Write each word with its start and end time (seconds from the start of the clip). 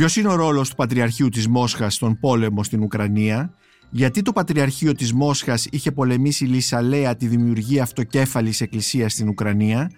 Ποιος 0.00 0.16
είναι 0.16 0.28
ο 0.28 0.34
ρόλος 0.34 0.70
του 0.70 0.76
Πατριαρχείου 0.76 1.28
της 1.28 1.48
Μόσχας 1.48 1.94
στον 1.94 2.18
πόλεμο 2.18 2.64
στην 2.64 2.82
Ουκρανία, 2.82 3.54
γιατί 3.90 4.22
το 4.22 4.32
Πατριαρχείο 4.32 4.92
της 4.92 5.12
Μόσχας 5.12 5.66
είχε 5.70 5.92
πολεμήσει 5.92 6.44
λησαλέα 6.44 7.16
τη 7.16 7.26
δημιουργία 7.26 7.82
αυτοκέφαλης 7.82 8.60
εκκλησίας 8.60 9.12
στην 9.12 9.28
Ουκρανία, 9.28 9.90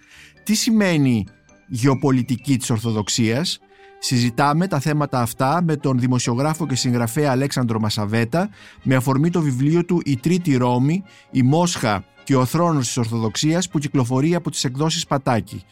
τι 0.43 0.55
σημαίνει 0.55 1.27
γεωπολιτική 1.69 2.57
της 2.57 2.71
Ορθοδοξίας, 2.71 3.59
Συζητάμε 3.99 4.67
τα 4.67 4.81
θέματα 4.81 5.21
αυτά 5.21 5.63
με 5.63 5.77
τον 5.77 5.99
δημοσιογράφο 5.99 6.67
και 6.67 6.75
συγγραφέα 6.75 7.31
Αλέξανδρο 7.31 7.81
Μασαβέτα 7.81 8.49
με 8.83 8.95
αφορμή 8.95 9.31
το 9.31 9.41
βιβλίο 9.41 9.85
του 9.85 10.01
«Η 10.05 10.17
Τρίτη 10.17 10.57
Ρώμη, 10.57 11.03
η 11.31 11.43
Μόσχα 11.43 12.05
και 12.25 12.37
ο 12.37 12.45
θρόνος 12.45 12.87
της 12.87 12.97
Ορθοδοξίας» 12.97 13.69
που 13.69 13.79
κυκλοφορεί 13.79 14.35
από 14.35 14.51
τις 14.51 14.65
εκδόσεις 14.65 15.07
Πατάκη. 15.07 15.63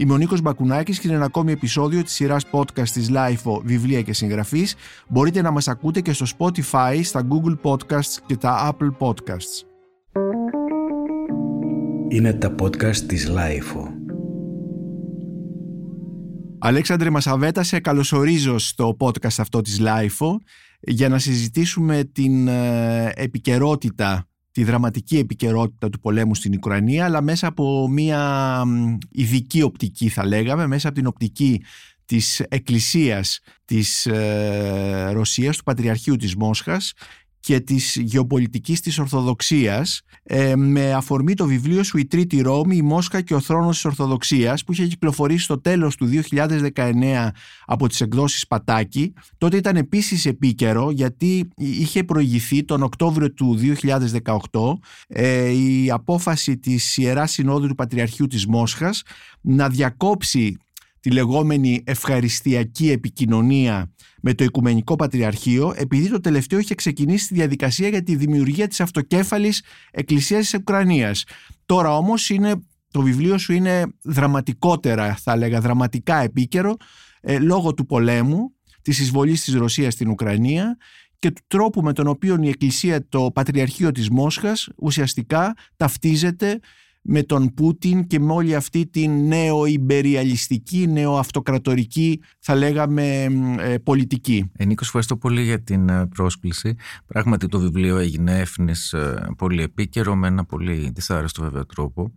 Είμαι 0.00 0.12
ο 0.12 0.16
Νίκος 0.16 0.40
Μπακουνάκης 0.40 0.98
και 0.98 1.06
είναι 1.06 1.16
ένα 1.16 1.24
ακόμη 1.24 1.52
επεισόδιο 1.52 2.02
της 2.02 2.12
σειράς 2.12 2.46
podcast 2.50 2.88
της 2.88 3.10
LIFO 3.10 3.60
Βιβλία 3.62 4.02
και 4.02 4.12
Συγγραφής. 4.12 4.74
Μπορείτε 5.08 5.42
να 5.42 5.50
μας 5.50 5.68
ακούτε 5.68 6.00
και 6.00 6.12
στο 6.12 6.26
Spotify, 6.38 7.00
στα 7.02 7.26
Google 7.28 7.56
Podcasts 7.62 8.18
και 8.26 8.36
τα 8.36 8.72
Apple 8.72 9.06
Podcasts. 9.06 9.66
Είναι 12.08 12.32
τα 12.32 12.54
podcast 12.62 12.96
της 12.96 13.30
LIFO. 13.30 13.86
Αλέξανδρε 16.58 17.10
Μασαβέτα, 17.10 17.62
σε 17.62 17.80
καλωσορίζω 17.80 18.58
στο 18.58 18.96
podcast 19.00 19.38
αυτό 19.38 19.60
της 19.60 19.80
LIFO 19.80 20.36
για 20.80 21.08
να 21.08 21.18
συζητήσουμε 21.18 22.04
την 22.04 22.48
ε, 22.48 23.12
επικαιρότητα, 23.14 24.29
τη 24.52 24.64
δραματική 24.64 25.18
επικαιρότητα 25.18 25.88
του 25.90 26.00
πολέμου 26.00 26.34
στην 26.34 26.54
Ουκρανία 26.54 27.04
αλλά 27.04 27.22
μέσα 27.22 27.46
από 27.46 27.88
μια 27.88 28.62
ειδική 29.10 29.62
οπτική 29.62 30.08
θα 30.08 30.26
λέγαμε, 30.26 30.66
μέσα 30.66 30.88
από 30.88 30.96
την 30.96 31.06
οπτική 31.06 31.62
της 32.04 32.40
εκκλησίας 32.40 33.40
της 33.64 34.06
ε, 34.06 35.10
Ρωσίας, 35.12 35.56
του 35.56 35.62
Πατριαρχείου 35.62 36.16
της 36.16 36.36
Μόσχας 36.36 36.92
και 37.40 37.60
της 37.60 37.96
γεωπολιτικής 37.96 38.80
της 38.80 38.98
Ορθοδοξίας 38.98 40.00
ε, 40.22 40.56
με 40.56 40.92
αφορμή 40.92 41.34
το 41.34 41.46
βιβλίο 41.46 41.82
σου 41.82 41.98
«Η 41.98 42.06
Τρίτη 42.06 42.40
Ρώμη, 42.40 42.76
η 42.76 42.82
Μόσχα 42.82 43.20
και 43.20 43.34
ο 43.34 43.40
θρόνος 43.40 43.74
της 43.74 43.84
Ορθοδοξίας» 43.84 44.64
που 44.64 44.72
είχε 44.72 44.86
κυκλοφορήσει 44.86 45.44
στο 45.44 45.60
τέλος 45.60 45.96
του 45.96 46.06
2019 46.06 47.28
από 47.66 47.88
τις 47.88 48.00
εκδόσεις 48.00 48.46
Πατάκη. 48.46 49.12
Τότε 49.38 49.56
ήταν 49.56 49.76
επίσης 49.76 50.26
επίκαιρο 50.26 50.90
γιατί 50.90 51.48
είχε 51.56 52.04
προηγηθεί 52.04 52.64
τον 52.64 52.82
Οκτώβριο 52.82 53.32
του 53.32 53.58
2018 54.50 54.72
ε, 55.08 55.50
η 55.50 55.90
απόφαση 55.90 56.58
της 56.58 56.96
Ιεράς 56.96 57.32
Συνόδου 57.32 57.66
του 57.66 57.74
Πατριαρχείου 57.74 58.26
της 58.26 58.46
Μόσχας 58.46 59.02
να 59.40 59.68
διακόψει 59.68 60.56
τη 61.00 61.10
λεγόμενη 61.10 61.82
ευχαριστιακή 61.86 62.90
επικοινωνία 62.90 63.92
με 64.22 64.34
το 64.34 64.44
Οικουμενικό 64.44 64.96
Πατριαρχείο 64.96 65.74
επειδή 65.76 66.08
το 66.10 66.20
τελευταίο 66.20 66.58
είχε 66.58 66.74
ξεκινήσει 66.74 67.28
τη 67.28 67.34
διαδικασία 67.34 67.88
για 67.88 68.02
τη 68.02 68.16
δημιουργία 68.16 68.68
της 68.68 68.80
αυτοκέφαλης 68.80 69.62
Εκκλησίας 69.90 70.40
της 70.40 70.54
Ουκρανίας. 70.54 71.24
Τώρα 71.66 71.96
όμως 71.96 72.30
είναι, 72.30 72.54
το 72.90 73.00
βιβλίο 73.02 73.38
σου 73.38 73.52
είναι 73.52 73.86
δραματικότερα 74.02 75.14
θα 75.14 75.32
έλεγα 75.32 75.60
δραματικά 75.60 76.16
επίκαιρο 76.16 76.76
ε, 77.20 77.38
λόγω 77.38 77.74
του 77.74 77.86
πολέμου, 77.86 78.54
της 78.82 78.98
εισβολής 78.98 79.44
της 79.44 79.54
Ρωσίας 79.54 79.92
στην 79.92 80.08
Ουκρανία 80.08 80.76
και 81.18 81.30
του 81.30 81.42
τρόπου 81.46 81.82
με 81.82 81.92
τον 81.92 82.06
οποίο 82.06 82.38
η 82.40 82.48
Εκκλησία, 82.48 83.08
το 83.08 83.30
Πατριαρχείο 83.34 83.92
της 83.92 84.10
Μόσχας 84.10 84.68
ουσιαστικά 84.76 85.54
ταυτίζεται 85.76 86.60
με 87.02 87.22
τον 87.22 87.54
Πούτιν 87.54 88.06
και 88.06 88.20
με 88.20 88.32
όλη 88.32 88.54
αυτή 88.54 88.86
την 88.86 89.26
νέο-ιμπεριαλιστική, 89.26 90.86
νέο-αυτοκρατορική 90.86 92.20
θα 92.38 92.54
λέγαμε 92.54 93.26
ε, 93.58 93.78
πολιτική. 93.78 94.50
Ε, 94.56 94.64
Νίκος, 94.64 94.86
ευχαριστώ 94.86 95.16
πολύ 95.16 95.42
για 95.42 95.62
την 95.62 95.88
ε, 95.88 96.06
πρόσκληση. 96.06 96.74
Πράγματι 97.06 97.46
το 97.46 97.58
βιβλίο 97.58 97.96
έγινε 97.96 98.38
έφνης 98.38 98.92
ε, 98.92 99.28
πολύ 99.36 99.62
επίκαιρο 99.62 100.14
με 100.14 100.26
ένα 100.26 100.44
πολύ 100.44 100.90
δυσάρεστο 100.94 101.42
βέβαια 101.42 101.66
τρόπο. 101.66 102.12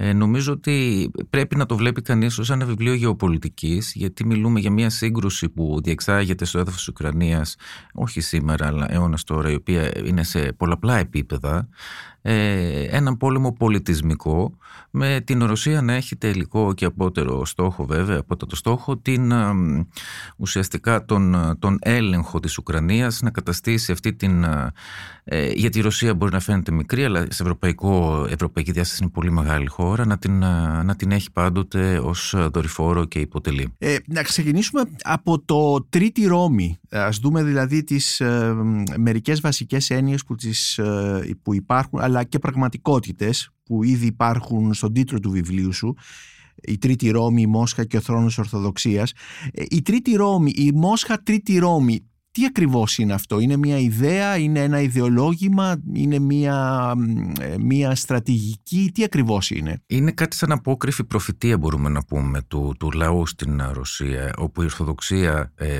Ε, 0.00 0.12
νομίζω 0.12 0.52
ότι 0.52 1.10
πρέπει 1.30 1.56
να 1.56 1.66
το 1.66 1.76
βλέπει 1.76 2.02
κανείς 2.02 2.38
ως 2.38 2.50
ένα 2.50 2.64
βιβλίο 2.64 2.94
γεωπολιτικής 2.94 3.92
γιατί 3.94 4.26
μιλούμε 4.26 4.60
για 4.60 4.70
μια 4.70 4.90
σύγκρουση 4.90 5.48
που 5.48 5.80
διεξάγεται 5.82 6.44
στο 6.44 6.58
έδαφος 6.58 6.78
της 6.78 6.88
Ουκρανίας 6.88 7.56
όχι 7.94 8.20
σήμερα 8.20 8.66
αλλά 8.66 8.92
αιώνας 8.92 9.24
τώρα 9.24 9.50
η 9.50 9.54
οποία 9.54 9.98
είναι 10.04 10.22
σε 10.22 10.52
πολλαπλά 10.52 10.98
επίπεδα 10.98 11.68
ε, 12.22 12.82
έναν 12.82 13.16
πόλεμο 13.16 13.52
πολιτισμικό 13.52 14.56
με 14.90 15.20
την 15.24 15.44
Ρωσία 15.44 15.82
να 15.82 15.92
έχει 15.92 16.16
τελικό 16.16 16.74
και 16.74 16.84
απότερο 16.84 17.44
στόχο 17.44 17.86
βέβαια 17.86 18.18
από 18.18 18.46
το 18.46 18.56
στόχο 18.56 18.96
την, 18.96 19.32
ουσιαστικά 20.36 21.04
τον, 21.04 21.56
τον 21.58 21.78
έλεγχο 21.80 22.40
της 22.40 22.58
Ουκρανίας 22.58 23.20
να 23.22 23.30
καταστήσει 23.30 23.92
αυτή 23.92 24.14
την 24.14 24.44
ε, 25.24 25.50
γιατί 25.54 25.78
η 25.78 25.82
Ρωσία 25.82 26.14
μπορεί 26.14 26.32
να 26.32 26.40
φαίνεται 26.40 26.72
μικρή 26.72 27.04
αλλά 27.04 27.20
σε 27.20 27.42
ευρωπαϊκό, 27.42 28.26
ευρωπαϊκή 28.30 28.72
διάσταση 28.72 29.02
είναι 29.02 29.12
πολύ 29.12 29.30
μεγάλη 29.30 29.66
χώρα 29.66 30.06
να 30.06 30.18
την, 30.18 30.38
να 30.84 30.96
την 30.96 31.12
έχει 31.12 31.32
πάντοτε 31.32 31.98
ως 31.98 32.34
δορυφόρο 32.52 33.04
και 33.04 33.18
υποτελή. 33.18 33.74
Ε, 33.78 33.96
να 34.06 34.22
ξεκινήσουμε 34.22 34.82
από 35.02 35.40
το 35.40 35.86
Τρίτη 35.88 36.26
Ρώμη 36.26 36.78
ας 36.90 37.18
δούμε 37.18 37.42
δηλαδή 37.42 37.84
τις 37.84 38.20
ε, 38.20 38.54
μερικές 38.96 39.40
βασικές 39.40 39.90
έννοιες 39.90 40.24
που, 40.24 40.34
τις, 40.34 40.78
ε, 40.78 41.36
που 41.42 41.54
υπάρχουν 41.54 42.00
αλλά 42.08 42.24
και 42.24 42.38
πραγματικότητες 42.38 43.50
που 43.64 43.82
ήδη 43.82 44.06
υπάρχουν 44.06 44.74
στον 44.74 44.92
τίτλο 44.92 45.20
του 45.20 45.30
βιβλίου 45.30 45.72
σου 45.72 45.96
η 46.62 46.78
Τρίτη 46.78 47.10
Ρώμη, 47.10 47.42
η 47.42 47.46
Μόσχα 47.46 47.84
και 47.84 47.96
ο 47.96 48.00
θρόνος 48.00 48.38
Ορθοδοξίας. 48.38 49.12
Ε, 49.52 49.62
η 49.68 49.82
Τρίτη 49.82 50.14
Ρώμη, 50.14 50.52
η 50.54 50.72
Μόσχα 50.72 51.22
Τρίτη 51.22 51.58
Ρώμη, 51.58 52.10
τι 52.38 52.44
ακριβώς 52.44 52.98
είναι 52.98 53.12
αυτό, 53.12 53.38
είναι 53.38 53.56
μια 53.56 53.78
ιδέα, 53.78 54.36
είναι 54.36 54.62
ένα 54.62 54.80
ιδεολόγημα, 54.80 55.76
είναι 55.92 56.18
μια, 56.18 56.92
ε, 57.40 57.54
μια 57.58 57.94
στρατηγική, 57.94 58.90
τι 58.94 59.04
ακριβώς 59.04 59.50
είναι; 59.50 59.82
Είναι 59.86 60.10
κάτι 60.10 60.36
σαν 60.36 60.52
απόκριφη 60.52 61.04
προφητεία 61.04 61.58
μπορούμε 61.58 61.88
να 61.88 62.04
πούμε 62.04 62.42
του, 62.42 62.74
του 62.78 62.90
λαού 62.90 63.26
στην 63.26 63.62
Ρωσία, 63.72 64.32
όπου 64.36 64.62
η 64.62 64.64
Ορθοδοξία 64.64 65.52
ε, 65.54 65.78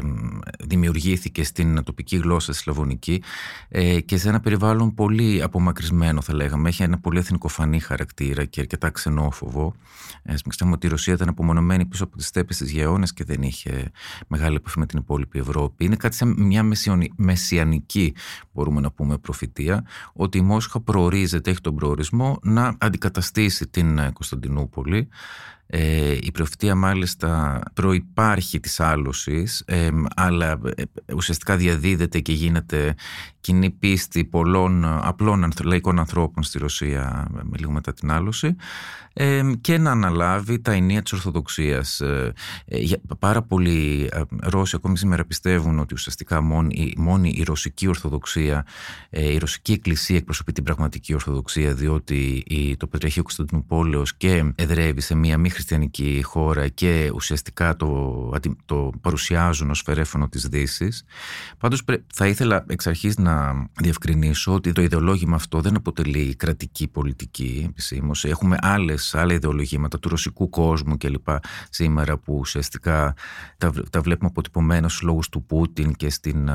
δημιουργήθηκε 0.58 1.44
στην 1.44 1.82
τοπική 1.84 2.16
γλώσσα 2.16 2.52
σλαβωνική 2.52 3.22
ε, 3.68 4.00
και 4.00 4.16
σε 4.16 4.28
ένα 4.28 4.40
περιβάλλον 4.40 4.94
πολύ 4.94 5.42
απομακρυσμένο 5.42 6.20
θα 6.20 6.34
λέγαμε, 6.34 6.68
έχει 6.68 6.82
ένα 6.82 6.98
πολύ 6.98 7.18
εθνικοφανή 7.18 7.80
χαρακτήρα 7.80 8.44
και 8.44 8.60
αρκετά 8.60 8.90
ξενόφοβο. 8.90 9.74
Ε, 10.22 10.34
μην 10.60 10.72
ότι 10.72 10.86
η 10.86 10.90
Ρωσία 10.90 11.14
ήταν 11.14 11.28
απομονωμένη 11.28 11.86
πίσω 11.86 12.04
από 12.04 12.16
τις 12.16 12.26
στέπες 12.26 12.56
της 12.56 12.70
γεώνες 12.70 13.12
και 13.12 13.24
δεν 13.24 13.42
είχε 13.42 13.90
μεγάλη 14.26 14.56
επαφή 14.56 14.78
με 14.78 14.86
την 14.86 14.98
υπόλοιπη 14.98 15.38
Ευρώπη. 15.38 15.84
Είναι 15.84 15.96
κάτι 15.96 16.16
σαν 16.16 16.34
μια 16.48 16.64
μεσιανική 17.16 18.14
μπορούμε 18.52 18.80
να 18.80 18.90
πούμε 18.90 19.18
προφητεία 19.18 19.84
ότι 20.12 20.38
η 20.38 20.42
Μόσχα 20.42 20.80
προορίζεται, 20.80 21.50
έχει 21.50 21.60
τον 21.60 21.74
προορισμό 21.74 22.38
να 22.42 22.76
αντικαταστήσει 22.78 23.66
την 23.66 23.98
ε, 23.98 24.10
Κωνσταντινούπολη 24.12 25.08
ε, 25.70 26.16
η 26.20 26.30
προφητεία 26.30 26.74
μάλιστα 26.74 27.60
προϋπάρχει 27.74 28.60
της 28.60 28.80
άλωσης 28.80 29.62
ε, 29.66 29.88
αλλά 30.16 30.60
ε, 30.76 30.82
ουσιαστικά 31.14 31.56
διαδίδεται 31.56 32.20
και 32.20 32.32
γίνεται 32.32 32.94
κοινή 33.40 33.70
πίστη 33.70 34.24
πολλών 34.24 34.84
απλών 34.84 35.52
λαϊκών 35.64 35.98
ανθρώπων 35.98 36.42
στη 36.42 36.58
Ρωσία 36.58 37.26
με 37.30 37.58
λίγο 37.58 37.70
μετά 37.70 37.92
την 37.92 38.10
άλωση 38.10 38.56
και 39.60 39.78
να 39.78 39.90
αναλάβει 39.90 40.60
τα 40.60 40.72
ενία 40.72 41.02
της 41.02 41.12
Ορθοδοξίας. 41.12 42.02
πάρα 43.18 43.42
πολλοί 43.42 44.08
Ρώσοι 44.42 44.76
ακόμη 44.76 44.98
σήμερα 44.98 45.24
πιστεύουν 45.24 45.78
ότι 45.78 45.94
ουσιαστικά 45.94 46.40
μόνη, 46.40 46.94
μόνη 46.96 47.34
η 47.36 47.42
ρωσική 47.42 47.86
Ορθοδοξία, 47.86 48.66
η 49.10 49.38
ρωσική 49.38 49.72
εκκλησία 49.72 50.16
εκπροσωπεί 50.16 50.52
την 50.52 50.64
πραγματική 50.64 51.14
Ορθοδοξία 51.14 51.74
διότι 51.74 52.44
το 52.78 52.86
Πατριαρχείο 52.86 53.22
Κωνσταντινούπολεως 53.22 54.16
και 54.16 54.52
εδρεύει 54.54 55.00
σε 55.00 55.14
μια 55.14 55.38
μη 55.38 55.50
χριστιανική 55.58 56.22
χώρα 56.24 56.68
και 56.68 57.10
ουσιαστικά 57.14 57.76
το, 57.76 58.30
το 58.64 58.90
παρουσιάζουν 59.00 59.70
ως 59.70 59.82
φερέφωνο 59.84 60.28
της 60.28 60.48
δύσης. 60.48 61.04
Πάντως 61.58 61.82
θα 62.14 62.26
ήθελα 62.26 62.64
εξ 62.68 62.86
αρχής 62.86 63.16
να 63.16 63.66
διευκρινίσω 63.80 64.54
ότι 64.54 64.72
το 64.72 64.82
ιδεολόγημα 64.82 65.36
αυτό 65.36 65.60
δεν 65.60 65.76
αποτελεί 65.76 66.34
κρατική 66.34 66.88
πολιτική 66.88 67.64
επισήμως. 67.68 68.24
Έχουμε 68.24 68.56
άλλες, 68.60 69.14
άλλα 69.14 69.34
ιδεολογήματα 69.34 69.98
του 69.98 70.08
ρωσικού 70.08 70.48
κόσμου 70.48 70.96
κλπ. 70.96 71.28
σήμερα 71.70 72.18
που 72.18 72.36
ουσιαστικά 72.38 73.14
τα, 73.58 73.72
τα 73.90 74.00
βλέπουμε 74.00 74.28
αποτυπωμένα 74.28 74.88
στους 74.88 75.02
λόγους 75.02 75.28
του 75.28 75.44
Πούτιν 75.44 75.94
και 75.94 76.10
στην, 76.10 76.50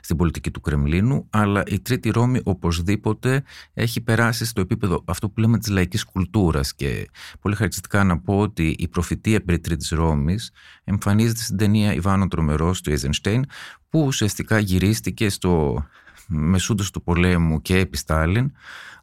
στην 0.00 0.16
πολιτική 0.16 0.50
του 0.50 0.60
Κρεμλίνου 0.60 1.26
αλλά 1.30 1.62
η 1.66 1.80
Τρίτη 1.80 2.10
Ρώμη 2.10 2.40
οπωσδήποτε 2.44 3.42
έχει 3.74 4.00
περάσει 4.00 4.44
στο 4.44 4.60
επίπεδο 4.60 5.02
αυτό 5.06 5.28
που 5.28 5.40
λέμε 5.40 5.58
της 5.58 5.68
λαϊκής 5.68 6.04
κουλτούρας 6.04 6.74
και 6.74 7.08
πολύ 7.40 7.54
χαρακτηριστικά 7.54 8.04
να 8.04 8.18
πω 8.18 8.45
ότι 8.46 8.76
η 8.78 8.88
προφητεία 8.88 9.44
περί 9.44 9.58
Τρίτης 9.58 9.90
Ρώμης 9.90 10.50
εμφανίζεται 10.84 11.40
στην 11.40 11.56
ταινία 11.56 11.94
Ιβάνο 11.94 12.28
Τρομερός 12.28 12.80
του 12.80 12.92
Eisenstein 12.92 13.40
που 13.88 14.00
ουσιαστικά 14.00 14.58
γυρίστηκε 14.58 15.28
στο 15.28 15.84
μεσούντος 16.28 16.90
του 16.90 17.02
πολέμου 17.02 17.62
και 17.62 17.78
επί 17.78 17.96
Στάλιν, 17.96 18.52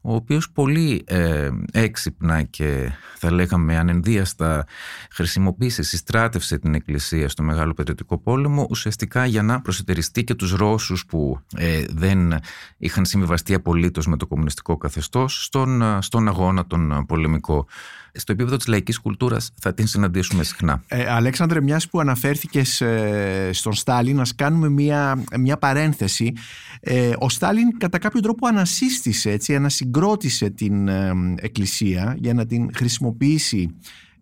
ο 0.05 0.15
οποίος 0.15 0.51
πολύ 0.51 1.03
ε, 1.05 1.49
έξυπνα 1.71 2.43
και 2.43 2.91
θα 3.17 3.31
λέγαμε 3.31 3.77
ανενδίαστα 3.77 4.65
χρησιμοποίησε, 5.11 5.83
συστράτευσε 5.83 6.57
την 6.57 6.73
Εκκλησία 6.73 7.29
στο 7.29 7.43
Μεγάλο 7.43 7.73
Πατριωτικό 7.73 8.17
Πόλεμο 8.17 8.67
ουσιαστικά 8.69 9.25
για 9.25 9.41
να 9.43 9.61
προσετεριστεί 9.61 10.23
και 10.23 10.33
τους 10.33 10.51
Ρώσους 10.51 11.05
που 11.05 11.39
ε, 11.55 11.85
δεν 11.89 12.39
είχαν 12.77 13.05
συμβιβαστεί 13.05 13.53
απολύτως 13.53 14.07
με 14.07 14.17
το 14.17 14.27
κομμουνιστικό 14.27 14.77
καθεστώς 14.77 15.43
στον, 15.43 16.01
στον 16.01 16.27
αγώνα 16.27 16.65
τον 16.65 17.05
πολεμικό 17.07 17.67
στο 18.13 18.31
επίπεδο 18.31 18.57
της 18.57 18.67
λαϊκής 18.67 18.99
κουλτούρας 18.99 19.51
θα 19.61 19.73
την 19.73 19.87
συναντήσουμε 19.87 20.43
συχνά. 20.43 20.83
Ε, 20.87 21.11
Αλέξανδρε, 21.11 21.61
μιας 21.61 21.89
που 21.89 21.99
αναφέρθηκες 21.99 22.81
ε, 22.81 23.49
στον 23.53 23.73
Στάλιν, 23.73 24.15
να 24.15 24.23
κάνουμε 24.35 24.69
μια, 24.69 25.23
μια 25.39 25.57
παρένθεση. 25.57 26.33
Ε, 26.79 27.11
ο 27.17 27.29
Στάλιν 27.29 27.77
κατά 27.77 27.97
κάποιο 27.97 28.19
τρόπο 28.19 28.47
ανασύστησε, 28.47 29.31
έτσι, 29.31 29.53
ανασυγκρότησε 29.93 30.49
την 30.49 30.87
ε, 30.87 31.11
Εκκλησία 31.35 32.15
για 32.19 32.33
να 32.33 32.45
την 32.45 32.69
χρησιμοποιήσει 32.73 33.75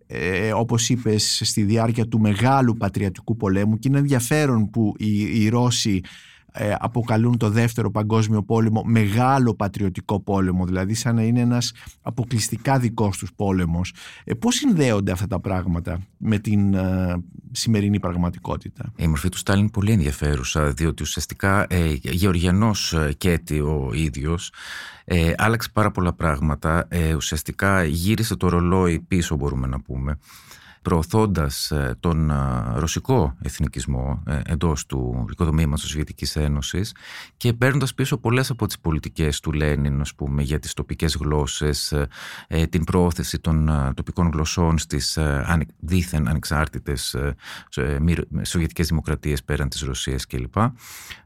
ε, 0.07 0.53
όπως 0.53 0.89
είπες 0.89 1.41
στη 1.43 1.63
διάρκεια 1.63 2.07
του 2.07 2.19
μεγάλου 2.19 2.77
πατριατικού 2.77 3.35
πολέμου 3.35 3.79
και 3.79 3.87
είναι 3.87 3.97
ενδιαφέρον 3.97 4.69
που 4.69 4.93
οι, 4.97 5.43
οι 5.43 5.49
Ρώσοι 5.49 6.01
ε, 6.51 6.75
αποκαλούν 6.79 7.37
το 7.37 7.49
δεύτερο 7.49 7.91
παγκόσμιο 7.91 8.43
πόλεμο 8.43 8.83
μεγάλο 8.85 9.55
πατριωτικό 9.55 10.19
πόλεμο 10.19 10.65
δηλαδή 10.65 10.93
σαν 10.93 11.15
να 11.15 11.21
είναι 11.21 11.39
ένας 11.39 11.73
αποκλειστικά 12.01 12.79
δικός 12.79 13.17
τους 13.17 13.33
πόλεμος. 13.35 13.93
Ε, 14.23 14.33
πώς 14.33 14.55
συνδέονται 14.55 15.11
αυτά 15.11 15.27
τα 15.27 15.39
πράγματα 15.39 15.99
με 16.17 16.37
την 16.37 16.73
ε, 16.73 17.15
σημερινή 17.51 17.99
πραγματικότητα; 17.99 18.93
Η 18.95 19.07
μορφή 19.07 19.29
του 19.29 19.37
Στάλιν 19.37 19.69
πολύ 19.69 19.91
ενδιαφέρουσα 19.91 20.71
διότι 20.71 21.03
ουσιαστικά 21.03 21.65
ε, 21.69 21.93
Γεωργιανός 22.01 22.93
ε, 22.93 23.13
Κέτη 23.17 23.59
ο 23.59 23.91
ίδιος 23.93 24.51
ε, 25.03 25.33
άλλαξε 25.37 25.69
πάρα 25.73 25.91
πολλά 25.91 26.13
πράγματα. 26.13 26.85
Ε, 26.89 27.13
ουσιαστικά 27.13 27.83
γύρισε 27.83 28.35
το 28.35 28.49
ρολόι 28.49 28.99
πίσω 28.99 29.35
μπορούμε 29.35 29.67
να 29.67 29.81
πούμε 29.81 30.17
προωθώντας 30.81 31.71
ε, 31.71 31.95
τον 31.99 32.29
ε, 32.29 32.35
ρωσικό 32.75 33.35
εθνικισμό 33.41 34.23
ε, 34.27 34.39
εντός 34.45 34.85
του 34.85 35.25
οικοδομήματος 35.31 35.81
της 35.81 35.89
Σοβιετικής 35.89 36.35
Ένωσης 36.35 36.95
και 37.37 37.53
παίρνοντας 37.53 37.93
πίσω 37.93 38.17
πολλές 38.17 38.49
από 38.49 38.65
τις 38.65 38.79
πολιτικές 38.79 39.39
του 39.39 39.51
Λένιν 39.51 40.01
ας 40.01 40.15
πούμε, 40.15 40.41
για 40.41 40.59
τις 40.59 40.73
τοπικές 40.73 41.15
γλώσσες, 41.15 41.93
την 42.69 42.83
προώθηση 42.83 43.39
των 43.39 43.69
τοπικών 43.95 44.29
γλωσσών 44.33 44.77
στις 44.77 45.19
δίθεν 45.79 46.27
ανεξάρτητες 46.27 47.15
Σοβιετικές 48.41 48.87
δημοκρατίες 48.87 49.43
πέραν 49.43 49.69
της 49.69 49.81
Ρωσίας 49.81 50.27
κλπ. 50.27 50.55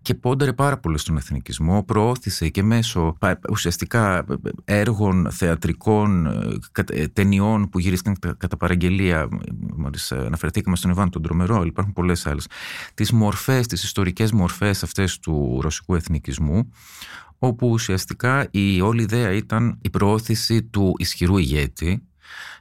Και 0.01 0.15
πόνταρε 0.15 0.53
πάρα 0.53 0.77
πολύ 0.77 0.97
στον 0.97 1.17
εθνικισμό, 1.17 1.83
προώθησε 1.83 2.49
και 2.49 2.63
μέσω 2.63 3.17
ουσιαστικά 3.49 4.25
έργων 4.63 5.27
θεατρικών, 5.31 6.27
ταινιών 7.13 7.69
που 7.69 7.79
γυρίστηκαν 7.79 8.35
κατά 8.37 8.57
παραγγελία 8.57 9.27
μόλις 9.75 10.11
αναφερθήκαμε 10.11 10.75
στον 10.75 10.91
Ιβάν 10.91 11.09
τον 11.09 11.21
Τρομερό, 11.21 11.63
υπάρχουν 11.63 11.93
πολλές 11.93 12.25
άλλες. 12.25 12.47
Τις 12.93 13.11
μορφές, 13.11 13.67
τις 13.67 13.83
ιστορικές 13.83 14.31
μορφές 14.31 14.83
αυτές 14.83 15.19
του 15.19 15.59
ρωσικού 15.61 15.95
εθνικισμού, 15.95 16.71
όπου 17.39 17.69
ουσιαστικά 17.69 18.47
η 18.51 18.81
όλη 18.81 19.01
ιδέα 19.01 19.31
ήταν 19.31 19.77
η 19.81 19.89
προώθηση 19.89 20.63
του 20.63 20.93
ισχυρού 20.97 21.37
ηγέτη 21.37 22.03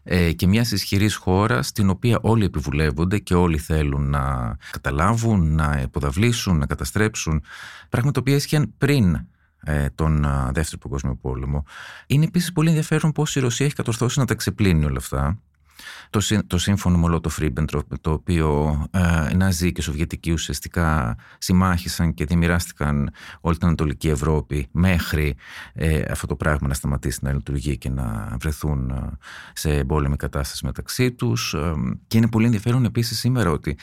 ε, 0.03 0.33
και 0.33 0.47
μιας 0.47 0.73
ισχυρής 0.73 1.15
χώρας 1.15 1.73
την 1.73 1.91
οποία 1.91 2.19
όλοι 2.23 2.45
επιβουλεύονται 2.45 3.19
και 3.19 3.35
όλοι 3.35 3.59
θέλουν 3.59 4.11
να 4.11 4.57
καταλάβουν, 4.71 5.55
να 5.55 5.81
υποδαβλήσουν, 5.83 6.59
να 6.59 6.67
καταστρέψουν 6.67 7.43
πράγματα 7.89 8.13
τα 8.13 8.21
οποία 8.21 8.35
ίσχυαν 8.35 8.75
πριν 8.79 9.27
ε, 9.65 9.87
τον 9.95 10.27
Δεύτερο 10.53 10.79
Παγκόσμιο 10.79 11.17
Πόλεμο. 11.17 11.65
Είναι 12.07 12.25
επίσης 12.25 12.53
πολύ 12.53 12.69
ενδιαφέρον 12.69 13.13
πώς 13.13 13.37
η 13.37 13.41
Ρωσία 13.41 13.67
έχει 13.67 13.75
κατορθώσει 13.75 14.19
να 14.19 14.25
τα 14.25 14.35
ξεπλύνει 14.35 14.85
όλα 14.85 14.99
αυτά 14.99 15.39
το, 16.11 16.21
το 16.47 16.59
σύμφωνο 16.59 16.99
Μολότοφ 16.99 17.39
Ρίμπεντροπ 17.39 17.83
το 18.01 18.11
οποίο 18.11 18.79
ε, 18.91 19.35
Ναζί 19.35 19.73
και 19.73 19.83
Σοβιετικοί 19.83 20.33
ουσιαστικά 20.33 21.17
συμμάχησαν 21.39 22.15
και 22.15 22.25
διαμοιράστηκαν 22.25 23.11
όλη 23.41 23.57
την 23.57 23.67
Ανατολική 23.67 24.09
Ευρώπη 24.09 24.69
μέχρι 24.71 25.37
ε, 25.73 26.03
αυτό 26.11 26.27
το 26.27 26.37
πράγμα 26.37 26.69
να 26.69 26.75
σταματήσει 26.75 27.19
να 27.23 27.33
λειτουργεί 27.33 27.79
και 27.79 27.91
να 27.91 28.37
βρεθούν 28.41 28.91
ε, 28.91 29.19
σε 29.53 29.71
εμπόλεμη 29.71 30.17
κατάσταση 30.17 30.65
μεταξύ 30.65 31.13
τους. 31.13 31.55
Ε, 31.55 31.73
και 32.07 32.17
είναι 32.17 32.29
πολύ 32.29 32.45
ενδιαφέρον 32.45 32.85
επίσης 32.85 33.19
σήμερα 33.19 33.51
ότι 33.51 33.77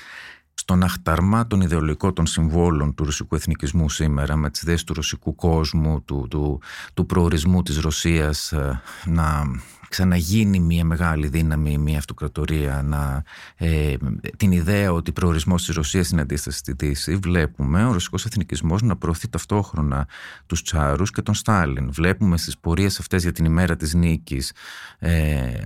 στον 0.54 0.84
αχταρμά 0.84 1.48
των 1.48 1.62
ιδεολογικών 1.62 2.14
των 2.14 2.26
συμβόλων 2.26 2.94
του 2.94 3.04
ρωσικού 3.04 3.36
εθνικισμού 3.36 3.90
σήμερα 3.90 4.36
με 4.36 4.50
τις 4.50 4.62
ιδέες 4.62 4.84
του 4.84 4.94
ρωσικού 4.94 5.36
κόσμου, 5.36 6.04
του, 6.04 6.28
του, 6.30 6.62
του 6.94 7.06
προορισμού 7.06 7.62
της 7.62 7.80
Ρωσίας 7.80 8.52
ε, 8.52 8.82
να 9.06 9.44
ξαναγίνει 9.92 10.60
μια 10.60 10.86
μεγάλη 10.86 11.28
δύναμη, 11.28 11.78
μια 11.78 11.98
αυτοκρατορία, 11.98 12.82
να, 12.86 13.24
ε, 13.56 13.94
την 14.38 14.52
ιδέα 14.52 14.92
ότι 14.92 15.12
προορισμός 15.12 15.66
της 15.66 15.76
Ρωσίας 15.76 16.10
είναι 16.10 16.22
αντίσταση 16.22 16.58
στη 16.58 16.74
Δύση, 16.74 17.16
βλέπουμε 17.16 17.86
ο 17.86 17.94
ρωσικός 17.94 18.26
εθνικισμός 18.26 18.82
να 18.82 18.96
προωθεί 18.96 19.30
ταυτόχρονα 19.30 20.08
τους 20.46 20.64
Τσάρους 20.64 21.12
και 21.12 21.22
τον 21.22 21.34
Στάλιν. 21.34 21.92
Βλέπουμε 21.92 22.38
στις 22.38 22.58
πορείες 22.58 23.00
αυτές 23.00 23.24
για 23.24 23.32
την 23.32 23.46
ημέρα 23.46 23.76
της 23.76 23.94
νίκης, 23.94 24.54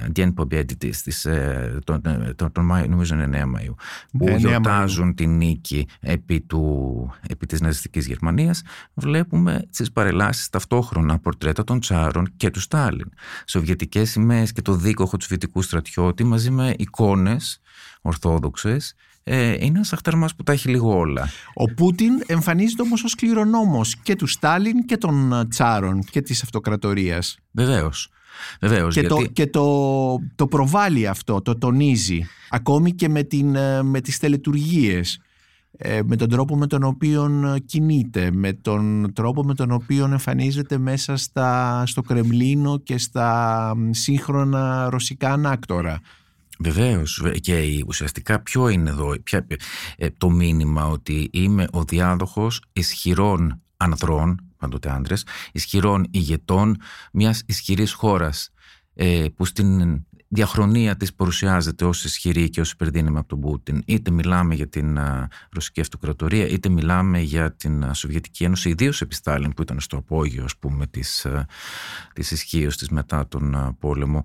Αντιέν 0.06 0.34
Πομπιέντιτη, 0.34 0.94
τον, 1.84 2.02
τον, 2.36 2.52
τον 2.52 2.66
Μάιο, 2.66 2.88
νομίζω 2.88 3.16
είναι 3.16 3.44
9 3.44 3.46
Μαου, 3.46 3.76
που 4.18 4.28
ε, 4.28 4.36
γιορτάζουν 4.36 5.16
την 5.16 5.38
νίκη 5.38 5.88
επί, 6.00 6.42
του, 6.42 7.14
επί 7.28 7.46
της 7.46 7.62
ναζιστικής 7.62 8.08
Γερμανίας, 8.08 8.62
βλέπουμε 8.94 9.62
στις 9.70 9.92
παρελάσεις 9.92 10.50
ταυτόχρονα 10.50 11.20
πορτρέτα 11.20 11.64
των 11.64 11.80
Τσάρων 11.80 12.34
και 12.38 12.50
του 12.50 12.60
Στάλιν. 12.60 13.10
Σοβιετικές 13.46 14.15
σημαίες 14.16 14.52
και 14.52 14.62
το 14.62 14.74
δίκοχο 14.74 15.18
του 15.18 15.26
φυτικού 15.26 15.62
στρατιώτη 15.62 16.24
μαζί 16.24 16.52
με 16.52 16.74
εικόνες 16.78 17.60
ορθόδοξες 18.02 18.94
ε, 19.24 19.52
είναι 19.52 19.66
ένας 19.66 19.94
αχταρμάς 19.94 20.36
που 20.36 20.44
τα 20.44 20.52
έχει 20.52 20.70
λίγο 20.70 20.98
όλα. 20.98 21.30
Ο 21.54 21.74
Πούτιν 21.74 22.12
εμφανίζεται 22.26 22.82
όμως 22.82 23.04
ως 23.04 23.16
κληρονόμος 23.16 23.96
και 23.96 24.16
του 24.16 24.28
Στάλιν 24.28 24.86
και 24.86 24.98
των 24.98 25.34
ε, 25.34 25.46
Τσάρων 25.48 26.04
και 26.04 26.22
της 26.22 26.44
αυτοκρατορίας. 26.44 27.38
Βεβαίως. 27.52 28.10
Βεβαίως, 28.62 28.94
και, 28.94 29.02
το, 29.02 29.26
και 29.34 29.48
το, 29.48 30.18
το 30.36 30.48
προβάλλει 30.48 31.08
αυτό, 31.08 31.42
το 31.42 31.58
τονίζει 31.58 32.28
ακόμη 32.50 32.92
και 32.92 33.10
με, 33.10 33.24
την, 33.24 33.56
ε, 33.56 33.84
με 33.84 34.02
τις 34.02 34.20
τελετουργίες 34.20 35.16
ε, 35.16 35.25
με 36.06 36.16
τον 36.16 36.30
τρόπο 36.30 36.58
με 36.58 36.68
τον 36.68 36.84
οποίο 36.84 37.52
ε, 37.56 37.60
κινείται, 37.60 38.32
με 38.32 38.54
τον 38.54 39.14
τρόπο 39.14 39.44
με 39.44 39.54
τον 39.54 39.72
οποίο 39.72 40.06
εμφανίζεται 40.06 40.78
μέσα 40.78 41.18
στα, 41.18 41.84
στο 41.86 42.02
Κρεμλίνο 42.02 42.78
και 42.78 42.98
στα 42.98 43.74
σύγχρονα 43.90 44.90
ρωσικά 44.90 45.32
ανάκτορα. 45.32 46.00
Βεβαίως. 46.60 47.24
Και 47.42 47.84
ουσιαστικά 47.88 48.40
ποιο 48.40 48.68
είναι 48.70 48.90
εδώ 48.90 49.16
ποια, 49.24 49.48
ε, 49.98 50.08
το 50.18 50.30
μήνυμα 50.30 50.86
ότι 50.86 51.30
είμαι 51.32 51.68
ο 51.72 51.84
διάδοχος 51.84 52.62
ισχυρών 52.74 53.62
ανδρών, 53.78 54.40
πάντοτε 54.58 54.90
άντρες, 54.90 55.26
ισχυρών 55.52 56.08
ηγετών 56.12 56.78
μιας 57.12 57.44
ισχυρής 57.46 57.94
χώρας 57.94 58.50
που 59.36 59.46
στην 59.46 60.06
διαχρονία 60.28 60.96
της 60.96 61.14
παρουσιάζεται 61.14 61.86
ως 61.86 62.04
ισχυρή 62.04 62.50
και 62.50 62.62
ως 62.62 62.72
υπερδύναμη 62.72 63.18
από 63.18 63.28
τον 63.28 63.40
Πούτιν. 63.40 63.82
Είτε 63.86 64.12
μιλάμε 64.12 64.56
για 64.56 64.68
την 64.68 65.00
ρωσική 65.52 65.82
αυτοκρατορία, 65.82 66.48
είτε 66.48 66.70
μιλάμε 66.70 67.20
για 67.20 67.54
την 67.54 67.94
Σοβιετική 67.94 68.44
Ένωση, 68.44 68.70
ιδίως 68.70 69.02
επί 69.02 69.16
Στάλιν 69.16 69.54
που 69.54 69.62
ήταν 69.62 69.80
στο 69.80 69.98
απόγειο 69.98 70.44
ας 70.44 70.58
πούμε, 70.58 70.88
της, 70.88 71.28
της 72.14 72.32
ισχύως 72.32 72.78
της 72.78 72.90
μετά 72.90 73.28
τον 73.28 73.76
πόλεμο. 73.80 74.24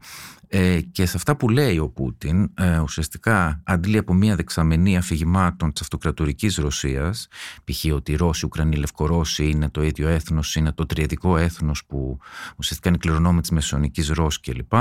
Ε, 0.52 0.80
και 0.80 1.06
σε 1.06 1.16
αυτά 1.16 1.36
που 1.36 1.48
λέει 1.48 1.78
ο 1.78 1.88
Πούτιν, 1.88 2.50
ε, 2.54 2.78
ουσιαστικά 2.78 3.62
αντλεί 3.64 3.98
από 3.98 4.14
μια 4.14 4.36
δεξαμενή 4.36 4.96
αφηγημάτων 4.96 5.72
της 5.72 5.80
αυτοκρατορικής 5.80 6.56
Ρωσίας, 6.56 7.28
π.χ. 7.64 7.84
ότι 7.94 8.12
οι 8.12 8.16
Ρώσοι, 8.16 8.46
Ουκρανοί, 8.46 8.76
Λευκορώσοι 8.76 9.50
είναι 9.50 9.68
το 9.68 9.82
ίδιο 9.82 10.08
έθνος, 10.08 10.54
είναι 10.56 10.72
το 10.72 10.86
τριεδικό 10.86 11.36
έθνος 11.36 11.84
που 11.86 12.18
ουσιαστικά 12.56 12.88
είναι 12.88 12.98
κληρονόμη 12.98 13.40
της 13.40 13.50
Μεσαιωνικής 13.50 14.08
Ρώση 14.08 14.40
κλπ. 14.40 14.72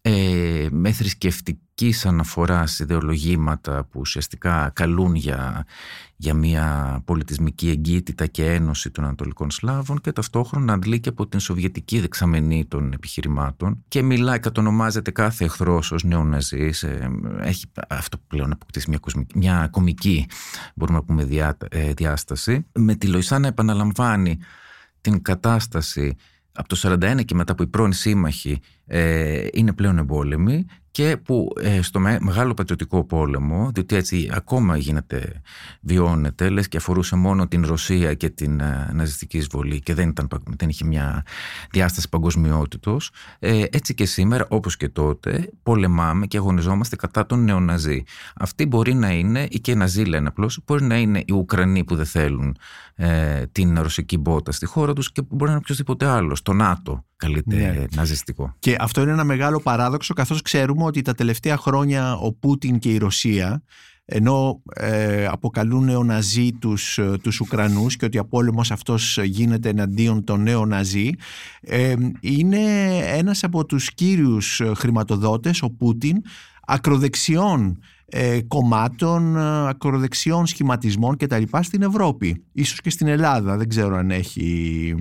Ε, 0.00 0.37
με 0.70 0.92
θρησκευτική 0.92 1.94
αναφοράς 2.04 2.72
σε 2.72 2.82
ιδεολογήματα 2.82 3.84
που 3.84 4.00
ουσιαστικά 4.00 4.70
καλούν 4.74 5.14
για, 5.14 5.66
για 6.16 6.34
μια 6.34 7.00
πολιτισμική 7.04 7.70
εγκύτητα 7.70 8.26
και 8.26 8.44
ένωση 8.52 8.90
των 8.90 9.04
Ανατολικών 9.04 9.50
Σλάβων 9.50 10.00
και 10.00 10.12
ταυτόχρονα 10.12 10.72
αντλεί 10.72 11.00
και 11.00 11.08
από 11.08 11.26
την 11.26 11.40
σοβιετική 11.40 12.00
δεξαμενή 12.00 12.64
των 12.64 12.92
επιχειρημάτων 12.92 13.84
και 13.88 14.02
μιλάει, 14.02 14.38
κατονομάζεται 14.38 15.10
κάθε 15.10 15.44
εχθρός 15.44 15.92
ως 15.92 16.04
νεοναζής, 16.04 16.82
ε, 16.82 17.10
έχει 17.40 17.64
αυτό 17.88 18.16
που 18.16 18.24
πλέον 18.26 18.52
αποκτήσει 18.52 18.90
μια, 18.90 19.00
μια 19.34 19.68
κομική 19.70 20.26
μπορούμε 20.74 20.98
να 20.98 21.04
πούμε 21.04 21.24
διά, 21.24 21.56
ε, 21.70 21.92
διάσταση. 21.92 22.66
Με 22.72 22.94
τη 22.94 23.06
Λοϊσά 23.06 23.38
να 23.38 23.46
επαναλαμβάνει 23.46 24.38
την 25.00 25.22
κατάσταση 25.22 26.16
από 26.58 26.68
το 26.68 26.98
1941 27.00 27.24
και 27.24 27.34
μετά 27.34 27.54
που 27.54 27.62
οι 27.62 27.66
πρώην 27.66 27.92
σύμμαχοι 27.92 28.60
ε, 28.86 29.46
είναι 29.52 29.72
πλέον 29.72 29.98
εμπόλεμοι 29.98 30.66
και 30.98 31.16
που 31.16 31.52
ε, 31.60 31.82
στο 31.82 32.00
μεγάλο 32.00 32.54
πατριωτικό 32.54 33.04
πόλεμο, 33.04 33.70
διότι 33.74 33.96
έτσι 33.96 34.30
ακόμα 34.32 34.76
γίνεται, 34.76 35.40
βιώνεται, 35.80 36.48
λες 36.48 36.68
και 36.68 36.76
αφορούσε 36.76 37.16
μόνο 37.16 37.48
την 37.48 37.66
Ρωσία 37.66 38.14
και 38.14 38.30
την 38.30 38.60
ε, 38.60 38.90
ναζιστική 38.92 39.36
εισβολή 39.36 39.80
και 39.80 39.94
δεν, 39.94 40.08
ήταν, 40.08 40.28
δεν 40.44 40.68
είχε 40.68 40.84
μια 40.84 41.24
διάσταση 41.70 42.08
παγκοσμιότητος, 42.08 43.10
ε, 43.38 43.64
έτσι 43.70 43.94
και 43.94 44.04
σήμερα 44.04 44.46
όπως 44.48 44.76
και 44.76 44.88
τότε 44.88 45.50
πολεμάμε 45.62 46.26
και 46.26 46.36
αγωνιζόμαστε 46.36 46.96
κατά 46.96 47.26
τον 47.26 47.44
νεοναζί. 47.44 48.02
Αυτοί 48.36 48.66
μπορεί 48.66 48.94
να 48.94 49.10
είναι, 49.10 49.46
ή 49.50 49.60
και 49.60 49.74
ναζί 49.74 50.02
λένε 50.04 50.28
απλώς, 50.28 50.60
μπορεί 50.66 50.84
να 50.84 50.96
είναι 50.96 51.22
οι 51.26 51.32
Ουκρανοί 51.32 51.84
που 51.84 51.96
δεν 51.96 52.06
θέλουν 52.06 52.56
ε, 52.94 53.46
την 53.46 53.80
ρωσική 53.80 54.18
μπότα 54.18 54.52
στη 54.52 54.66
χώρα 54.66 54.92
τους 54.92 55.12
και 55.12 55.22
μπορεί 55.22 55.44
να 55.44 55.50
είναι 55.50 55.60
οποιοδήποτε 55.64 56.06
άλλο, 56.06 56.36
το 56.42 56.52
ΝΑΤΟ 56.52 57.02
καλύτερα 57.18 57.72
ναι. 57.72 57.84
ναζιστικό. 57.94 58.54
Και 58.58 58.76
αυτό 58.80 59.02
είναι 59.02 59.10
ένα 59.12 59.24
μεγάλο 59.24 59.60
παράδοξο 59.60 60.14
καθώς 60.14 60.42
ξέρουμε 60.42 60.84
ότι 60.84 61.02
τα 61.02 61.14
τελευταία 61.14 61.56
χρόνια 61.56 62.14
ο 62.14 62.32
Πούτιν 62.32 62.78
και 62.78 62.92
η 62.92 62.98
Ρωσία 62.98 63.62
ενώ 64.10 64.62
ε, 64.74 65.26
αποκαλούν 65.26 65.84
νεοναζί 65.84 66.52
τους, 66.52 66.98
ε, 66.98 67.16
τους 67.22 67.40
Ουκρανούς 67.40 67.96
και 67.96 68.04
ότι 68.04 68.18
ο 68.18 68.26
πόλεμος 68.26 68.70
αυτός 68.70 69.18
γίνεται 69.22 69.68
εναντίον 69.68 70.24
των 70.24 70.42
νεοναζί 70.42 71.10
ε, 71.60 71.94
είναι 72.20 72.58
ένας 73.04 73.44
από 73.44 73.64
τους 73.64 73.94
κύριους 73.94 74.62
χρηματοδότες, 74.76 75.62
ο 75.62 75.70
Πούτιν, 75.70 76.16
ακροδεξιών 76.66 77.78
ε, 78.06 78.40
κομμάτων, 78.42 79.36
ε, 79.36 79.68
ακροδεξιών 79.68 80.46
σχηματισμών 80.46 81.16
κτλ. 81.16 81.42
στην 81.60 81.82
Ευρώπη. 81.82 82.44
Ίσως 82.52 82.80
και 82.80 82.90
στην 82.90 83.06
Ελλάδα, 83.06 83.56
δεν 83.56 83.68
ξέρω 83.68 83.96
αν 83.96 84.10
έχει 84.10 84.94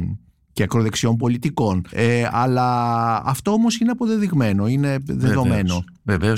και 0.58 0.64
ακροδεξιών 0.64 1.18
πολιτικών. 1.18 1.86
Ε, 1.92 2.28
αλλά 2.32 3.22
αυτό 3.26 3.52
όμως 3.52 3.80
είναι 3.80 3.92
αποδεδειγμένο, 3.92 4.68
είναι 4.68 4.98
δεδομένο. 5.06 5.54
Βεβαίως, 5.58 5.84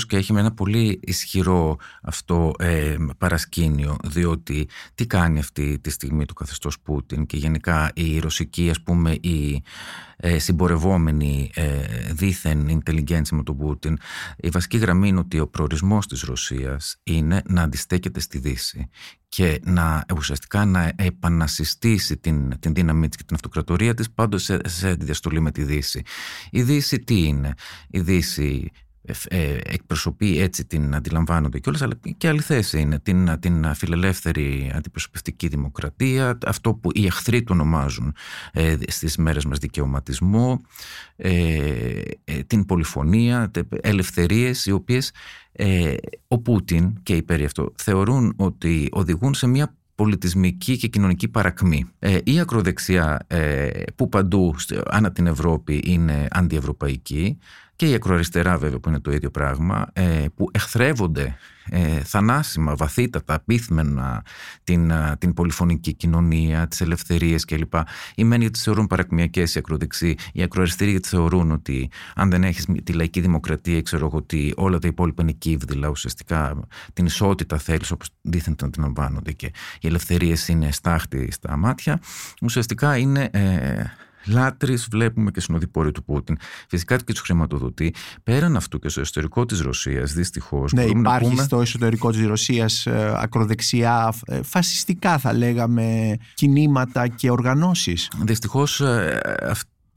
και 0.06 0.16
έχει 0.16 0.32
με 0.32 0.40
ένα 0.40 0.52
πολύ 0.52 1.00
ισχυρό 1.02 1.76
αυτό 2.02 2.52
ε, 2.58 2.96
παρασκήνιο, 3.18 3.96
διότι 4.04 4.68
τι 4.94 5.06
κάνει 5.06 5.38
αυτή 5.38 5.78
τη 5.78 5.90
στιγμή 5.90 6.24
το 6.24 6.34
καθεστώς 6.34 6.80
Πούτιν 6.80 7.26
και 7.26 7.36
γενικά 7.36 7.90
η 7.94 8.18
ρωσική, 8.18 8.70
ας 8.70 8.82
πούμε, 8.82 9.12
η 9.12 9.62
ε, 10.16 10.38
συμπορευόμενη 10.38 11.50
ε, 11.54 11.78
δίθεν 12.12 12.82
intelligence 12.82 13.28
με 13.30 13.42
τον 13.42 13.56
Πούτιν, 13.56 13.98
η 14.36 14.48
βασική 14.48 14.76
γραμμή 14.76 15.08
είναι 15.08 15.18
ότι 15.18 15.38
ο 15.38 15.48
προορισμός 15.48 16.06
της 16.06 16.22
Ρωσίας 16.22 16.96
είναι 17.02 17.42
να 17.48 17.62
αντιστέκεται 17.62 18.20
στη 18.20 18.38
Δύση 18.38 18.88
και 19.28 19.60
να 19.64 20.04
ουσιαστικά 20.16 20.64
να 20.64 20.92
επανασυστήσει 20.96 22.16
την, 22.16 22.58
την 22.58 22.74
δύναμή 22.74 23.08
της 23.08 23.16
και 23.16 23.24
την 23.26 23.34
αυτοκρατορία 23.34 23.94
της 23.94 24.10
πάντως 24.10 24.42
σε, 24.42 24.60
σε 24.64 24.94
διαστολή 24.94 25.40
με 25.40 25.50
τη 25.50 25.62
Δύση. 25.62 26.02
Η 26.50 26.62
Δύση 26.62 26.98
τι 26.98 27.24
είναι; 27.24 27.54
Η 27.88 28.00
Δύση 28.00 28.70
ε, 29.28 29.56
εκπροσωπεί 29.64 30.40
έτσι 30.40 30.64
την 30.64 30.94
αντιλαμβάνονται 30.94 31.58
κιόλας 31.58 31.82
αλλά 31.82 31.98
και 32.16 32.28
άλλη 32.28 32.40
θέση 32.40 32.80
είναι 32.80 32.98
την, 32.98 33.38
την 33.40 33.74
φιλελεύθερη 33.74 34.72
αντιπροσωπευτική 34.74 35.48
δημοκρατία 35.48 36.38
αυτό 36.46 36.74
που 36.74 36.90
οι 36.94 37.06
εχθροί 37.06 37.42
το 37.42 37.52
ονομάζουν 37.52 38.14
ε, 38.52 38.76
στις 38.86 39.16
μέρες 39.16 39.44
μας 39.44 39.58
δικαιωματισμό 39.58 40.60
ε, 41.16 42.00
ε 42.24 42.42
την 42.46 42.66
πολυφωνία 42.66 43.50
ελευθερίες 43.80 44.66
οι 44.66 44.70
οποίες 44.70 45.12
ε, 45.52 45.94
ο 46.28 46.38
Πούτιν 46.38 47.02
και 47.02 47.16
οι 47.16 47.22
περί 47.22 47.44
αυτό 47.44 47.72
θεωρούν 47.76 48.34
ότι 48.36 48.88
οδηγούν 48.90 49.34
σε 49.34 49.46
μια 49.46 49.74
πολιτισμική 49.94 50.76
και 50.76 50.88
κοινωνική 50.88 51.28
παρακμή. 51.28 51.84
Ε, 51.98 52.18
η 52.24 52.40
ακροδεξιά 52.40 53.26
που 53.94 54.08
παντού 54.08 54.54
ανά 54.90 55.12
την 55.12 55.26
Ευρώπη 55.26 55.82
είναι 55.84 56.26
αντιευρωπαϊκή 56.30 57.38
και 57.80 57.88
η 57.88 57.94
ακροαριστερά 57.94 58.58
βέβαια 58.58 58.78
που 58.78 58.88
είναι 58.88 59.00
το 59.00 59.12
ίδιο 59.12 59.30
πράγμα, 59.30 59.86
ε, 59.92 60.24
που 60.34 60.48
εχθρεύονται 60.52 61.36
ε, 61.70 62.00
θανάσιμα, 62.00 62.74
βαθύτατα, 62.76 63.34
απίθμενα 63.34 64.24
την, 64.64 64.92
την 65.18 65.34
πολυφωνική 65.34 65.94
κοινωνία, 65.94 66.68
τις 66.68 66.80
ελευθερίες 66.80 67.44
κλπ. 67.44 67.74
Οι 68.14 68.24
μένοι 68.24 68.42
γιατί 68.42 68.58
θεωρούν 68.58 68.86
παρακμιακές 68.86 69.54
οι 69.54 69.58
ακροδεξοί, 69.58 70.16
οι 70.32 70.42
ακροαριστεροί 70.42 70.90
γιατί 70.90 71.08
θεωρούν 71.08 71.50
ότι 71.50 71.90
αν 72.14 72.30
δεν 72.30 72.44
έχεις 72.44 72.66
τη 72.84 72.92
λαϊκή 72.92 73.20
δημοκρατία, 73.20 73.82
ξέρω 73.82 74.06
εγώ 74.06 74.16
ότι 74.16 74.52
όλα 74.56 74.78
τα 74.78 74.88
υπόλοιπα 74.88 75.22
είναι 75.22 75.32
κύβδηλα, 75.32 75.88
ουσιαστικά 75.88 76.60
την 76.92 77.06
ισότητα 77.06 77.58
θέλεις 77.58 77.90
όπως 77.90 78.08
δίθεν 78.22 78.56
την 78.56 78.66
αντιλαμβάνονται 78.66 79.32
και 79.32 79.46
οι 79.80 79.86
ελευθερίες 79.86 80.48
είναι 80.48 80.70
στάχτη 80.72 81.30
στα 81.30 81.56
μάτια, 81.56 82.00
ουσιαστικά 82.42 82.96
είναι... 82.96 83.28
Ε, 83.32 83.84
λάτρε 84.26 84.74
βλέπουμε 84.90 85.30
και 85.30 85.40
συνοδοιπόροι 85.40 85.92
του 85.92 86.04
Πούτιν. 86.04 86.36
Φυσικά 86.68 86.96
και 86.96 87.12
τους 87.12 87.20
χρηματοδοτεί. 87.20 87.94
Πέραν 88.22 88.56
αυτού 88.56 88.78
και 88.78 88.88
στο 88.88 89.00
εσωτερικό 89.00 89.46
της 89.46 89.60
Ρωσίας, 89.60 90.12
δυστυχώς. 90.12 90.72
Ναι, 90.72 90.82
υπάρχει 90.82 91.28
πούμε... 91.28 91.42
στο 91.42 91.60
εσωτερικό 91.60 92.10
της 92.10 92.26
Ρωσίας 92.26 92.86
ε, 92.86 93.14
ακροδεξιά, 93.16 94.12
ε, 94.26 94.42
φασιστικά 94.42 95.18
θα 95.18 95.32
λέγαμε, 95.32 96.16
κινήματα 96.34 97.08
και 97.08 97.30
οργανώσεις. 97.30 98.10
Δυστυχώς 98.24 98.82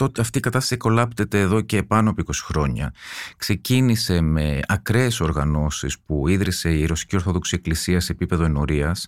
ε, 0.04 0.08
τότε 0.08 0.22
αυτή 0.22 0.38
η 0.38 0.42
κατάσταση 0.42 0.78
κολλάπτεται 0.78 1.40
εδώ 1.40 1.62
και 1.62 1.84
πάνω 1.84 2.10
από 2.10 2.22
20 2.26 2.32
χρόνια. 2.44 2.94
Ξεκίνησε 3.38 4.22
με 4.22 4.60
ακραίες 4.68 5.20
οργανώσεις 5.20 6.00
που 6.00 6.28
ίδρυσε 6.28 6.70
η 6.70 6.86
Ρωσική 6.86 7.16
Ορθόδοξη 7.16 7.56
Εκκλησία 7.56 8.00
σε 8.00 8.12
επίπεδο 8.12 8.44
ενορίας 8.44 9.08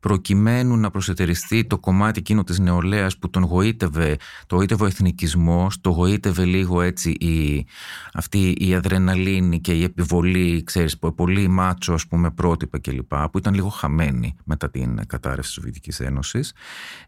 προκειμένου 0.00 0.76
να 0.76 0.90
προσετεριστεί 0.90 1.64
το 1.64 1.78
κομμάτι 1.78 2.18
εκείνο 2.18 2.44
της 2.44 2.58
νεολαίας 2.58 3.18
που 3.18 3.30
τον 3.30 3.42
γοήτευε, 3.42 4.16
το 4.46 4.56
γοήτευε 4.56 4.84
ο 4.84 4.86
εθνικισμός, 4.86 5.80
το 5.80 5.90
γοήτευε 5.90 6.44
λίγο 6.44 6.82
έτσι 6.82 7.10
η, 7.10 7.66
αυτή 8.12 8.56
η 8.58 8.74
αδρεναλίνη 8.74 9.60
και 9.60 9.72
η 9.72 9.82
επιβολή, 9.82 10.62
ξέρεις, 10.64 10.98
πολύ 10.98 11.48
μάτσο 11.48 11.92
ας 11.92 12.06
πούμε 12.06 12.30
πρότυπα 12.30 12.78
κλπ. 12.78 13.14
που 13.14 13.38
ήταν 13.38 13.54
λίγο 13.54 13.68
χαμένη 13.68 14.36
μετά 14.44 14.70
την 14.70 15.06
κατάρρευση 15.06 15.42
της 15.42 15.52
Σοβιετικής 15.52 16.00
Ένωσης 16.00 16.52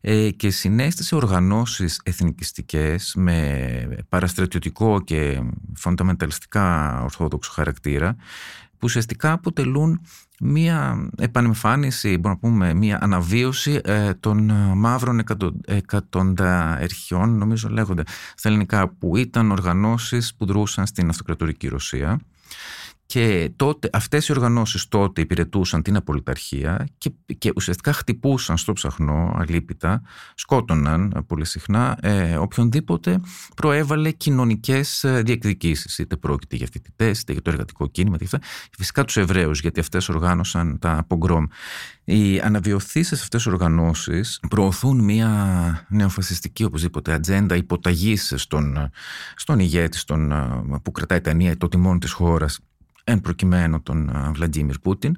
ε, 0.00 0.30
και 0.30 0.50
συνέστησε 0.50 1.14
οργανώσεις 1.14 2.00
εθνικιστικές 2.02 3.14
με 3.20 4.04
παραστρατιωτικό 4.08 5.00
και 5.00 5.42
φονταμενταλιστικά 5.74 6.98
ορθόδοξο 7.02 7.50
χαρακτήρα 7.52 8.16
που 8.70 8.86
ουσιαστικά 8.86 9.32
αποτελούν 9.32 10.00
μία 10.40 11.08
επανεμφάνιση, 11.18 12.18
μπορούμε 12.18 12.28
να 12.28 12.36
πούμε, 12.36 12.74
μία 12.74 12.98
αναβίωση 13.00 13.80
ε, 13.84 14.14
των 14.14 14.52
μαύρων 14.76 15.24
εκατονταερχιών, 15.64 17.38
νομίζω 17.38 17.68
λέγονται 17.68 18.02
στα 18.34 18.48
ελληνικά, 18.48 18.88
που 18.88 19.16
ήταν 19.16 19.50
οργανώσεις 19.50 20.34
που 20.34 20.44
δρούσαν 20.44 20.86
στην 20.86 21.08
αυτοκρατορική 21.08 21.68
Ρωσία 21.68 22.20
και 23.10 23.50
τότε, 23.56 23.90
αυτές 23.92 24.28
οι 24.28 24.32
οργανώσεις 24.32 24.88
τότε 24.88 25.20
υπηρετούσαν 25.20 25.82
την 25.82 25.96
απολυταρχία 25.96 26.88
και, 26.98 27.12
και 27.38 27.52
ουσιαστικά 27.56 27.92
χτυπούσαν 27.92 28.56
στο 28.56 28.72
ψαχνό 28.72 29.34
αλίπητα, 29.38 30.02
σκότωναν 30.34 31.24
πολύ 31.26 31.44
συχνά 31.44 31.98
ε, 32.02 32.36
οποιονδήποτε 32.36 33.20
προέβαλε 33.56 34.10
κοινωνικές 34.10 35.04
ε, 35.04 35.22
διεκδικήσεις. 35.22 35.98
Είτε 35.98 36.16
πρόκειται 36.16 36.56
για 36.56 36.68
φοιτητές, 36.72 37.20
είτε 37.20 37.32
για 37.32 37.42
το 37.42 37.50
εργατικό 37.50 37.88
κίνημα, 37.88 38.16
είτε 38.20 38.24
αυτά. 38.24 38.38
Φυσικά 38.76 39.04
τους 39.04 39.16
Εβραίους, 39.16 39.60
γιατί 39.60 39.80
αυτές 39.80 40.08
οργάνωσαν 40.08 40.78
τα 40.78 41.04
πογκρόμ. 41.06 41.44
Οι 42.04 42.40
αναβιωθήσεις 42.40 43.22
αυτές 43.22 43.44
οι 43.44 43.48
οργανώσεις 43.48 44.40
προωθούν 44.50 45.04
μια 45.04 45.86
νεοφασιστική 45.88 46.64
οπωσδήποτε 46.64 47.12
ατζέντα 47.12 47.56
υποταγής 47.56 48.32
στον, 48.36 48.90
στον 49.36 49.58
ηγέτη 49.58 49.98
στον, 49.98 50.32
που 50.82 50.90
κρατάει 50.90 51.20
τα 51.20 51.30
ενία, 51.30 51.56
το 51.56 51.68
τιμόνι 51.68 51.98
της 51.98 52.12
χώρας 52.12 52.60
εν 53.04 53.20
προκειμένου 53.20 53.82
τον 53.82 54.30
Βλαντίμιρ 54.34 54.78
Πούτιν, 54.78 55.16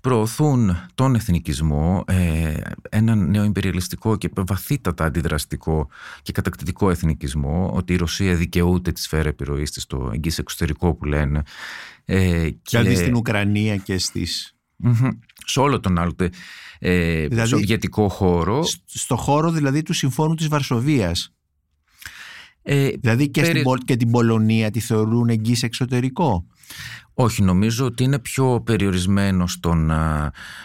προωθούν 0.00 0.76
τον 0.94 1.14
εθνικισμό, 1.14 2.04
ε, 2.06 2.56
έναν 2.88 3.30
νεοϊμπεριαλιστικό 3.30 4.16
και 4.16 4.30
βαθύτατα 4.34 5.04
αντιδραστικό 5.04 5.88
και 6.22 6.32
κατακτητικό 6.32 6.90
εθνικισμό, 6.90 7.70
ότι 7.74 7.92
η 7.92 7.96
Ρωσία 7.96 8.34
δικαιούται 8.34 8.92
τη 8.92 9.00
σφαίρα 9.00 9.28
επιρροής 9.28 9.70
της 9.70 9.82
στο 9.82 10.10
εγγύς 10.12 10.38
εξωτερικό 10.38 10.94
που 10.94 11.04
λένε. 11.04 11.42
Ε, 12.04 12.50
και 12.50 12.78
δηλαδή 12.78 12.96
στην 12.96 13.14
Ουκρανία 13.14 13.76
και 13.76 13.98
στις... 13.98 14.54
Σε 15.46 15.60
όλο 15.60 15.80
τον 15.80 15.98
άλλο 15.98 16.14
ε, 16.78 17.26
δηλαδή, 17.26 17.48
σοβιετικό 17.48 18.08
χώρο. 18.08 18.64
Στο 18.86 19.16
χώρο 19.16 19.50
δηλαδή 19.50 19.82
του 19.82 19.92
Συμφώνου 19.92 20.34
της 20.34 20.48
Βαρσοβίας. 20.48 21.34
Ε, 22.62 22.88
δηλαδή 22.88 23.30
και, 23.30 23.44
στην, 23.44 23.62
και 23.84 23.96
την 23.96 24.10
Πολωνία 24.10 24.70
τη 24.70 24.80
θεωρούν 24.80 25.28
εγγύς 25.28 25.62
εξωτερικό. 25.62 26.46
Όχι, 27.14 27.42
νομίζω 27.42 27.84
ότι 27.86 28.04
είναι 28.04 28.18
πιο 28.18 28.60
περιορισμένο 28.64 29.46
στον, 29.46 29.90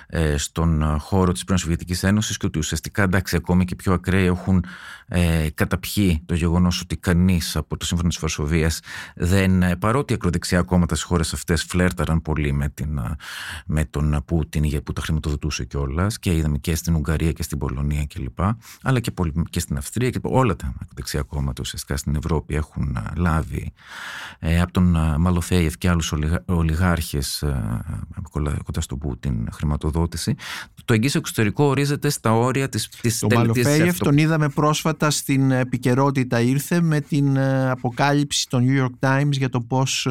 ε, 0.07 0.37
στον 0.37 0.99
χώρο 0.99 1.31
της 1.31 1.43
πρώην 1.43 1.59
Σοβιετικής 1.59 2.03
Ένωσης 2.03 2.37
και 2.37 2.45
ότι 2.45 2.59
ουσιαστικά 2.59 3.03
εντάξει 3.03 3.35
ακόμη 3.35 3.65
και 3.65 3.75
πιο 3.75 3.93
ακραίοι 3.93 4.25
έχουν 4.25 4.65
ε, 5.07 5.47
καταπιεί 5.53 6.21
το 6.25 6.33
γεγονός 6.33 6.81
ότι 6.81 6.97
κανείς 6.97 7.55
από 7.55 7.77
το 7.77 7.85
Σύμφωνο 7.85 8.09
της 8.09 8.19
Βαρσοβίας 8.19 8.79
δεν, 9.15 9.63
ε, 9.63 9.75
παρότι 9.75 10.13
οι 10.13 10.15
ακροδεξιά 10.15 10.61
κόμματα 10.61 10.95
στις 10.95 11.07
χώρες 11.07 11.33
αυτές 11.33 11.63
φλέρταραν 11.63 12.21
πολύ 12.21 12.51
με, 12.51 12.69
την, 12.69 12.99
με 13.65 13.85
τον 13.85 14.23
Πούτιν 14.25 14.83
που 14.83 14.93
τα 14.93 15.01
χρηματοδοτούσε 15.01 15.65
κιόλας 15.65 16.19
και 16.19 16.35
είδαμε 16.35 16.57
και 16.57 16.75
στην 16.75 16.95
Ουγγαρία 16.95 17.31
και 17.31 17.43
στην 17.43 17.57
Πολωνία 17.57 18.05
κλπ. 18.05 18.39
Αλλά 18.81 18.99
και, 18.99 19.11
και 19.49 19.59
στην 19.59 19.77
Αυστρία 19.77 20.09
και 20.09 20.19
όλα 20.21 20.55
τα 20.55 20.73
ακροδεξιά 20.81 21.21
κόμματα 21.21 21.61
ουσιαστικά 21.61 21.97
στην 21.97 22.15
Ευρώπη 22.15 22.55
έχουν 22.55 22.97
λάβει 23.15 23.73
ε, 24.39 24.61
από 24.61 24.71
τον 24.71 24.97
Μαλοφέιεφ 25.17 25.77
και 25.77 25.89
και 25.89 25.95
άλλους 25.95 26.13
ολιγάρχες 26.45 27.43
κοντά 28.63 28.81
στον 28.81 28.97
Πούτιν 28.97 29.47
χρηματοδότηση. 29.51 30.35
Το 30.85 30.93
εγγύς 30.93 31.15
εξωτερικό 31.15 31.63
ορίζεται 31.63 32.09
στα 32.09 32.33
όρια 32.33 32.69
της, 32.69 32.87
της 32.87 33.19
Το 33.19 33.27
Μαλοφέγεφ 33.35 33.97
τον 33.97 34.17
είδαμε 34.17 34.49
πρόσφατα 34.49 35.09
στην 35.09 35.51
επικαιρότητα 35.51 36.41
ήρθε 36.41 36.81
με 36.81 37.01
την 37.01 37.39
αποκάλυψη 37.69 38.49
των 38.49 38.65
New 38.67 38.83
York 38.83 39.07
Times 39.09 39.31
για 39.31 39.49
το 39.49 39.61
πώς 39.61 40.07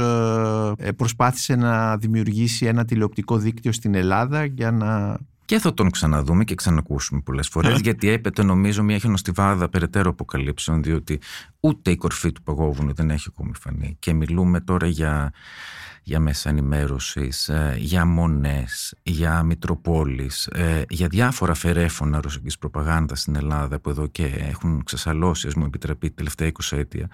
προσπάθησε 0.96 1.54
να 1.54 1.96
δημιουργήσει 1.96 2.66
ένα 2.66 2.84
τηλεοπτικό 2.84 3.36
δίκτυο 3.36 3.72
στην 3.72 3.94
Ελλάδα 3.94 4.44
για 4.44 4.70
να 4.70 5.18
και 5.44 5.58
θα 5.58 5.74
τον 5.74 5.90
ξαναδούμε 5.90 6.44
και 6.44 6.54
ξανακούσουμε 6.54 7.20
πολλές 7.24 7.48
φορές, 7.48 7.80
γιατί 7.80 8.08
έπεται 8.08 8.42
νομίζω 8.42 8.82
μια 8.82 8.98
χιονοστιβάδα 8.98 9.68
περαιτέρω 9.68 10.10
αποκαλύψεων, 10.10 10.82
διότι 10.82 11.20
ούτε 11.60 11.90
η 11.90 11.96
κορφή 11.96 12.32
του 12.32 12.42
παγόβουνου 12.42 12.94
δεν 12.94 13.10
έχει 13.10 13.26
ακόμη 13.28 13.52
φανεί. 13.60 13.96
Και 13.98 14.12
μιλούμε 14.12 14.60
τώρα 14.60 14.86
για, 14.86 15.32
για 16.08 16.20
μέσα 16.20 16.48
ενημέρωσης, 16.48 17.48
ε, 17.48 17.74
για 17.78 18.04
μονές, 18.04 18.94
για 19.02 19.42
Μητροπόλει, 19.42 20.30
ε, 20.52 20.82
για 20.88 21.08
διάφορα 21.08 21.54
φερέφωνα 21.54 22.20
ρωσικής 22.20 22.58
προπαγάνδας 22.58 23.20
στην 23.20 23.36
Ελλάδα 23.36 23.78
που 23.78 23.90
εδώ 23.90 24.06
και 24.06 24.24
έχουν 24.24 24.84
ξεσαλώσει, 24.84 25.46
ας 25.46 25.54
μου 25.54 25.64
επιτραπεί, 25.64 26.10
τελευταία 26.10 26.48
20 26.48 26.76
αίτια. 26.76 27.08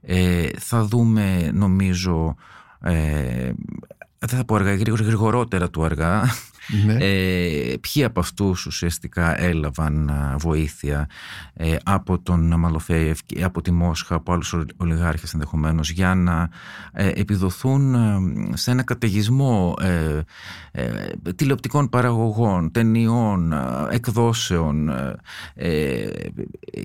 Ε, 0.00 0.48
θα 0.58 0.84
δούμε, 0.84 1.50
νομίζω, 1.54 2.34
ε, 2.80 3.52
δεν 4.18 4.38
θα 4.38 4.44
πω 4.44 4.54
αργά, 4.54 4.74
γρηγορότερα 4.74 5.70
του 5.70 5.84
αργά, 5.84 6.22
ναι. 6.84 6.94
ε, 6.94 7.74
ποιοι 7.80 8.04
από 8.04 8.20
αυτούς 8.20 8.66
ουσιαστικά 8.66 9.40
έλαβαν 9.40 10.10
βοήθεια 10.38 11.08
ε, 11.54 11.76
από 11.82 12.18
τον 12.18 12.54
Μαλοφέιεφ 12.58 13.18
και 13.26 13.44
από 13.44 13.62
τη 13.62 13.70
Μόσχα, 13.70 14.14
από 14.14 14.32
άλλους 14.32 14.54
ολιγάρχες 14.76 15.32
ενδεχομένως, 15.32 15.90
για 15.90 16.14
να 16.14 16.48
ε, 16.92 17.08
επιδοθούν 17.14 17.96
σε 18.54 18.70
ένα 18.70 18.82
καταιγισμό 18.82 19.74
τηλεοπτικών 21.36 21.88
παραγωγών, 21.88 22.70
ταινιών, 22.70 23.54
εκδόσεων 23.90 24.90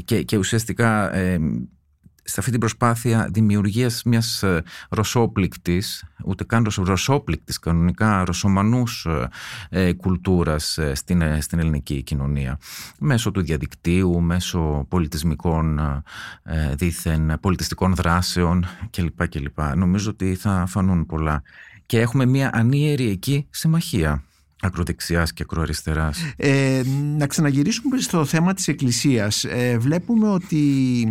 και, 0.06 0.24
και 0.24 0.38
ουσιαστικά 0.38 1.12
σε 2.30 2.36
αυτή 2.38 2.52
την 2.52 2.60
προσπάθεια 2.60 3.30
δημιουργίας 3.32 4.04
μιας 4.04 4.44
ε, 4.44 4.64
ρωσόπληκτης, 4.90 6.04
ούτε 6.26 6.44
καν 6.44 6.68
ρωσόπληκτης 6.78 7.60
κανονικά, 7.60 8.26
ρωσομανούς 8.26 9.06
ε, 9.06 9.30
ε, 9.70 9.94
κουλτούρας 9.94 10.80
στην, 10.94 11.42
στην 11.42 11.60
ελληνική 11.60 12.04
κοινωνία. 12.04 12.60
Μέσω 13.00 13.32
του 13.32 13.42
διαδικτύου, 13.42 14.22
μέσω 14.22 14.86
πολιτισμικών 14.90 15.80
δίθεν, 16.76 17.38
πολιτιστικών 17.42 17.96
δράσεων 17.96 18.66
κλπ. 18.90 19.28
κλπ. 19.28 19.60
Νομίζω 19.76 20.10
ότι 20.10 20.36
θα 20.36 20.66
φανούν 20.68 21.06
πολλά. 21.06 21.44
Και 21.86 22.00
έχουμε 22.00 22.26
μια 22.26 22.50
ανίερη 22.54 23.10
εκεί 23.10 23.48
συμμαχία 23.50 24.24
ακροδεξιάς 24.62 25.34
και 25.34 25.44
ακροαριστεράς. 25.44 26.34
Ε, 26.36 26.82
να 27.18 27.28
ξαναγυρίσουμε 27.28 28.00
στο 28.00 28.26
θέμα 28.26 28.54
της 28.54 28.68
Εκκλησίας. 28.68 29.44
Ε, 29.44 29.78
βλέπουμε 29.78 30.30
ότι 30.30 31.08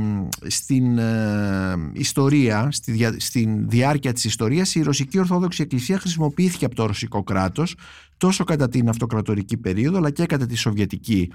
στην 0.46 0.98
ε, 0.98 1.76
ιστορία, 1.92 2.68
στη 2.70 3.20
στην 3.20 3.68
διάρκεια 3.68 4.12
της 4.12 4.24
ιστορίας, 4.24 4.74
η 4.74 4.82
Ρωσική 4.82 5.18
Ορθόδοξη 5.18 5.62
Εκκλησία 5.62 5.98
χρησιμοποιήθηκε 5.98 6.64
από 6.64 6.74
το 6.74 6.86
ρωσικό 6.86 7.22
κράτος 7.22 7.76
τόσο 8.16 8.44
κατά 8.44 8.68
την 8.68 8.88
αυτοκρατορική 8.88 9.56
περίοδο 9.56 9.96
αλλά 9.96 10.10
και 10.10 10.26
κατά 10.26 10.46
τη 10.46 10.54
Σοβιετική 10.54 11.30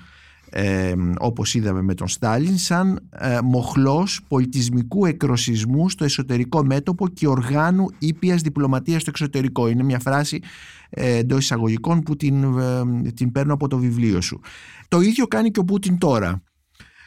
ε, 0.53 0.93
όπως 1.19 1.53
είδαμε 1.53 1.81
με 1.81 1.93
τον 1.93 2.07
Στάλιν 2.07 2.57
σαν 2.57 3.09
ε, 3.09 3.39
μοχλός 3.43 4.21
πολιτισμικού 4.27 5.05
εκροσισμού 5.05 5.89
στο 5.89 6.03
εσωτερικό 6.03 6.63
μέτωπο 6.63 7.07
και 7.07 7.27
οργάνου 7.27 7.85
ήπιας 7.99 8.41
διπλωματίας 8.41 9.01
στο 9.01 9.09
εξωτερικό. 9.09 9.67
Είναι 9.67 9.83
μια 9.83 9.99
φράση 9.99 10.39
ε, 10.89 11.15
εντός 11.17 11.39
εισαγωγικών 11.39 12.01
που 12.01 12.15
την, 12.15 12.43
ε, 12.43 13.11
την 13.11 13.31
παίρνω 13.31 13.53
από 13.53 13.67
το 13.67 13.77
βιβλίο 13.77 14.21
σου. 14.21 14.39
Το 14.87 15.01
ίδιο 15.01 15.27
κάνει 15.27 15.51
και 15.51 15.59
ο 15.59 15.63
Πούτιν 15.63 15.97
τώρα. 15.97 16.41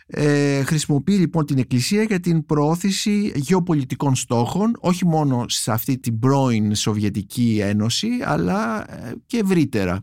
Ε, 0.06 0.62
χρησιμοποιεί 0.62 1.14
λοιπόν 1.14 1.46
την 1.46 1.58
Εκκλησία 1.58 2.02
για 2.02 2.20
την 2.20 2.46
προώθηση 2.46 3.32
γεωπολιτικών 3.34 4.14
στόχων 4.14 4.76
όχι 4.80 5.06
μόνο 5.06 5.44
σε 5.48 5.72
αυτή 5.72 5.98
την 5.98 6.18
πρώην 6.18 6.74
Σοβιετική 6.74 7.58
Ένωση 7.62 8.08
αλλά 8.24 8.90
ε, 8.92 9.12
και 9.26 9.38
ευρύτερα 9.38 10.02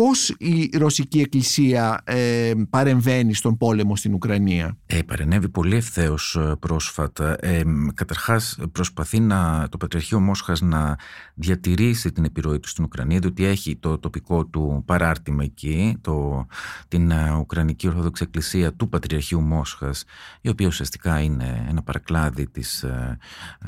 πώς 0.00 0.34
η 0.38 0.70
Ρωσική 0.78 1.20
Εκκλησία 1.20 2.00
ε, 2.04 2.52
παρεμβαίνει 2.70 3.34
στον 3.34 3.56
πόλεμο 3.56 3.96
στην 3.96 4.14
Ουκρανία; 4.14 4.78
Ε, 4.86 5.02
παρενέβη 5.02 5.48
πολύ 5.48 5.76
ευθέως 5.76 6.36
ε, 6.36 6.56
πρόσφατα. 6.60 7.36
Ε, 7.40 7.62
καταρχάς 7.94 8.58
προσπαθεί 8.72 9.20
να, 9.20 9.68
το 9.68 9.76
Πατριαρχείο 9.76 10.20
Μόσχας 10.20 10.60
να 10.60 10.98
διατηρήσει 11.34 12.12
την 12.12 12.24
επιρροή 12.24 12.60
του 12.60 12.68
στην 12.68 12.84
Ουκρανία 12.84 13.18
διότι 13.18 13.44
έχει 13.44 13.76
το 13.76 13.98
τοπικό 13.98 14.46
του 14.46 14.82
παράρτημα 14.86 15.44
εκεί, 15.44 15.96
το, 16.00 16.46
την 16.88 17.10
ε, 17.10 17.32
Ουκρανική 17.38 17.86
Ορθόδοξη 17.88 18.22
Εκκλησία 18.22 18.72
του 18.72 18.88
Πατριαρχείου 18.88 19.40
Μόσχας 19.40 20.04
η 20.40 20.48
οποία 20.48 20.66
ουσιαστικά 20.66 21.20
είναι 21.20 21.66
ένα 21.68 21.82
παρακλάδι 21.82 22.48
της, 22.48 22.82
ε, 22.82 23.18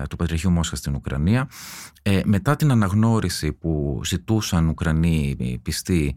του 0.09 0.17
Πατριαρχείου 0.17 0.51
Μόσχας 0.51 0.79
στην 0.79 0.95
Ουκρανία. 0.95 1.49
μετά 2.25 2.57
την 2.57 2.71
αναγνώριση 2.71 3.53
που 3.53 4.01
ζητούσαν 4.05 4.69
Ουκρανοί 4.69 5.37
πιστοί 5.63 6.17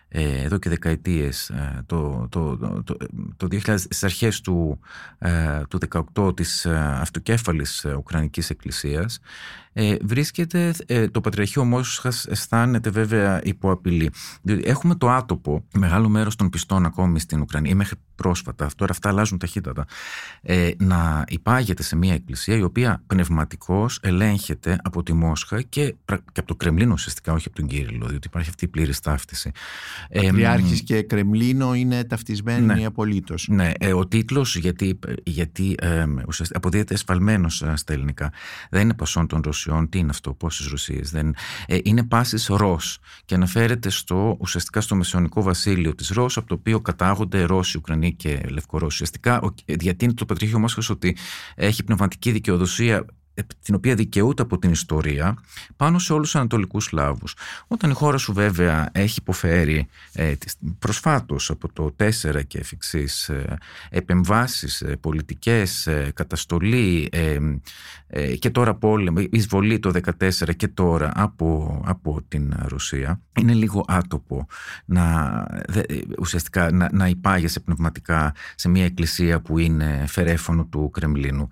εδώ 0.13 0.57
και 0.57 0.69
δεκαετίες 0.69 1.49
ε, 1.49 1.83
το, 1.85 2.27
το, 2.29 2.57
το, 2.83 2.95
το 3.37 3.47
2000, 3.51 3.75
στις 3.77 4.03
αρχές 4.03 4.41
του, 4.41 4.79
ε, 5.17 5.61
του 5.69 5.79
18 6.15 6.35
της 6.35 6.65
αυτοκέφαλης 6.65 7.85
Ουκρανικής 7.97 8.49
Εκκλησίας 8.49 9.19
βρίσκεται 10.01 10.73
το 11.11 11.21
Πατριαρχείο 11.21 11.65
Μόσχας 11.65 12.25
αισθάνεται 12.25 12.89
βέβαια 12.89 13.41
υπό 13.43 13.71
απειλή. 13.71 14.11
Διότι 14.41 14.69
έχουμε 14.69 14.95
το 14.95 15.09
άτοπο 15.09 15.63
μεγάλο 15.73 16.09
μέρος 16.09 16.35
των 16.35 16.49
πιστών 16.49 16.85
ακόμη 16.85 17.19
στην 17.19 17.41
Ουκρανία 17.41 17.75
μέχρι 17.75 17.95
πρόσφατα, 18.15 18.69
τώρα 18.75 18.91
αυτά 18.91 19.09
αλλάζουν 19.09 19.37
ταχύτατα 19.37 19.85
να 20.77 21.23
υπάγεται 21.27 21.83
σε 21.83 21.95
μια 21.95 22.13
εκκλησία 22.13 22.55
η 22.55 22.61
οποία 22.61 23.03
πνευματικώς 23.07 23.99
ελέγχεται 24.01 24.77
από 24.83 25.03
τη 25.03 25.13
Μόσχα 25.13 25.61
και, 25.61 25.95
και 26.05 26.39
από 26.39 26.47
το 26.47 26.55
Κρεμλίνο 26.55 26.93
ουσιαστικά 26.93 27.33
όχι 27.33 27.47
από 27.47 27.55
τον 27.55 27.67
Κύριλο 27.67 28.07
διότι 28.07 28.27
υπάρχει 28.27 28.49
αυτή 28.49 28.65
η 28.65 28.67
πλήρης 28.67 28.99
ταύτιση 28.99 29.51
Πατριάρχης 30.13 30.83
και 30.83 31.01
Κρεμλίνο 31.01 31.73
είναι 31.73 32.03
ταυτισμένοι 32.03 32.65
ναι, 32.65 32.85
απολύτως. 32.85 33.47
Ναι, 33.49 33.71
ε, 33.79 33.93
ο 33.93 34.07
τίτλος 34.07 34.55
γιατί, 34.55 34.99
γιατί 35.23 35.75
ε, 35.81 36.05
αποδίδεται 36.49 36.93
εσφαλμένος 36.93 37.61
ε, 37.61 37.73
στα 37.75 37.93
ελληνικά. 37.93 38.31
Δεν 38.69 38.81
είναι 38.81 38.93
πασόν 38.93 39.27
των 39.27 39.41
Ρωσιών, 39.45 39.89
τι 39.89 39.99
είναι 39.99 40.09
αυτό, 40.09 40.33
πόσες 40.33 40.67
Ρωσίες. 40.67 41.11
Δεν, 41.11 41.35
ε, 41.65 41.77
είναι 41.83 42.03
πάσης 42.03 42.47
Ρος 42.47 42.99
και 43.25 43.35
αναφέρεται 43.35 43.89
στο, 43.89 44.37
ουσιαστικά 44.39 44.81
στο 44.81 44.95
Μεσαιωνικό 44.95 45.41
βασίλειο 45.41 45.95
της 45.95 46.09
Ρος 46.09 46.37
από 46.37 46.47
το 46.47 46.53
οποίο 46.53 46.79
κατάγονται 46.79 47.43
Ρώσοι, 47.43 47.77
Ουκρανοί 47.77 48.13
και 48.13 48.41
Λευκορώσοι. 48.49 48.89
Ουσιαστικά 49.03 49.53
διατείνει 49.65 50.13
το 50.13 50.25
Πατριάρχιο 50.25 50.59
Μόσχας 50.59 50.89
ότι 50.89 51.17
έχει 51.55 51.83
πνευματική 51.83 52.31
δικαιοδοσία 52.31 53.05
την 53.63 53.75
οποία 53.75 53.95
δικαιούται 53.95 54.41
από 54.41 54.57
την 54.57 54.71
ιστορία 54.71 55.37
πάνω 55.75 55.99
σε 55.99 56.13
όλους 56.13 56.31
τους 56.31 56.39
Ανατολικούς 56.39 56.83
Σλάβους. 56.83 57.35
Όταν 57.67 57.89
η 57.89 57.93
χώρα 57.93 58.17
σου 58.17 58.33
βέβαια 58.33 58.89
έχει 58.91 59.19
υποφέρει 59.19 59.87
ε, 60.13 60.33
προσφάτως 60.79 61.49
από 61.49 61.73
το 61.73 61.95
4 61.97 62.09
και 62.47 62.57
εφηξής 62.57 63.29
ε, 63.29 63.57
επεμβάσεις 63.89 64.81
ε, 64.81 64.95
πολιτικές, 64.95 65.87
ε, 65.87 66.11
καταστολή 66.13 67.09
ε, 67.11 67.37
ε, 68.07 68.35
και 68.35 68.49
τώρα 68.49 68.75
πόλεμο, 68.75 69.19
εισβολή 69.31 69.79
το 69.79 69.91
14 70.19 70.55
και 70.55 70.67
τώρα 70.67 71.11
από, 71.15 71.81
από 71.85 72.21
την 72.27 72.53
Ρωσία 72.67 73.19
είναι 73.39 73.53
λίγο 73.53 73.85
άτοπο 73.87 74.47
να, 74.85 75.45
ουσιαστικά 76.19 76.71
να, 76.71 76.89
να 76.91 77.07
υπάγεσαι 77.07 77.59
πνευματικά 77.59 78.33
σε 78.55 78.69
μια 78.69 78.85
εκκλησία 78.85 79.41
που 79.41 79.57
είναι 79.57 80.05
φερέφωνο 80.07 80.65
του 80.65 80.89
Κρεμλίνου. 80.93 81.49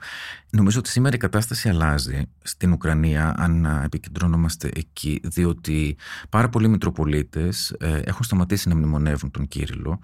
Νομίζω 0.51 0.79
ότι 0.79 0.89
σήμερα 0.89 1.15
η 1.15 1.19
κατάσταση 1.19 1.68
αλλάζει 1.69 2.29
στην 2.43 2.71
Ουκρανία 2.71 3.33
αν 3.37 3.65
επικεντρώνομαστε 3.83 4.69
εκεί 4.75 5.19
διότι 5.23 5.97
πάρα 6.29 6.49
πολλοί 6.49 6.67
Μητροπολίτες 6.67 7.75
ε, 7.79 8.01
έχουν 8.03 8.23
σταματήσει 8.23 8.69
να 8.69 8.75
μνημονεύουν 8.75 9.31
τον 9.31 9.47
Κύριλο. 9.47 9.99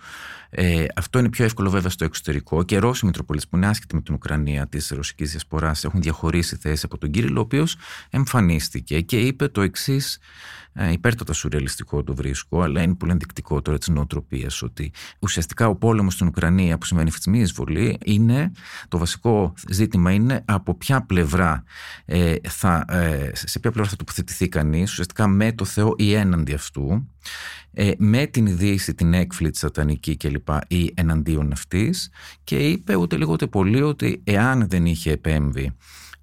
Ε, 0.49 0.85
αυτό 0.95 1.19
είναι 1.19 1.29
πιο 1.29 1.45
εύκολο 1.45 1.69
βέβαια 1.69 1.89
στο 1.89 2.05
εξωτερικό 2.05 2.63
και 2.63 2.77
Ρώσοι 2.77 3.05
Μητροπολίτες 3.05 3.49
που 3.49 3.57
είναι 3.57 3.67
άσχετοι 3.67 3.95
με 3.95 4.01
την 4.01 4.13
Ουκρανία 4.13 4.67
της 4.67 4.89
ρωσικής 4.89 5.29
διασποράς 5.29 5.83
έχουν 5.83 6.01
διαχωρίσει 6.01 6.55
θέση 6.55 6.81
από 6.85 6.97
τον 6.97 7.11
Κύριλο 7.11 7.39
ο 7.39 7.43
οποίος 7.43 7.77
εμφανίστηκε 8.09 9.01
και 9.01 9.19
είπε 9.19 9.47
το 9.47 9.61
εξής 9.61 10.15
ε, 10.15 10.64
υπέρτατα 10.91 11.33
σουρεαλιστικό 11.33 12.03
το 12.03 12.15
βρίσκω, 12.15 12.61
αλλά 12.61 12.81
είναι 12.81 12.95
πολύ 12.95 13.11
ενδεικτικό 13.11 13.61
τώρα 13.61 13.77
της 13.77 13.87
νοοτροπίας 13.87 14.61
ότι 14.61 14.91
ουσιαστικά 15.19 15.67
ο 15.67 15.75
πόλεμος 15.75 16.13
στην 16.13 16.27
Ουκρανία 16.27 16.77
που 16.77 16.85
σημαίνει 16.85 17.11
φθηνή 17.11 17.39
εισβολή 17.39 17.97
είναι 18.05 18.51
το 18.87 18.97
βασικό 18.97 19.53
ζήτημα 19.69 20.11
είναι 20.11 20.43
από 20.45 20.75
ποια 20.75 21.01
πλευρά 21.01 21.63
ε, 22.05 22.35
θα, 22.47 22.85
ε, 22.89 23.29
σε 23.33 23.59
ποια 23.59 23.71
πλευρά 23.71 23.89
θα 23.89 23.95
τοποθετηθεί 23.95 24.49
κανείς, 24.49 24.91
ουσιαστικά 24.91 25.27
με 25.27 25.51
το 25.51 25.65
Θεό 25.65 25.93
ή 25.97 26.13
έναντι 26.13 26.53
αυτού, 26.53 27.09
ε, 27.71 27.91
με 27.97 28.25
την 28.25 28.57
Δύση, 28.57 28.93
την 28.93 29.13
έκφλητη 29.13 29.57
σατανική 29.57 30.17
κλπ. 30.17 30.47
ή 30.67 30.91
εναντίον 30.93 31.51
αυτής 31.51 32.09
και 32.43 32.57
είπε 32.57 32.95
ούτε 32.95 33.17
λίγο 33.17 33.31
ούτε 33.31 33.47
πολύ 33.47 33.81
ότι 33.81 34.21
εάν 34.23 34.67
δεν 34.67 34.85
είχε 34.85 35.11
επέμβει 35.11 35.75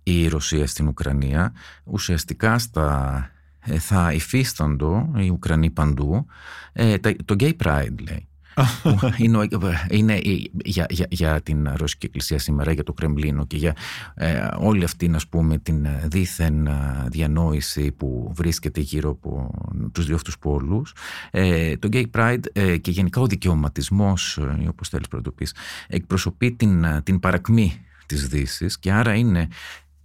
η 0.02 0.28
Ρωσία 0.28 0.66
στην 0.66 0.86
Ουκρανία, 0.86 1.52
ουσιαστικά 1.84 2.58
στα, 2.58 3.16
ε, 3.16 3.41
θα 3.78 4.12
υφίσταντο 4.12 5.12
οι 5.16 5.28
Ουκρανοί 5.28 5.70
παντού 5.70 6.26
ε, 6.72 6.98
το 6.98 7.36
gay 7.38 7.52
pride 7.64 7.94
λέει. 8.08 8.26
είναι, 9.16 9.48
είναι 9.90 10.18
για, 10.64 10.86
για, 10.90 11.06
για, 11.10 11.40
την 11.42 11.68
Ρωσική 11.74 12.06
Εκκλησία 12.06 12.38
σήμερα, 12.38 12.72
για 12.72 12.82
το 12.82 12.92
Κρεμλίνο 12.92 13.46
και 13.46 13.56
για 13.56 13.76
ε, 14.14 14.48
όλη 14.58 14.84
αυτή 14.84 15.10
ας 15.14 15.26
πούμε, 15.28 15.58
την 15.58 15.86
δίθεν 16.04 16.68
διανόηση 17.08 17.92
που 17.92 18.32
βρίσκεται 18.34 18.80
γύρω 18.80 19.10
από 19.10 19.50
τους 19.92 20.06
δύο 20.06 20.14
αυτούς 20.14 20.38
πόλους. 20.38 20.94
Ε, 21.30 21.76
το 21.76 21.88
Gay 21.92 22.04
Pride 22.14 22.44
ε, 22.52 22.76
και 22.76 22.90
γενικά 22.90 23.20
ο 23.20 23.26
δικαιωματισμός, 23.26 24.38
ε, 24.38 24.68
όπως 24.68 24.88
θέλεις 24.88 25.06
να 25.12 25.22
το 25.22 25.30
πεις, 25.30 25.54
εκπροσωπεί 25.88 26.52
την, 26.52 26.86
την 27.02 27.20
παρακμή 27.20 27.80
της 28.06 28.28
δύσης 28.28 28.78
και 28.78 28.92
άρα 28.92 29.14
είναι 29.14 29.48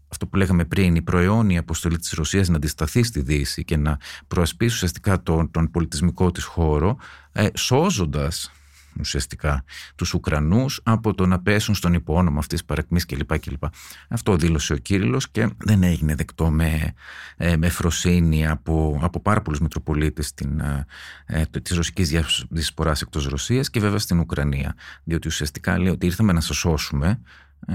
αυτό 0.09 0.27
που 0.27 0.35
λέγαμε 0.35 0.65
πριν, 0.65 0.95
η 0.95 1.01
προαιώνια 1.01 1.59
αποστολή 1.59 1.97
της 1.97 2.11
Ρωσίας 2.11 2.47
να 2.47 2.55
αντισταθεί 2.55 3.03
στη 3.03 3.21
Δύση 3.21 3.63
και 3.63 3.77
να 3.77 3.97
προασπίσει 4.27 4.75
ουσιαστικά 4.75 5.23
τον, 5.23 5.51
τον 5.51 5.71
πολιτισμικό 5.71 6.31
της 6.31 6.43
χώρο, 6.43 6.97
ε, 7.31 7.47
σώζοντας 7.53 8.51
ουσιαστικά 8.99 9.63
τους 9.95 10.13
Ουκρανούς 10.13 10.81
από 10.83 11.13
το 11.13 11.25
να 11.25 11.39
πέσουν 11.39 11.75
στον 11.75 11.93
υπόνομα 11.93 12.39
αυτής 12.39 12.57
της 12.57 12.67
παρακμής 12.67 13.05
κλπ. 13.05 13.39
κλπ. 13.39 13.63
Αυτό 14.09 14.35
δήλωσε 14.35 14.73
ο 14.73 14.77
Κύριλλος 14.77 15.29
και 15.29 15.49
δεν 15.57 15.83
έγινε 15.83 16.15
δεκτό 16.15 16.49
με, 16.49 16.93
ε, 17.37 17.57
με 17.57 17.69
φροσύνη 17.69 18.47
από, 18.47 18.99
από 19.01 19.19
πάρα 19.19 19.41
πολλούς 19.41 19.59
Μητροπολίτες 19.59 20.33
την, 20.33 20.59
ε, 20.59 20.85
ε 21.25 21.43
της 21.61 21.75
ρωσικής 21.75 22.09
διασποράς 22.49 23.01
εκτός 23.01 23.25
Ρωσίας 23.27 23.69
και 23.69 23.79
βέβαια 23.79 23.99
στην 23.99 24.19
Ουκρανία. 24.19 24.75
Διότι 25.03 25.27
ουσιαστικά 25.27 25.79
λέει 25.79 25.91
ότι 25.91 26.05
ήρθαμε 26.05 26.33
να 26.33 26.41
σας 26.41 26.57
σώσουμε 26.57 27.07
ε, 27.07 27.19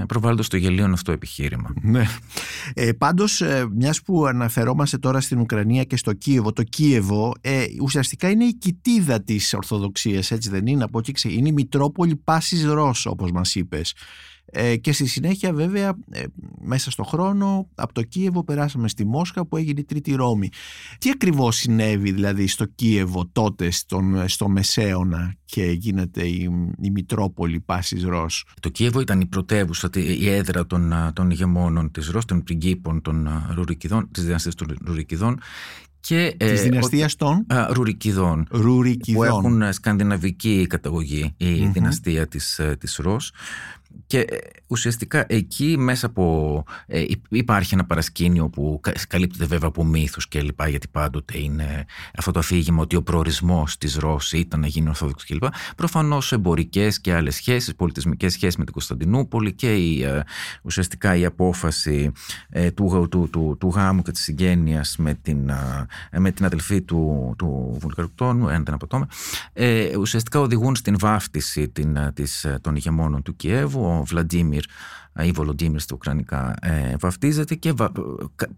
προβάλλοντας 0.07 0.47
το 0.47 0.57
γελίον 0.57 0.93
αυτό 0.93 1.11
επιχείρημα. 1.11 1.73
Ναι. 1.81 2.05
Ε, 2.73 2.91
πάντως, 2.91 3.41
ε, 3.41 3.67
μιας 3.75 4.01
που 4.01 4.25
αναφερόμαστε 4.25 4.97
τώρα 4.97 5.21
στην 5.21 5.39
Ουκρανία 5.39 5.83
και 5.83 5.97
στο 5.97 6.13
Κίεβο, 6.13 6.53
το 6.53 6.63
Κίεβο 6.63 7.33
ε, 7.41 7.65
ουσιαστικά 7.81 8.29
είναι 8.29 8.43
η 8.43 8.53
κοιτίδα 8.53 9.21
της 9.21 9.53
Ορθοδοξίας, 9.53 10.31
έτσι 10.31 10.49
δεν 10.49 10.67
είναι, 10.67 10.83
από 10.83 10.99
εκεί 10.99 11.29
είναι 11.35 11.49
η 11.49 11.51
Μητρόπολη 11.51 12.15
Πάσης 12.15 12.65
Ρώσ, 12.65 13.05
όπως 13.05 13.31
μας 13.31 13.55
είπες. 13.55 13.93
Ε, 14.45 14.75
και 14.75 14.91
στη 14.91 15.05
συνέχεια 15.05 15.53
βέβαια 15.53 15.97
ε, 16.11 16.23
μέσα 16.61 16.91
στο 16.91 17.03
χρόνο 17.03 17.69
από 17.75 17.93
το 17.93 18.01
Κίεβο 18.01 18.43
περάσαμε 18.43 18.87
στη 18.87 19.05
Μόσχα 19.05 19.45
που 19.45 19.57
έγινε 19.57 19.79
η 19.79 19.83
Τρίτη 19.83 20.13
Ρώμη. 20.13 20.49
Τι 20.97 21.09
ακριβώς 21.09 21.55
συνέβη 21.55 22.11
δηλαδή 22.11 22.47
στο 22.47 22.65
Κίεβο 22.65 23.29
τότε 23.31 23.71
στον, 23.71 24.27
στο 24.27 24.49
Μεσαίωνα 24.49 25.35
και 25.45 25.63
γίνεται 25.63 26.27
η, 26.27 26.49
η 26.81 26.91
Μητρόπολη 26.91 27.59
Πάσης 27.59 28.03
Ρος. 28.03 28.45
Το 28.59 28.69
Κίεβο 28.69 28.99
ήταν 28.99 29.21
η 29.21 29.25
πρωτεύουσα, 29.25 29.89
η 29.93 30.29
έδρα 30.29 30.65
των, 30.65 30.93
των 31.13 31.29
ηγεμόνων 31.29 31.91
της 31.91 32.09
Ρος, 32.09 32.25
των 32.25 32.43
πριγκίπων 32.43 33.01
των 33.01 33.29
Ρουρικιδών, 33.53 34.09
της 34.11 34.23
δυναστείας 34.23 34.55
των 34.55 34.77
Ρουρικιδών 34.85 35.39
και, 36.07 36.35
της 36.37 36.59
ε, 36.59 36.63
δυναστείας 36.63 37.15
των; 37.15 37.45
Α, 37.47 37.67
Ρουρικιδών, 37.69 38.47
Ρουρικιδών 38.49 39.15
που 39.15 39.23
έχουν 39.23 39.73
σκανδιναβική 39.73 40.65
καταγωγή 40.69 41.33
η 41.37 41.65
δυναστεία 41.65 42.27
της, 42.27 42.59
ε, 42.59 42.75
της 42.79 42.95
Ρος 42.95 43.31
και 44.07 44.19
ε, 44.19 44.37
ουσιαστικά 44.67 45.25
εκεί 45.29 45.75
μέσα 45.77 46.05
από 46.05 46.63
ε, 46.87 47.03
υπάρχει 47.29 47.73
ένα 47.73 47.85
παρασκήνιο 47.85 48.49
που 48.49 48.79
καλύπτεται 49.07 49.45
βέβαια 49.45 49.67
από 49.67 49.83
μύθους 49.83 50.27
και 50.27 50.41
λοιπά 50.41 50.67
γιατί 50.67 50.87
πάντοτε 50.87 51.39
είναι 51.39 51.85
αυτό 52.17 52.31
το 52.31 52.39
αφήγημα 52.39 52.81
ότι 52.81 52.95
ο 52.95 53.03
προορισμός 53.03 53.77
της 53.77 53.95
Ρώσης 53.95 54.39
ήταν 54.39 54.59
να 54.59 54.67
γίνει 54.67 54.87
ορθόδοξος 54.87 55.27
και 55.27 55.33
λοιπά. 55.33 55.53
Προφανώς 55.75 56.31
εμπορικές 56.31 57.01
και 57.01 57.13
άλλες 57.13 57.35
σχέσεις, 57.35 57.75
πολιτισμικές 57.75 58.33
σχέσεις 58.33 58.57
με 58.57 58.63
την 58.63 58.73
Κωνσταντινούπολη 58.73 59.53
και 59.53 59.75
η, 59.75 60.03
ε, 60.03 60.23
ουσιαστικά 60.63 61.15
η 61.15 61.25
απόφαση 61.25 62.11
ε, 62.49 62.71
του, 62.71 63.07
του, 63.11 63.29
του, 63.31 63.57
του, 63.59 63.67
γάμου 63.67 64.01
και 64.01 64.11
της 64.11 64.21
συγγένειας 64.21 64.95
με 64.97 65.13
την, 65.13 65.49
ε, 66.11 66.19
με 66.19 66.31
την 66.31 66.45
αδελφή 66.45 66.81
του, 66.81 67.33
του 67.37 67.77
Βουλγαρκτόνου, 67.79 68.47
ένα 68.47 68.63
δεν 68.63 68.73
απατώμε, 68.73 69.05
ε, 69.53 69.97
ουσιαστικά 69.97 70.39
οδηγούν 70.39 70.75
στην 70.75 70.95
βάφτιση 70.99 71.69
την, 71.69 71.97
της, 72.13 72.47
των 72.61 72.75
ηγεμόνων 72.75 73.21
του 73.21 73.35
Κιέβου 73.35 73.82
ο 73.85 74.03
Βλαντίμιρ 74.03 74.63
ή 75.21 75.31
Βολοντίμιρ 75.31 75.79
στα 75.79 75.95
Ουκρανικά 75.95 76.55
ε, 76.61 76.95
βαφτίζεται 76.99 77.55
και 77.55 77.73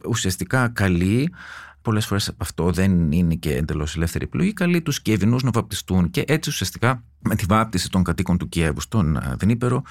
ουσιαστικά 0.08 0.68
καλεί 0.68 1.34
πολλές 1.82 2.06
φορές 2.06 2.32
αυτό 2.38 2.72
δεν 2.72 3.12
είναι 3.12 3.36
και 3.36 3.56
εντελώς 3.56 3.96
ελεύθερη 3.96 4.26
επιλογή. 4.26 4.54
Καλεί 4.54 4.82
τους 4.82 5.02
Κιεβινού 5.02 5.38
να 5.44 5.52
βαπτιστούν 5.52 6.10
και 6.10 6.24
έτσι 6.28 6.50
ουσιαστικά 6.50 7.04
με 7.28 7.36
τη 7.36 7.46
βάπτιση 7.48 7.90
των 7.90 8.04
κατοίκων 8.04 8.38
του 8.38 8.50
Κιέβου 8.50 8.82
στον 8.82 9.16
ε, 9.16 9.36
Δνήπερο 9.40 9.82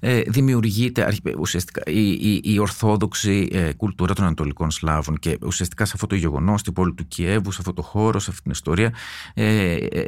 ε, 0.00 0.20
δημιουργείται 0.20 1.18
ουσιαστικά 1.38 1.82
η, 1.86 2.10
η, 2.10 2.40
η 2.44 2.58
ορθόδοξη 2.58 3.48
ε, 3.52 3.72
κουλτούρα 3.72 4.14
των 4.14 4.24
Ανατολικών 4.24 4.70
Σλάβων 4.70 5.18
και 5.18 5.38
ουσιαστικά 5.42 5.84
σε 5.84 5.92
αυτό 5.94 6.06
το 6.06 6.14
γεγονός, 6.14 6.60
στην 6.60 6.72
πόλη 6.72 6.94
του 6.94 7.08
Κιέβου, 7.08 7.50
σε 7.50 7.56
αυτό 7.60 7.72
το 7.72 7.82
χώρο, 7.82 8.18
σε 8.18 8.30
αυτή 8.30 8.42
την 8.42 8.50
ιστορία 8.50 8.92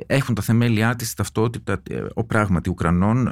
έχουν 0.07 0.35
τα 0.35 0.43
θεμέλια 0.43 0.97
της 0.97 1.15
ταυτότητα 1.15 1.83
ο 2.15 2.25
πράγματι 2.25 2.71
Ουκρανών, 2.71 3.31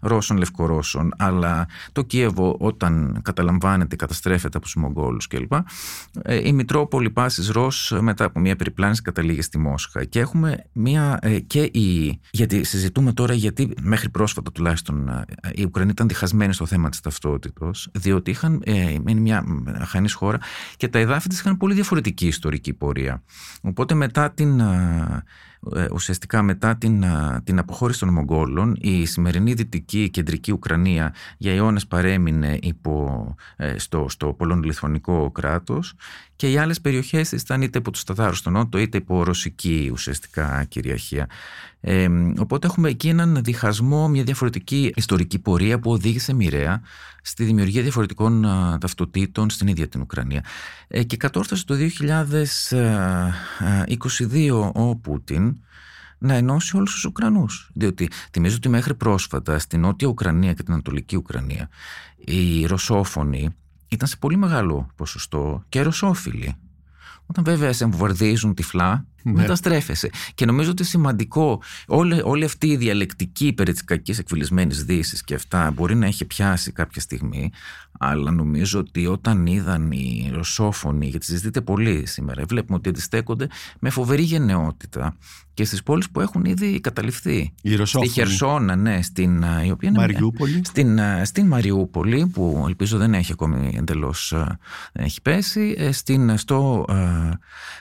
Ρώσων, 0.00 0.36
Λευκορώσων 0.36 1.12
αλλά 1.16 1.68
το 1.92 2.02
Κιέβο 2.02 2.56
όταν 2.58 3.20
καταλαμβάνεται, 3.22 3.96
καταστρέφεται 3.96 4.56
από 4.56 4.66
τους 4.66 4.74
Μογγόλους 4.74 5.26
κλπ. 5.26 5.52
η 6.44 6.52
Μητρόπολη 6.52 7.10
Πάσης 7.10 7.48
Ρώσ 7.48 7.96
μετά 8.00 8.24
από 8.24 8.40
μια 8.40 8.56
περιπλάνηση 8.56 9.02
καταλήγει 9.02 9.42
στη 9.42 9.58
Μόσχα 9.58 10.04
και 10.04 10.20
έχουμε 10.20 10.64
μια 10.72 11.18
και 11.46 11.62
η, 11.62 12.20
γιατί 12.30 12.64
συζητούμε 12.78 13.12
τώρα 13.12 13.34
γιατί 13.34 13.74
μέχρι 13.82 14.08
πρόσφατα 14.10 14.52
τουλάχιστον 14.52 15.08
ε, 15.08 15.24
οι 15.54 15.64
Ουκρανοί 15.64 15.90
ήταν 15.90 16.08
διχασμένοι 16.08 16.52
στο 16.52 16.66
θέμα 16.66 16.88
της 16.88 17.00
ταυτότητος 17.00 17.88
διότι 17.92 18.30
είχαν, 18.30 18.62
ε, 18.64 18.92
είναι 18.92 19.20
μια 19.20 19.44
χανής 19.86 20.12
χώρα 20.12 20.38
και 20.76 20.88
τα 20.88 20.98
εδάφη 20.98 21.28
της 21.28 21.38
είχαν 21.38 21.56
πολύ 21.56 21.74
διαφορετική 21.74 22.26
ιστορική 22.26 22.72
πορεία. 22.72 23.22
Οπότε 23.62 23.94
μετά 23.94 24.30
την, 24.30 24.60
ε, 24.60 24.64
ε, 24.64 25.57
ουσιαστικά 25.92 26.42
μετά 26.42 26.76
την, 26.76 27.04
την 27.44 27.58
αποχώρηση 27.58 27.98
των 27.98 28.08
Μογγόλων 28.08 28.76
η 28.80 29.06
σημερινή 29.06 29.52
δυτική 29.52 30.10
κεντρική 30.10 30.52
Ουκρανία 30.52 31.14
για 31.38 31.52
αιώνες 31.52 31.86
παρέμεινε 31.86 32.58
υπό, 32.62 33.34
στο, 33.76 34.06
στο 34.08 34.32
Πολωνο-Λιθουανικό 34.32 35.30
κράτος 35.30 35.94
και 36.38 36.50
οι 36.50 36.58
άλλες 36.58 36.80
περιοχές 36.80 37.32
ήταν 37.32 37.62
είτε 37.62 37.78
υπό 37.78 37.90
τους 37.90 38.04
Τατάρους 38.04 38.38
στον 38.38 38.52
Νότο 38.52 38.78
είτε 38.78 38.98
υπό 38.98 39.22
ρωσική 39.22 39.88
ουσιαστικά 39.92 40.64
κυριαρχία. 40.64 41.26
Ε, 41.80 42.08
οπότε 42.38 42.66
έχουμε 42.66 42.88
εκεί 42.88 43.08
έναν 43.08 43.40
διχασμό, 43.44 44.08
μια 44.08 44.22
διαφορετική 44.22 44.92
ιστορική 44.96 45.38
πορεία 45.38 45.78
που 45.78 45.90
οδήγησε 45.90 46.34
μοιραία 46.34 46.82
στη 47.22 47.44
δημιουργία 47.44 47.82
διαφορετικών 47.82 48.42
ταυτοτήτων 48.80 49.50
στην 49.50 49.66
ίδια 49.66 49.88
την 49.88 50.00
Ουκρανία. 50.00 50.44
Ε, 50.88 51.02
και 51.02 51.16
κατόρθωσε 51.16 51.64
το 51.64 51.74
2022 54.14 54.70
ο 54.74 54.96
Πούτιν 54.96 55.47
να 56.18 56.34
ενώσει 56.34 56.76
όλους 56.76 56.92
τους 56.92 57.04
Ουκρανούς. 57.04 57.70
Διότι 57.74 58.10
θυμίζω 58.30 58.56
ότι 58.56 58.68
μέχρι 58.68 58.94
πρόσφατα 58.94 59.58
στην 59.58 59.80
Νότια 59.80 60.08
Ουκρανία 60.08 60.52
και 60.52 60.62
την 60.62 60.72
Ανατολική 60.72 61.16
Ουκρανία 61.16 61.68
οι 62.16 62.66
ρωσόφωνοι 62.66 63.48
ήταν 63.88 64.08
σε 64.08 64.16
πολύ 64.16 64.36
μεγάλο 64.36 64.90
ποσοστό 64.96 65.62
και 65.68 65.82
ρωσόφιλοι. 65.82 66.56
Όταν 67.26 67.44
βέβαια 67.44 67.72
σε 67.72 67.84
εμβορδίζουν 67.84 68.54
τυφλά, 68.54 68.90
ναι. 68.90 69.02
Μεταστρέφεσαι. 69.34 70.10
Και 70.34 70.44
νομίζω 70.44 70.70
ότι 70.70 70.84
σημαντικό 70.84 71.62
όλη, 71.86 72.20
όλη 72.24 72.44
αυτή 72.44 72.66
η 72.66 72.76
διαλεκτική 72.76 73.52
περί 73.52 73.72
της 73.72 73.84
κακής 73.84 74.18
εκφυλισμένης 74.18 74.84
Δύσης 74.84 75.24
και 75.24 75.34
αυτά 75.34 75.70
μπορεί 75.70 75.94
να 75.94 76.06
έχει 76.06 76.24
πιάσει 76.24 76.72
κάποια 76.72 77.00
στιγμή, 77.00 77.50
αλλά 77.98 78.30
νομίζω 78.30 78.78
ότι 78.78 79.06
όταν 79.06 79.46
είδαν 79.46 79.90
οι 79.90 80.30
ρωσόφωνοι, 80.32 81.06
γιατί 81.06 81.24
συζητείτε 81.24 81.60
πολύ 81.60 82.06
σήμερα, 82.06 82.44
βλέπουμε 82.48 82.78
ότι 82.78 82.88
αντιστέκονται 82.88 83.48
με 83.78 83.90
φοβερή 83.90 84.22
γενναιότητα 84.22 85.16
και 85.54 85.64
στις 85.64 85.82
πόλεις 85.82 86.10
που 86.10 86.20
έχουν 86.20 86.44
ήδη 86.44 86.80
καταληφθεί. 86.80 87.52
Η 87.62 87.74
Ρωσόφωνη. 87.74 88.10
Στη 88.10 88.20
Χερσόνα, 88.20 88.76
ναι, 88.76 89.02
στην, 89.02 89.44
η 89.64 89.70
οποία 89.70 89.88
είναι, 89.88 89.98
Μαριούπολη. 89.98 90.60
Στην, 90.64 90.98
στην 91.22 91.46
Μαριούπολη, 91.46 92.26
που 92.26 92.64
ελπίζω 92.66 92.98
δεν 92.98 93.14
έχει 93.14 93.32
ακόμη 93.32 93.74
εντελώς 93.76 94.34
έχει 94.92 95.22
πέσει, 95.22 95.74
ε, 95.78 95.92
στην, 95.92 96.36
στο, 96.36 96.84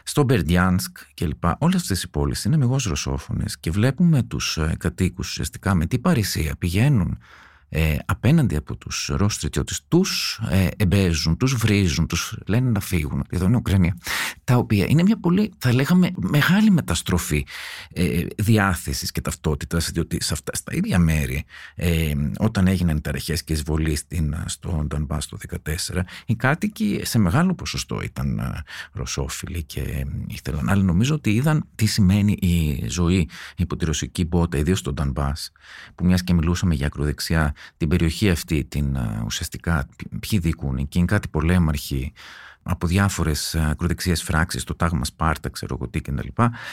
στο 0.04 0.24
Μπερντιάνσκ 0.24 0.98
κλπ. 1.14 1.37
Όλες 1.58 1.82
αυτές 1.82 2.04
οι 2.04 2.10
πόλεις 2.10 2.44
είναι 2.44 2.58
μεγώς 2.58 2.86
ρωσόφωνες 2.86 3.60
και 3.60 3.72
βλέπουμε 3.72 4.24
τους 4.24 4.58
ε, 4.58 4.76
κατοίκους 4.80 5.30
ουσιαστικά 5.30 5.76
με 5.76 5.86
τι 5.86 6.00
παρησία 6.00 6.56
πηγαίνουν 6.60 7.18
ε, 7.70 7.96
απέναντι 8.06 8.56
από 8.56 8.76
τους 8.76 9.10
Ρώσους 9.14 9.34
στρατιώτες 9.34 9.82
τους 9.88 10.42
ε, 10.50 10.68
εμπέζουν, 10.78 11.38
τους 11.38 11.56
βρίζουν, 11.56 12.08
τους 12.08 12.38
λένε 12.46 12.70
να 12.70 12.80
φύγουν 12.80 13.24
εδώ 13.30 13.46
είναι 13.46 13.58
Ουκρανία 13.58 13.98
τα 14.44 14.56
οποία 14.56 14.86
είναι 14.88 15.04
μια 15.04 15.20
πολύ 15.20 15.54
θα 15.58 15.74
λέγαμε 15.74 16.12
μεγάλη 16.16 16.70
μεταστροφή 16.70 17.46
ε, 17.94 18.26
διάθεσης 18.38 19.12
και 19.12 19.22
ταυτότητας 19.22 19.92
διότι 19.92 20.24
σε 20.24 20.34
αυτά, 20.34 20.56
στα 20.56 20.74
ίδια 20.74 21.00
μέρη 21.00 21.46
ε, 21.76 22.14
όταν 22.38 22.68
έγιναν 22.68 22.98
οι 22.98 23.02
ταραχές 23.02 23.44
και 23.44 23.54
εισβολή 23.54 23.96
στην, 23.96 24.36
στο 24.46 24.84
Ντονμπάς 24.88 25.28
το 25.28 25.38
2014 25.66 26.02
οι 26.26 26.36
κάτοικοι 26.36 27.02
σε 27.04 27.20
μεγάλο 27.20 27.56
ποσοστό 27.56 28.02
ήταν 28.02 28.40
ε, 28.40 28.64
ρωσόφιλοι 28.92 29.64
και 29.64 29.82
ε, 29.82 30.04
ήθελαν. 30.28 30.70
Αλλά 30.70 30.84
νομίζω 30.84 31.16
ότι 31.16 31.30
είδαν 31.34 31.68
τι 31.76 31.86
σημαίνει 31.86 32.32
η 32.32 32.84
ζωή 32.88 33.30
υπό 33.58 33.76
τη 33.76 33.86
ρωσική 33.86 34.26
πότα 34.26 34.58
ιδίως 34.58 34.80
στο 34.80 34.94
Ντονμπάς 34.94 35.52
που 35.96 36.06
μιας 36.06 36.24
και 36.24 36.34
μιλούσαμε 36.34 36.76
για 36.76 36.86
ακροδεξιά 36.86 37.54
την 37.78 37.88
περιοχή 37.88 38.30
αυτή, 38.30 38.64
την 38.66 38.98
ουσιαστικά 39.26 39.88
ποιοι 40.28 40.40
δίκουν, 40.40 40.78
εκείνοι 40.78 41.06
κάτι 41.06 41.28
πολέμαρχοι 41.28 42.14
από 42.68 42.88
διάφορες 42.88 43.56
ακροδεξιές 43.56 44.24
φράξεις, 44.24 44.64
το 44.64 44.76
τάγμα 44.76 45.06
Σπάρτα, 45.06 45.50
ξέρω 45.50 45.78
εγώ 45.80 45.90
τι 45.90 46.02
κτλ. 46.02 46.28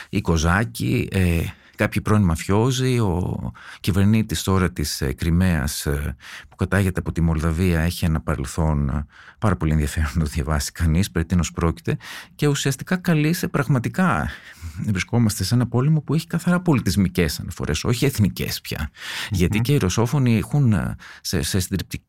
Οι 0.09 0.21
Κοζάκοι, 0.21 1.09
ε, 1.13 1.41
κάποιοι 1.77 2.03
πρώην 2.03 2.23
μαφιόζοι, 2.23 2.99
ο 2.99 3.53
κυβερνήτης 3.81 4.43
τώρα 4.43 4.71
της 4.71 5.01
ε, 5.01 5.13
Κρυμαίας 5.13 5.87
ε, 5.87 6.17
που 6.49 6.57
κατάγεται 6.57 7.01
από 7.01 7.13
τη 7.13 7.21
Μολδαβία 7.21 7.81
έχει 7.81 8.05
ένα 8.05 8.21
παρελθόν 8.21 8.89
ε, 8.89 9.07
πάρα 9.39 9.57
πολύ 9.57 9.73
ενδιαφέρον 9.73 10.11
να 10.15 10.25
το 10.25 10.31
διαβάσει 10.31 10.73
κανείς, 10.73 11.11
περί 11.11 11.25
τίνος 11.25 11.53
πρόκειται 11.53 11.97
και 12.35 12.47
ουσιαστικά 12.47 12.97
καλείσαι 12.97 13.49
πραγματικά 13.49 14.29
βρισκόμαστε 14.87 15.45
σε 15.45 15.55
ένα 15.55 15.67
πόλεμο 15.67 16.01
που 16.01 16.15
έχει 16.15 16.27
καθαρά 16.27 16.61
πολιτισμικές 16.61 17.41
αναφορές, 17.41 17.85
όχι 17.85 18.05
εθνικές 18.05 18.61
πια. 18.61 18.91
Γιατί 19.31 19.61
και 19.61 19.73
οι 19.73 19.79
Ρωσόφωνοι 19.79 20.37
έχουν 20.37 20.75
σε, 21.21 21.43
σε 21.43 21.61
συντριπτική 21.61 22.05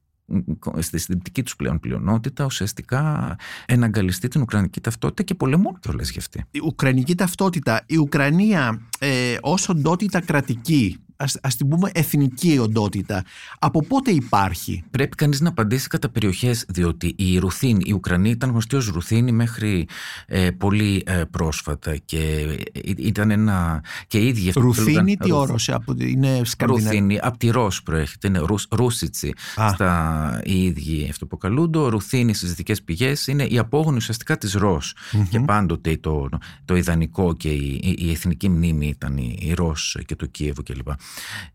στη 0.80 0.98
συντριπτική 0.98 1.44
τους 1.44 1.56
πλέον 1.56 1.80
πλειονότητα 1.80 2.46
ουσιαστικά 2.46 3.36
εναγκαλιστεί 3.66 4.28
την 4.28 4.42
Ουκρανική 4.42 4.82
ταυτότητα 4.82 5.24
και 5.24 5.34
πολεμούν 5.34 5.80
κιόλας 5.80 6.10
γι' 6.10 6.20
αυτή. 6.20 6.44
Η 6.52 6.60
Ουκρανική 6.64 7.16
ταυτότητα, 7.16 7.84
η 7.86 7.98
Ουκρανία 7.98 8.82
ε, 9.00 9.38
ως 9.42 9.70
οντότητα 9.70 10.20
κρατική 10.22 11.05
ας, 11.18 11.38
ας 11.42 11.56
την 11.56 11.68
πούμε 11.68 11.90
εθνική 11.94 12.58
οντότητα. 12.58 13.24
Από 13.60 13.86
πότε 13.86 14.12
υπάρχει; 14.12 14.84
Πρέπει 14.92 15.16
κανείς 15.16 15.42
να 15.42 15.50
απαντήσει 15.50 15.88
κατά 15.88 16.10
περιοχές 16.10 16.66
διότι 16.68 17.14
η 17.18 17.38
Ρουθίνη, 17.38 17.84
η 17.86 17.94
Ουκρανία 17.94 18.32
ήταν 18.32 18.50
γνωστή 18.50 18.76
ως 18.76 18.88
Ρουθίνη 18.88 19.32
μέχρι 19.32 19.88
ε, 20.26 20.52
πολύ 20.52 21.04
ε, 21.06 21.24
πρόσφατα 21.32 21.96
και 21.96 22.46
ε, 22.72 22.92
ήταν 22.98 23.32
ένα 23.32 23.84
και 24.08 24.26
ίδια 24.26 24.52
Ρουθίνη 24.56 25.18
τι 25.18 25.32
όρος, 25.32 25.70
από, 25.70 25.96
είναι 25.98 26.42
σκανδιναβή. 26.44 26.86
Ρουθίνη, 26.86 27.20
από 27.22 27.38
τη 27.38 27.50
Ρώσ 27.50 27.84
προέρχεται, 27.84 28.28
είναι 28.28 28.40
Ρουσ, 28.40 28.68
Ρούσιτσι 28.70 29.34
στα 29.74 30.42
οι 30.44 30.64
ίδιοι 30.64 31.08
αυτοποκαλούντο. 31.10 31.90
Ρουθίνη 31.90 32.34
στις 32.34 32.50
δυτικές 32.50 32.82
πηγές 32.82 33.28
είναι 33.28 33.44
η 33.44 33.58
απόγονη 33.58 33.98
ουσιαστικά 33.98 34.38
της 34.38 34.54
Ρώσ 34.54 34.94
και 35.30 35.40
πάντοτε 35.40 35.98
το, 35.98 36.30
το 36.66 36.76
ιδανικό 36.76 37.34
και 37.34 37.50
η, 37.50 37.96
η, 37.98 38.12
εθνική 38.12 38.50
μνήμη 38.50 38.88
ήταν 38.88 39.18
η, 39.18 39.38
η 39.42 39.54
Ρώσ 39.54 39.98
και 40.06 40.16
το 40.16 40.26
Κίεβο 40.26 40.64
κλπ. 40.64 40.88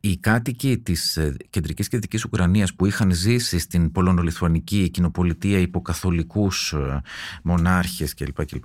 Οι 0.00 0.16
κάτοικοι 0.16 0.78
της 0.78 1.16
ε, 1.16 1.36
κεντρικής 1.50 1.88
και 1.88 1.96
δυτικής 1.96 2.24
Ουκρανίας 2.24 2.74
που 2.74 2.86
είχαν 2.86 3.12
ζήσει 3.12 3.58
στην 3.58 3.92
Πολωνολιθουανική 3.92 4.90
κοινοπολιτεία 4.90 5.58
υπό 5.58 5.82
καθολικούς 5.82 6.72
ε, 6.72 7.02
μονάρχες 7.42 8.14
κλπ. 8.14 8.44
κλπ. 8.44 8.64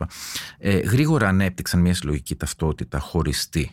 Ε, 0.58 0.78
γρήγορα 0.78 1.28
ανέπτυξαν 1.28 1.82
μια 1.82 1.94
συλλογική 1.94 2.36
ταυτότητα 2.36 3.00
χωριστή 3.00 3.72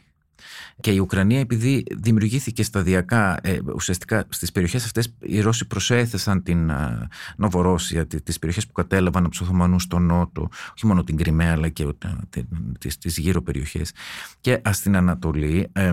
και 0.80 0.90
η 0.90 0.98
Ουκρανία 0.98 1.40
επειδή 1.40 1.84
δημιουργήθηκε 1.90 2.62
σταδιακά 2.62 3.38
ε, 3.42 3.58
ουσιαστικά 3.74 4.24
στις 4.28 4.52
περιοχές 4.52 4.84
αυτές 4.84 5.14
οι 5.20 5.40
Ρώσοι 5.40 5.66
προσέθεσαν 5.66 6.42
την 6.42 6.70
ε, 6.70 7.08
Νοβορώσια, 7.36 8.06
τις 8.06 8.38
περιοχές 8.38 8.66
που 8.66 8.72
κατέλαβαν 8.72 9.22
από 9.22 9.30
τους 9.30 9.40
Οθωμανούς 9.40 9.82
στο 9.82 9.98
Νότο, 9.98 10.48
όχι 10.76 10.86
μόνο 10.86 11.04
την 11.04 11.16
Κρυμαία 11.16 11.52
αλλά 11.52 11.68
και 11.68 11.82
ε, 11.82 12.40
τις, 12.78 12.98
τις 12.98 13.18
γύρω 13.18 13.42
περιοχές 13.42 13.92
και 14.40 14.62
στην 14.70 14.96
Ανατολή 14.96 15.68
ε, 15.72 15.92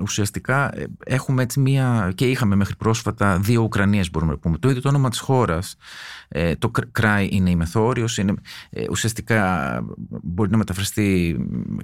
ουσιαστικά 0.00 0.78
ε, 0.78 0.86
έχουμε 1.04 1.42
έτσι 1.42 1.60
μία 1.60 2.12
και 2.14 2.26
είχαμε 2.26 2.56
μέχρι 2.56 2.76
πρόσφατα 2.76 3.38
δύο 3.38 3.62
Ουκρανίες 3.62 4.10
μπορούμε 4.10 4.32
να 4.32 4.38
πούμε. 4.38 4.58
Το 4.58 4.68
ίδιο 4.68 4.82
το 4.82 4.88
όνομα 4.88 5.08
της 5.08 5.18
χώρας, 5.18 5.76
ε, 6.28 6.56
το 6.56 6.70
Κράι 6.92 7.28
είναι 7.30 7.50
η 7.50 7.56
Μεθόριος, 7.56 8.18
είναι, 8.18 8.34
ουσιαστικά 8.90 9.80
μπορεί 10.22 10.50
να 10.50 10.56
μεταφραστεί 10.56 11.36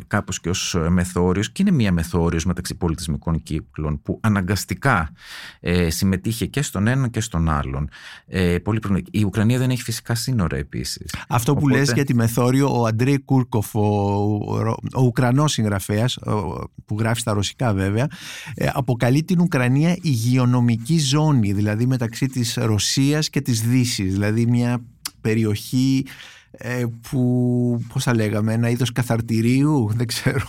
κάπως 0.06 0.40
και 0.40 0.48
ως 0.48 0.76
Μεθόριος 0.88 1.50
και 1.52 1.62
είναι 1.62 1.70
μία 1.70 1.92
μεθόριος 2.02 2.44
μεταξύ 2.44 2.74
πολιτισμικών 2.74 3.42
κύκλων 3.42 4.02
που 4.02 4.18
αναγκαστικά 4.22 5.12
ε, 5.60 5.90
συμμετείχε 5.90 6.46
και 6.46 6.62
στον 6.62 6.86
ένα 6.86 7.08
και 7.08 7.20
στον 7.20 7.48
άλλον. 7.48 7.88
Ε, 8.26 8.58
πολύ 8.58 8.80
Η 9.10 9.24
Ουκρανία 9.24 9.58
δεν 9.58 9.70
έχει 9.70 9.82
φυσικά 9.82 10.14
σύνορα 10.14 10.56
επίσης. 10.56 11.14
Αυτό 11.28 11.52
που 11.52 11.60
Οπότε... 11.62 11.78
λες 11.78 11.92
για 11.92 12.04
τη 12.04 12.14
μεθόριο, 12.14 12.80
ο 12.80 12.86
Αντρέι 12.86 13.18
Κούρκοφ, 13.18 13.74
ο, 13.74 13.80
ο, 13.80 14.76
ο 14.94 15.02
Ουκρανός 15.02 15.52
συγγραφέας, 15.52 16.18
που 16.84 16.96
γράφει 16.98 17.20
στα 17.20 17.32
ρωσικά 17.32 17.74
βέβαια, 17.74 18.06
ε, 18.54 18.68
αποκαλεί 18.72 19.22
την 19.22 19.40
Ουκρανία 19.40 19.96
υγειονομική 20.02 20.98
ζώνη, 20.98 21.52
δηλαδή 21.52 21.86
μεταξύ 21.86 22.26
της 22.26 22.54
Ρωσίας 22.60 23.30
και 23.30 23.40
της 23.40 23.60
Δύσης, 23.60 24.12
δηλαδή 24.12 24.46
μια 24.46 24.82
περιοχή 25.20 26.04
ε, 26.50 26.84
που, 27.10 27.84
πώς 27.92 28.02
θα 28.04 28.14
λέγαμε, 28.14 28.52
ένα 28.52 28.68
είδος 28.68 28.92
καθαρτηρίου, 28.92 29.90
δεν 29.94 30.06
ξέρω. 30.06 30.48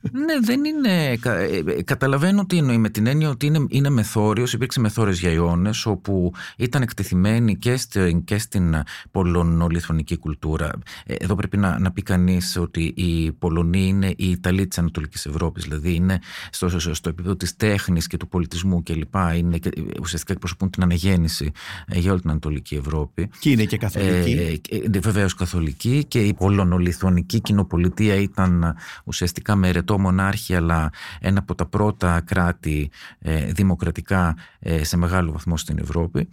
Ναι, 0.00 0.40
δεν 0.40 0.64
είναι. 0.64 1.18
Ε, 1.24 1.62
ε, 1.66 1.82
καταλαβαίνω 1.82 2.46
τι 2.46 2.56
εννοεί 2.56 2.78
με 2.78 2.88
την 2.88 3.06
έννοια 3.06 3.28
ότι 3.28 3.46
είναι, 3.46 3.66
είναι 3.68 3.88
μεθόριος. 3.88 4.52
Υπήρξε 4.52 4.80
μεθόριος 4.80 5.18
για 5.18 5.30
αιώνες, 5.30 5.86
όπου 5.86 6.32
ήταν 6.56 6.82
εκτεθειμένοι 6.82 7.56
και, 7.56 7.76
στην, 7.76 8.24
και 8.24 8.38
στην 8.38 8.74
πολωνολιθωνική 9.10 10.16
κουλτούρα. 10.16 10.70
Ε, 11.06 11.14
εδώ 11.14 11.34
πρέπει 11.34 11.56
να, 11.56 11.78
να 11.78 11.92
πει 11.92 12.02
κανείς 12.02 12.56
ότι 12.56 12.82
οι 12.96 13.32
Πολωνοί 13.32 13.86
είναι 13.86 14.14
οι 14.16 14.30
Ιταλοί 14.30 14.66
της 14.66 14.78
Ανατολικής 14.78 15.26
Ευρώπης. 15.26 15.62
Δηλαδή 15.62 15.94
είναι 15.94 16.18
στο, 16.50 16.94
στο 16.94 17.08
επίπεδο 17.08 17.36
της 17.36 17.56
τέχνης 17.56 18.06
και 18.06 18.16
του 18.16 18.28
πολιτισμού 18.28 18.82
κλπ. 18.82 19.14
Είναι, 19.36 19.58
ουσιαστικά 20.00 20.32
εκπροσωπούν 20.32 20.70
την 20.70 20.82
αναγέννηση 20.82 21.50
για 21.88 22.10
όλη 22.10 22.20
την 22.20 22.30
Ανατολική 22.30 22.74
Ευρώπη. 22.74 23.30
Και 23.38 23.50
είναι 23.50 23.64
και 23.64 23.76
καθολική. 23.76 24.60
Ε, 24.70 24.98
Βεβαίως 25.00 25.34
καθολική. 25.34 26.04
Και 26.08 26.20
η 26.20 26.34
πολωνολιθωνική 26.34 27.40
κοινοπολιτεία 27.40 28.14
ήταν 28.14 28.74
ουσιαστικά 29.04 29.56
μερετό 29.88 29.98
μονάρχη 29.98 30.54
αλλά 30.54 30.90
ένα 31.20 31.38
από 31.38 31.54
τα 31.54 31.66
πρώτα 31.66 32.20
κράτη 32.24 32.90
ε, 33.18 33.52
δημοκρατικά 33.52 34.36
ε, 34.58 34.84
σε 34.84 34.96
μεγάλο 34.96 35.32
βαθμό 35.32 35.56
στην 35.56 35.78
Ευρώπη. 35.78 36.28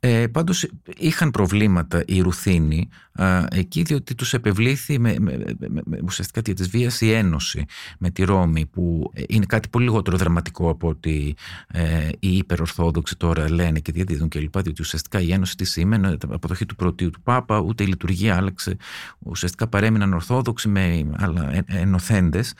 Ε, 0.00 0.26
πάντως 0.26 0.68
είχαν 0.96 1.30
προβλήματα 1.30 2.02
οι 2.06 2.20
Ρουθίνοι 2.20 2.88
ε, 3.18 3.44
εκεί 3.50 3.82
διότι 3.82 4.14
τους 4.14 4.34
επευλήθη 4.34 4.98
με, 4.98 5.16
με, 5.20 5.44
με, 5.58 5.82
με 5.84 5.98
ουσιαστικά 6.04 6.42
τη 6.42 6.52
της 6.52 6.68
βίας 6.68 7.00
η 7.00 7.12
ένωση 7.12 7.64
με 7.98 8.10
τη 8.10 8.24
Ρώμη 8.24 8.66
που 8.66 9.12
είναι 9.28 9.44
κάτι 9.44 9.68
πολύ 9.68 9.84
λιγότερο 9.84 10.16
δραματικό 10.16 10.70
από 10.70 10.88
ότι 10.88 11.36
ε, 11.66 12.08
οι 12.18 12.36
υπερορθόδοξοι 12.36 13.16
τώρα 13.16 13.50
λένε 13.50 13.78
και 13.78 13.92
διαδίδουν 13.92 14.28
κλπ. 14.28 14.58
Διότι 14.58 14.82
ουσιαστικά 14.82 15.20
η 15.20 15.32
ένωση 15.32 15.56
τι 15.56 15.64
σήμαινε, 15.64 16.16
αποδοχή 16.28 16.66
του 16.66 16.74
πρωτίου 16.74 17.10
του 17.10 17.20
Πάπα, 17.22 17.58
ούτε 17.58 17.82
η 17.82 17.86
λειτουργία 17.86 18.36
άλλαξε. 18.36 18.76
Ουσιαστικά 19.18 19.66
παρέμειναν 19.66 20.12
Ορθόδοξοι 20.12 20.68
με 20.68 21.06
άλλα 21.16 21.54
ε, 21.54 21.64
ενωθέντες. 21.66 22.54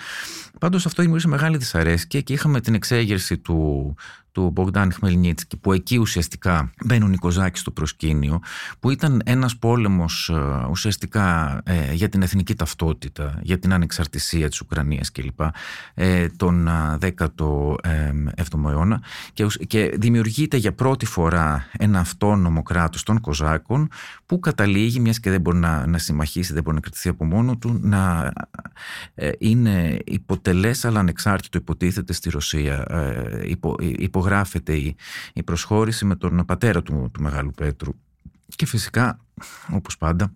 Πάντως 0.59 0.87
αυτό 0.87 1.03
δημιούργησε 1.03 1.31
μεγάλη 1.31 1.57
δυσαρέσκεια 1.57 2.21
και 2.21 2.33
είχαμε 2.33 2.61
την 2.61 2.75
εξέγερση 2.75 3.39
του, 3.39 3.95
του 4.37 4.51
Μπογκδάν 4.53 4.93
Χμελνίτσκι 4.93 5.57
που 5.57 5.73
εκεί 5.73 5.97
ουσιαστικά 5.97 6.71
μπαίνουν 6.85 7.13
οι 7.13 7.17
Κοζάκοι 7.17 7.59
στο 7.59 7.71
προσκήνιο 7.71 8.41
που 8.81 8.91
ήταν 8.91 9.23
ένας 9.25 9.57
πόλεμος 9.57 10.29
ε, 10.29 10.67
ουσιαστικά 10.71 11.61
ε, 11.65 11.93
για 11.93 12.09
την 12.09 12.23
εθνική 12.23 12.55
ταυτότητα 12.55 13.39
για 13.43 13.59
την 13.59 13.73
ανεξαρτησία 13.73 14.49
της 14.49 14.61
Ουκρανίας 14.61 15.13
κλπ 15.13 15.41
ε, 15.95 16.27
τον 16.29 16.69
17ο 17.01 18.69
αιώνα. 18.69 19.03
Και, 19.33 19.47
και 19.67 19.95
δημιουργείται 19.99 20.57
για 20.57 20.75
πρώτη 20.75 21.07
φορά 21.07 21.67
ένα 21.79 21.99
αυτόνομο 21.99 22.63
κράτος 22.63 23.03
των 23.03 23.21
Κοζάκων 23.21 23.89
που 24.27 24.39
καταλήγει 24.39 25.01
μιας 25.01 25.21
και 25.21 25.31
δεν 25.31 25.41
μπορεί 25.41 25.59
να, 25.59 25.87
να 25.87 25.99
συμμαχίσει 25.99 26.53
δεν 26.53 26.63
μπορεί 26.63 26.75
να 26.75 26.83
κρατηθεί 26.83 27.09
από 27.09 27.25
μόνο 27.25 27.57
του 27.57 27.79
να 27.83 28.33
είναι 29.39 29.99
υποτελές 30.05 30.85
αλλά 30.85 31.01
ανεξάρτητο 31.01 31.59
υποτίθεται 31.59 32.13
στη 32.13 32.31
Ρωσία 32.31 32.87
υπο, 33.45 33.75
υπο 33.81 34.25
υπογράφεται 34.27 34.75
η, 34.75 34.97
η 35.33 35.43
προσχώρηση 35.43 36.05
με 36.05 36.17
τον 36.17 36.45
πατέρα 36.47 36.83
του, 36.83 37.11
του 37.13 37.23
Μεγάλου 37.23 37.51
Πέτρου. 37.51 37.93
Και 38.57 38.67
φυσικά, 38.67 39.19
όπως 39.71 39.97
πάντα, 39.97 40.33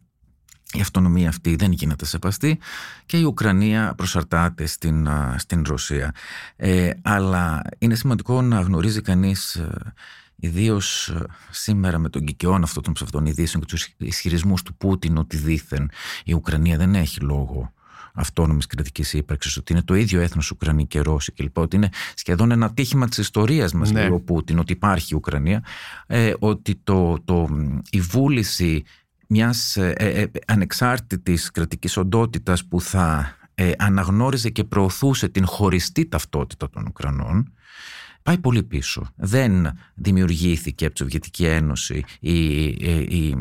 η 0.72 0.80
αυτονομία 0.80 1.28
αυτή 1.28 1.56
δεν 1.56 1.72
γίνεται 1.72 2.04
σεβαστή 2.04 2.58
και 3.06 3.18
η 3.18 3.22
Ουκρανία 3.22 3.94
προσαρτάται 3.96 4.66
στην, 4.66 5.08
στην 5.36 5.62
Ρωσία. 5.66 6.14
Ε, 6.56 6.90
αλλά 7.02 7.62
είναι 7.78 7.94
σημαντικό 7.94 8.42
να 8.42 8.60
γνωρίζει 8.60 9.00
κανείς 9.00 9.54
ε, 9.54 9.94
ιδίως 10.36 11.08
ε, 11.08 11.24
σήμερα 11.50 11.98
με 11.98 12.08
τον 12.08 12.24
κικαιόν 12.24 12.62
αυτών 12.62 12.82
των 12.82 12.92
ψευδών 12.92 13.26
ειδήσεων 13.26 13.62
και 13.62 13.68
τους 13.74 13.94
ισχυρισμούς 13.96 14.62
του 14.62 14.74
Πούτιν 14.74 15.16
ότι 15.16 15.36
δήθεν 15.36 15.90
η 16.24 16.34
Ουκρανία 16.34 16.76
δεν 16.76 16.94
έχει 16.94 17.20
λόγο 17.20 17.72
αυτόνομης 18.14 18.66
κρατικής 18.66 19.12
ύπαρξης, 19.12 19.56
ότι 19.56 19.72
είναι 19.72 19.82
το 19.82 19.94
ίδιο 19.94 20.20
έθνος 20.20 20.50
Ουκρανοί 20.50 20.86
και 20.86 21.00
Ρώσοι 21.00 21.32
κλπ. 21.32 21.58
Ότι 21.58 21.76
είναι 21.76 21.88
σχεδόν 22.14 22.50
ένα 22.50 22.72
τύχημα 22.72 23.08
της 23.08 23.18
ιστορίας 23.18 23.72
μας, 23.72 23.90
ναι. 23.90 24.00
λέει 24.00 24.10
ο 24.10 24.20
Πούτιν, 24.20 24.58
ότι 24.58 24.72
υπάρχει 24.72 25.14
η 25.14 25.16
Ουκρανία, 25.16 25.64
ε, 26.06 26.32
ότι 26.38 26.80
το, 26.84 27.20
το, 27.24 27.48
η 27.90 28.00
βούληση 28.00 28.84
μιας 29.26 29.76
ε, 29.76 29.92
ε, 29.96 30.26
ανεξάρτητης 30.46 31.50
κρατικής 31.50 31.96
οντότητας 31.96 32.64
που 32.64 32.80
θα 32.80 33.34
αναγνώριζε 33.78 34.50
και 34.50 34.64
προωθούσε 34.64 35.28
την 35.28 35.46
χωριστή 35.46 36.06
ταυτότητα 36.06 36.70
των 36.70 36.86
Ουκρανών 36.86 37.52
πάει 38.30 38.38
πολύ 38.38 38.62
πίσω. 38.62 39.06
Δεν 39.16 39.78
δημιουργήθηκε 39.94 40.84
από 40.84 40.94
τη 40.94 41.00
Σοβιετική 41.00 41.46
Ένωση 41.46 42.04
η, 42.20 42.64
η, 42.64 43.36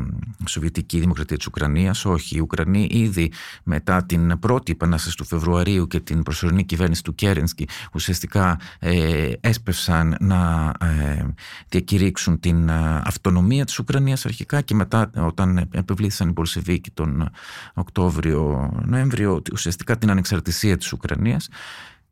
Σοβιετική 0.45 0.99
Δημοκρατία 0.99 1.37
της 1.37 1.45
Ουκρανίας. 1.45 2.05
Όχι, 2.05 2.37
οι 2.37 2.39
Ουκρανοί 2.39 2.87
ήδη 2.91 3.31
μετά 3.63 4.05
την 4.05 4.39
πρώτη 4.39 4.71
επανάσταση 4.71 5.17
του 5.17 5.25
Φεβρουαρίου 5.25 5.87
και 5.87 5.99
την 5.99 6.23
προσωρινή 6.23 6.65
κυβέρνηση 6.65 7.03
του 7.03 7.15
Κέρενσκι 7.15 7.67
ουσιαστικά 7.93 8.59
ε, 8.79 9.31
έσπευσαν 9.41 10.15
να 10.19 10.71
ε, 10.81 11.25
διακηρύξουν 11.69 12.39
την 12.39 12.69
ε, 12.69 13.01
αυτονομία 13.03 13.65
της 13.65 13.79
Ουκρανίας 13.79 14.25
αρχικά 14.25 14.61
και 14.61 14.75
μετά 14.75 15.11
όταν 15.15 15.57
επευλήθησαν 15.71 16.29
οι 16.29 16.33
Πολσεβίκοι 16.33 16.91
τον 16.91 17.29
Οκτώβριο-Νοέμβριο 17.73 19.41
ουσιαστικά 19.51 19.97
την 19.97 20.09
ανεξαρτησία 20.09 20.77
της 20.77 20.91
Ουκρανίας 20.93 21.49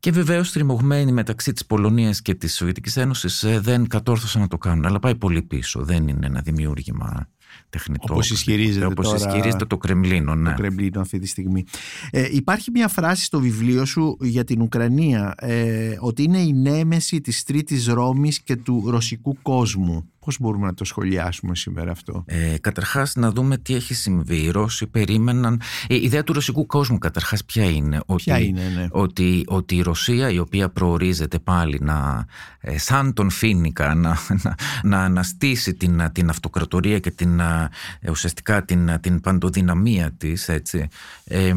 και 0.00 0.12
βεβαίως 0.12 0.52
τριμωγμένοι 0.52 1.12
μεταξύ 1.12 1.52
της 1.52 1.66
Πολωνίας 1.66 2.22
και 2.22 2.34
της 2.34 2.54
Σοβιετικής 2.54 2.96
Ένωσης 2.96 3.42
ε, 3.42 3.60
δεν 3.60 3.88
κατόρθωσαν 3.88 4.40
να 4.40 4.48
το 4.48 4.58
κάνουν. 4.58 4.86
Αλλά 4.86 4.98
πάει 4.98 5.14
πολύ 5.14 5.42
πίσω. 5.42 5.84
Δεν 5.84 6.08
είναι 6.08 6.26
ένα 6.26 6.40
δημιούργημα 6.40 7.28
τεχνητό. 7.70 8.06
Όπως 8.14 8.30
ισχυρίζεται, 8.30 8.86
όπως 8.86 9.12
ισχυρίζεται 9.12 9.64
το 9.64 9.76
Κρεμλίνο. 9.76 10.34
Ναι. 10.34 10.50
Το 10.50 10.56
Κρεμλίνο 10.56 11.00
αυτή 11.00 11.18
τη 11.18 11.26
στιγμή. 11.26 11.64
Ε, 12.10 12.28
υπάρχει 12.30 12.70
μια 12.70 12.88
φράση 12.88 13.24
στο 13.24 13.40
βιβλίο 13.40 13.84
σου 13.84 14.16
για 14.20 14.44
την 14.44 14.60
Ουκρανία 14.60 15.34
ε, 15.36 15.96
ότι 16.00 16.22
είναι 16.22 16.38
η 16.38 16.52
νέμεση 16.52 17.20
της 17.20 17.44
Τρίτης 17.44 17.86
Ρώμης 17.86 18.40
και 18.42 18.56
του 18.56 18.84
ρωσικού 18.86 19.38
κόσμου. 19.42 20.10
Πώς 20.28 20.40
μπορούμε 20.40 20.66
να 20.66 20.74
το 20.74 20.84
σχολιάσουμε 20.84 21.56
σήμερα 21.56 21.90
αυτό; 21.90 22.24
Ε, 22.26 22.58
καταρχάς 22.60 23.14
να 23.14 23.30
δούμε 23.30 23.56
τι 23.58 23.74
έχει 23.74 23.94
συμβεί. 23.94 24.36
Οι 24.36 24.50
Ρώσοι 24.50 24.86
περίμεναν... 24.86 25.60
Ε, 25.88 25.94
η 25.94 26.02
ιδέα 26.02 26.24
του 26.24 26.32
ρωσικού 26.32 26.66
κόσμου 26.66 26.98
καταρχάς 26.98 27.44
ποια 27.44 27.64
είναι; 27.64 28.00
Ποια 28.16 28.34
ότι, 28.34 28.46
είναι, 28.46 28.72
ναι. 28.74 28.86
ότι, 28.90 29.44
ότι 29.46 29.76
η 29.76 29.82
Ρωσία 29.82 30.30
η 30.30 30.38
οποία 30.38 30.68
προορίζεται 30.68 31.38
πάλι 31.38 31.78
να, 31.82 32.26
ε, 32.60 32.78
σαν 32.78 33.12
τον 33.12 33.30
Φίνικα 33.30 33.94
να, 33.94 34.18
να, 34.42 34.54
να 34.82 35.04
αναστήσει 35.04 35.74
την, 35.74 36.02
την 36.12 36.28
αυτοκρατορία 36.28 36.98
και 36.98 37.10
την, 37.10 37.40
ε, 37.40 37.70
ουσιαστικά 38.10 38.64
την, 38.64 39.00
την 39.00 39.20
παντοδυναμία 39.20 40.12
της 40.12 40.48
έτσι, 40.48 40.88
ε, 41.24 41.54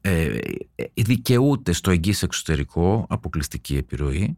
ε, 0.00 0.38
δικαιούται 0.94 1.72
στο 1.72 1.90
εγγύς 1.90 2.22
εξωτερικό 2.22 3.06
αποκλειστική 3.08 3.76
επιρροή 3.76 4.36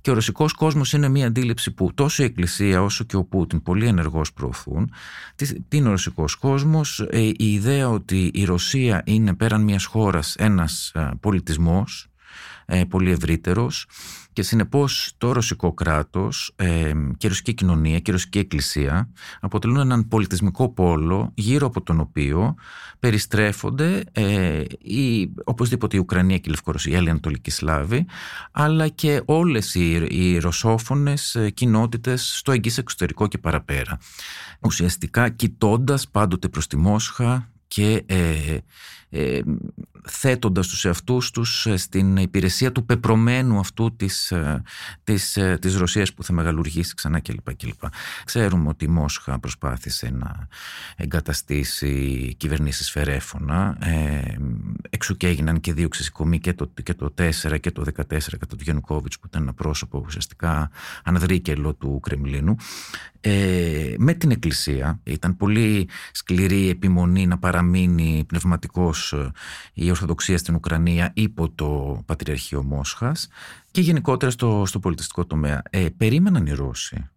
και 0.00 0.10
ο 0.10 0.14
ρωσικός 0.14 0.52
κόσμος 0.52 0.92
είναι 0.92 1.08
μια 1.08 1.26
αντίληψη 1.26 1.70
που 1.70 1.94
τόσο 1.94 2.22
η 2.22 2.26
Εκκλησία 2.26 2.82
όσο 2.82 3.04
και 3.04 3.16
ο 3.16 3.24
Πούτιν 3.24 3.62
πολύ 3.62 3.86
ενεργώς 3.86 4.32
προωθούν. 4.32 4.92
Τι 5.68 5.76
είναι 5.76 5.88
ο 5.88 5.90
ρωσικός 5.90 6.34
κόσμος, 6.34 7.06
ε, 7.10 7.20
η 7.20 7.34
ιδέα 7.36 7.88
ότι 7.88 8.30
η 8.34 8.44
Ρωσία 8.44 9.02
είναι 9.06 9.34
πέραν 9.34 9.62
μιας 9.62 9.84
χώρας 9.84 10.34
ένας 10.38 10.92
πολιτισμός 11.20 12.10
ε, 12.66 12.84
πολύ 12.84 13.10
ευρύτερος 13.10 13.86
και 14.40 14.46
συνεπώς 14.46 15.12
το 15.18 15.32
ρωσικό 15.32 15.72
κράτος 15.72 16.52
ε, 16.56 16.92
και 17.16 17.26
η 17.26 17.28
ρωσική 17.28 17.54
κοινωνία 17.54 17.98
και 17.98 18.10
η 18.10 18.12
ρωσική 18.12 18.38
εκκλησία 18.38 19.10
αποτελούν 19.40 19.76
έναν 19.76 20.08
πολιτισμικό 20.08 20.68
πόλο 20.68 21.32
γύρω 21.34 21.66
από 21.66 21.82
τον 21.82 22.00
οποίο 22.00 22.54
περιστρέφονται 22.98 24.04
ε, 24.12 24.62
οι, 24.78 25.32
οπωσδήποτε 25.44 25.96
η 25.96 26.00
Ουκρανία 26.00 26.36
και 26.36 26.42
η 26.46 26.50
Λευκορωσία, 26.50 26.92
η 26.92 26.94
Έλληνη 26.94 27.10
Ανατολική 27.10 27.50
Σλάβη 27.50 28.06
αλλά 28.50 28.88
και 28.88 29.22
όλες 29.24 29.74
οι, 29.74 30.06
οι 30.08 30.38
ρωσόφωνες 30.38 31.34
ε, 31.34 31.50
κοινότητες 31.50 32.36
στο 32.36 32.52
εγγύς 32.52 32.78
εξωτερικό 32.78 33.26
και 33.26 33.38
παραπέρα. 33.38 33.98
Ουσιαστικά 34.60 35.28
κοιτώντας 35.28 36.08
πάντοτε 36.08 36.48
προς 36.48 36.66
τη 36.66 36.76
Μόσχα 36.76 37.50
και 37.68 38.02
ε, 38.06 38.58
ε, 39.10 39.40
θέτοντας 40.10 40.68
τους 40.68 40.84
εαυτούς 40.84 41.30
τους 41.30 41.66
ε, 41.66 41.76
στην 41.76 42.16
υπηρεσία 42.16 42.72
του 42.72 42.84
πεπρωμένου 42.84 43.58
αυτού 43.58 43.96
της, 43.96 44.30
ε, 44.30 44.62
της, 45.04 45.36
ε, 45.36 45.58
της 45.60 45.76
Ρωσίας 45.76 46.12
που 46.14 46.24
θα 46.24 46.32
μεγαλουργήσει 46.32 46.94
ξανά 46.94 47.20
κλπ. 47.20 47.54
κλπ. 47.56 47.82
Ξέρουμε 48.24 48.68
ότι 48.68 48.84
η 48.84 48.88
Μόσχα 48.88 49.38
προσπάθησε 49.38 50.10
να 50.10 50.48
εγκαταστήσει 50.96 52.34
κυβερνήσεις 52.36 52.90
φερέφωνα 52.90 53.76
ε, 53.80 54.20
εξού 54.90 55.16
και 55.16 55.26
έγιναν 55.26 55.60
και 55.60 55.72
δύο 55.72 55.88
ξεσηκωμοί 55.88 56.38
και 56.38 56.52
το, 56.52 56.70
και 56.82 56.94
το 56.94 57.14
4 57.18 57.60
και 57.60 57.70
το 57.70 57.84
14 57.96 58.02
κατά 58.10 58.46
του 58.56 58.62
Γιαννουκόβιτς 58.62 59.18
που 59.18 59.26
ήταν 59.26 59.42
ένα 59.42 59.52
πρόσωπο 59.52 60.02
ουσιαστικά 60.06 60.70
αναδρίκελο 61.04 61.74
του 61.74 62.00
Κρεμλίνου 62.02 62.56
ε, 63.20 63.94
με 63.98 64.14
την 64.14 64.30
Εκκλησία 64.30 65.00
ήταν 65.02 65.36
πολύ 65.36 65.88
σκληρή 66.12 66.68
επιμονή 66.68 67.26
να 67.26 67.38
παραμείνει 67.38 68.24
πνευματικός 68.26 69.12
ε, 69.12 69.30
η 69.72 69.90
Ορθοδοξία 69.90 70.38
στην 70.38 70.54
Ουκρανία 70.54 71.10
υπό 71.14 71.50
το 71.50 72.02
Πατριαρχείο 72.06 72.62
Μόσχας 72.62 73.28
και 73.70 73.80
γενικότερα 73.80 74.30
στο, 74.30 74.62
στο 74.66 74.78
πολιτιστικό 74.78 75.26
τομέα. 75.26 75.62
Ε, 75.70 75.86
περίμεναν 75.96 76.46
οι 76.46 76.52
Ρώσοι 76.52 77.08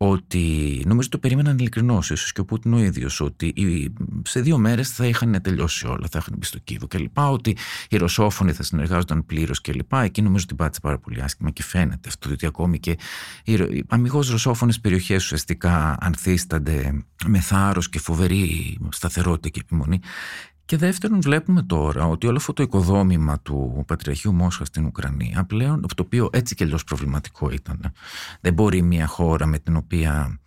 ότι 0.00 0.82
νομίζω 0.86 1.08
το 1.08 1.18
περίμεναν 1.18 1.58
ειλικρινώς, 1.58 2.10
ίσως 2.10 2.32
και 2.32 2.40
ο 2.40 2.44
Πούτιν 2.44 2.72
ο 2.72 2.78
ίδιος, 2.78 3.20
ότι 3.20 3.54
σε 4.22 4.40
δύο 4.40 4.58
μέρες 4.58 4.90
θα 4.90 5.06
είχαν 5.06 5.40
τελειώσει 5.42 5.86
όλα, 5.86 6.06
θα 6.10 6.18
είχαν 6.18 6.34
μπει 6.38 6.44
στο 6.44 6.58
Κίβο 6.58 6.86
κλπ. 6.86 7.18
Ότι 7.18 7.56
οι 7.88 7.96
Ρωσόφωνοι 7.96 8.52
θα 8.52 8.62
συνεργάζονταν 8.62 9.26
πλήρως 9.26 9.60
κλπ. 9.60 9.92
Εκεί 9.92 10.22
νομίζω 10.22 10.44
ότι 10.46 10.54
πάτησε 10.54 10.80
πάρα 10.80 10.98
πολύ 10.98 11.22
άσχημα 11.22 11.50
και 11.50 11.62
φαίνεται 11.62 12.08
αυτό, 12.08 12.30
ότι 12.30 12.46
ακόμη 12.46 12.78
και 12.78 12.96
οι 13.44 13.84
αμυγός 13.88 14.30
Ρωσόφωνες 14.30 14.80
περιοχές 14.80 15.24
ουσιαστικά 15.24 15.96
ανθίστανται 16.00 17.04
με 17.26 17.40
θάρρος 17.40 17.88
και 17.88 17.98
φοβερή 17.98 18.78
σταθερότητα 18.88 19.48
και 19.48 19.60
επιμονή. 19.60 20.00
Και 20.68 20.76
δεύτερον, 20.76 21.20
βλέπουμε 21.20 21.62
τώρα 21.62 22.06
ότι 22.06 22.26
όλο 22.26 22.36
αυτό 22.36 22.52
το 22.52 22.62
οικοδόμημα 22.62 23.40
του 23.40 23.84
Πατριαρχείου 23.86 24.32
Μόσχα 24.34 24.64
στην 24.64 24.84
Ουκρανία 24.84 25.44
πλέον, 25.44 25.80
το 25.80 26.02
οποίο 26.02 26.28
έτσι 26.32 26.54
και 26.54 26.64
αλλιώς 26.64 26.84
προβληματικό 26.84 27.50
ήταν. 27.50 27.92
Δεν 28.40 28.52
μπορεί 28.52 28.82
μια 28.82 29.06
χώρα 29.06 29.46
με 29.46 29.58
την 29.58 29.76
οποία 29.76 30.38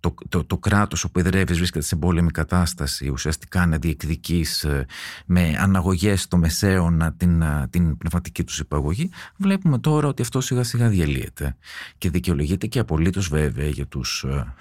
το, 0.00 0.14
το, 0.28 0.44
το 0.44 0.58
κράτος 0.58 1.04
όπου 1.04 1.18
εδρεύεις 1.18 1.56
βρίσκεται 1.56 1.84
σε 1.84 1.96
πόλεμη 1.96 2.30
κατάσταση 2.30 3.08
ουσιαστικά 3.08 3.66
να 3.66 3.78
διεκδικείς 3.78 4.64
ε, 4.64 4.86
με 5.26 5.56
αναγωγές 5.58 6.22
στο 6.22 6.36
μεσαίωνα 6.36 7.12
την, 7.12 7.42
ε, 7.42 7.66
την 7.70 7.96
πνευματική 7.98 8.44
τους 8.44 8.58
υπαγωγή 8.58 9.10
βλέπουμε 9.36 9.78
τώρα 9.78 10.08
ότι 10.08 10.22
αυτό 10.22 10.40
σιγά 10.40 10.62
σιγά 10.62 10.88
διαλύεται 10.88 11.56
και 11.98 12.10
δικαιολογείται 12.10 12.66
και 12.66 12.78
απολύτως 12.78 13.28
βέβαια 13.28 13.68
για 13.68 13.86
τους 13.86 14.24
ε, 14.28 14.54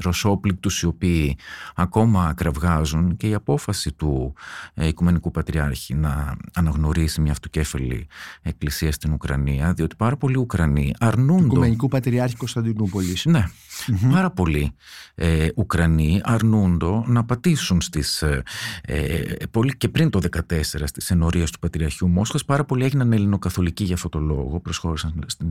ρωσόπληκτους 0.00 0.80
οι 0.80 0.86
οποίοι 0.86 1.36
ακόμα 1.74 2.32
κραυγάζουν 2.36 3.16
και 3.16 3.28
η 3.28 3.34
απόφαση 3.34 3.92
του 3.92 4.34
ε, 4.74 4.86
Οικουμενικού 4.86 5.30
Πατριάρχη 5.30 5.94
να 5.94 6.36
αναγνωρίσει 6.54 7.20
μια 7.20 7.32
αυτοκέφαλη 7.32 8.06
εκκλησία 8.42 8.92
στην 8.92 9.12
Ουκρανία 9.12 9.72
διότι 9.72 9.96
πάρα 9.96 10.16
πολλοί 10.16 10.36
Ουκρανοί 10.36 10.94
αρνούνται... 10.98 11.44
Οικουμενικού 11.44 11.88
Πατριάρχη 11.88 12.36
Κωνσταντινούπολης. 12.36 13.24
Ναι, 13.24 13.44
πάρα 14.12 14.30
πολλοί 14.30 14.72
ε, 15.14 15.48
Ουκρανοί 15.54 16.20
αρνούνται 16.24 17.02
να 17.06 17.24
πατήσουν 17.24 17.80
στις... 17.80 18.22
Ε, 18.22 18.42
ε, 18.82 19.22
πολύ 19.50 19.76
και 19.76 19.88
πριν 19.88 20.10
το 20.10 20.20
2014 20.50 20.60
στις 20.84 21.10
ενορίες 21.10 21.50
του 21.50 21.58
Πατριαρχείου 21.58 22.08
Μόσχας 22.08 22.44
πάρα 22.44 22.64
πολλοί 22.64 22.84
έγιναν 22.84 23.12
ελληνοκαθολικοί 23.12 23.84
για 23.84 23.94
αυτό 23.94 24.08
το 24.08 24.18
λόγο 24.18 24.60
προσχώρησαν 24.60 25.24
στην 25.26 25.48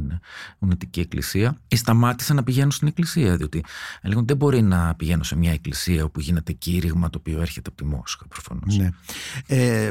Ουνετική 0.59 0.99
Εκκλησία 0.99 1.57
ή 1.67 1.75
σταμάτησαν 1.75 2.35
να 2.35 2.43
πηγαίνουν 2.43 2.71
στην 2.71 2.87
Εκκλησία 2.87 3.35
διότι 3.35 3.63
λέγονται 4.03 4.34
δεν 4.37 4.47
μπορεί 4.47 4.61
να 4.61 4.95
πηγαίνω 4.95 5.23
σε 5.23 5.35
μια 5.35 5.51
εκκλησία 5.51 6.03
όπου 6.03 6.19
γίνεται 6.19 6.51
κήρυγμα 6.51 7.09
το 7.09 7.17
οποίο 7.17 7.41
έρχεται 7.41 7.69
από 7.69 7.83
τη 7.83 7.95
Μόσχα 7.95 8.27
προφανώς. 8.27 8.77
Ναι. 8.77 8.89
Ε, 9.47 9.89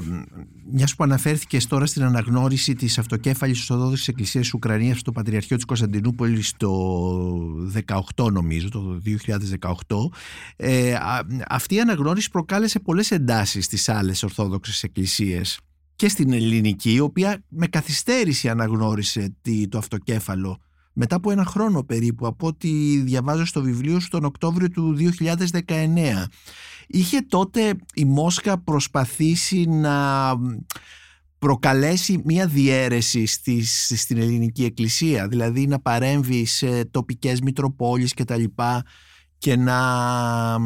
μιας 0.73 0.95
που 0.95 1.05
αναφέρθηκες 1.05 1.67
τώρα 1.67 1.87
στην 1.87 2.03
αναγνώριση 2.03 2.75
της 2.75 2.99
αυτοκέφαλης 2.99 3.71
Ορθόδοξης 3.71 4.09
Εκκλησίας 4.09 4.45
της 4.45 4.55
Ουκρανίας 4.55 4.99
στο 4.99 5.13
Πατριαρχείο 5.13 5.57
της 5.57 5.65
Κωνσταντινούπολης 5.65 6.53
το 6.57 6.71
18, 8.17 8.31
νομίζω, 8.31 8.69
το 8.69 9.01
2018. 9.05 10.11
Ε, 10.57 10.95
αυτή 11.49 11.75
η 11.75 11.81
αναγνώριση 11.81 12.31
προκάλεσε 12.31 12.81
πολλές 12.81 13.11
εντάσεις 13.11 13.65
στις 13.65 13.89
άλλες 13.89 14.23
Ορθόδοξες 14.23 14.83
Εκκλησίες 14.83 15.59
και 15.97 16.09
στην 16.09 16.33
ελληνική, 16.33 16.93
η 16.93 17.01
οποία 17.01 17.45
με 17.49 17.67
καθυστέρηση 17.67 18.49
αναγνώρισε 18.49 19.35
το 19.69 19.79
αυτοκέφαλο 19.79 20.59
μετά 20.95 21.17
από 21.17 21.31
ένα 21.31 21.45
χρόνο 21.45 21.83
περίπου 21.83 22.27
από 22.27 22.47
ό,τι 22.47 22.97
διαβάζω 22.97 23.45
στο 23.45 23.63
βιβλίο 23.63 24.01
σου 24.01 24.09
τον 24.09 24.25
Οκτώβριο 24.25 24.69
του 24.71 24.97
2019. 25.67 26.25
Είχε 26.87 27.21
τότε 27.21 27.75
η 27.95 28.05
Μόσχα 28.05 28.59
προσπαθήσει 28.59 29.65
να 29.65 30.33
προκαλέσει 31.39 32.23
μια 32.25 32.47
διαίρεση 32.47 33.27
στις, 33.27 33.93
στην 33.97 34.19
ελληνική 34.19 34.65
εκκλησία, 34.65 35.29
δηλαδή 35.29 35.67
να 35.67 35.81
παρέμβει 35.81 36.45
σε 36.45 36.85
τοπικές 36.85 37.41
μητροπόλεις 37.41 38.15
και 38.15 38.25
τα 38.25 38.37
λοιπά 38.37 38.85
και 39.45 39.57
να, 39.57 40.59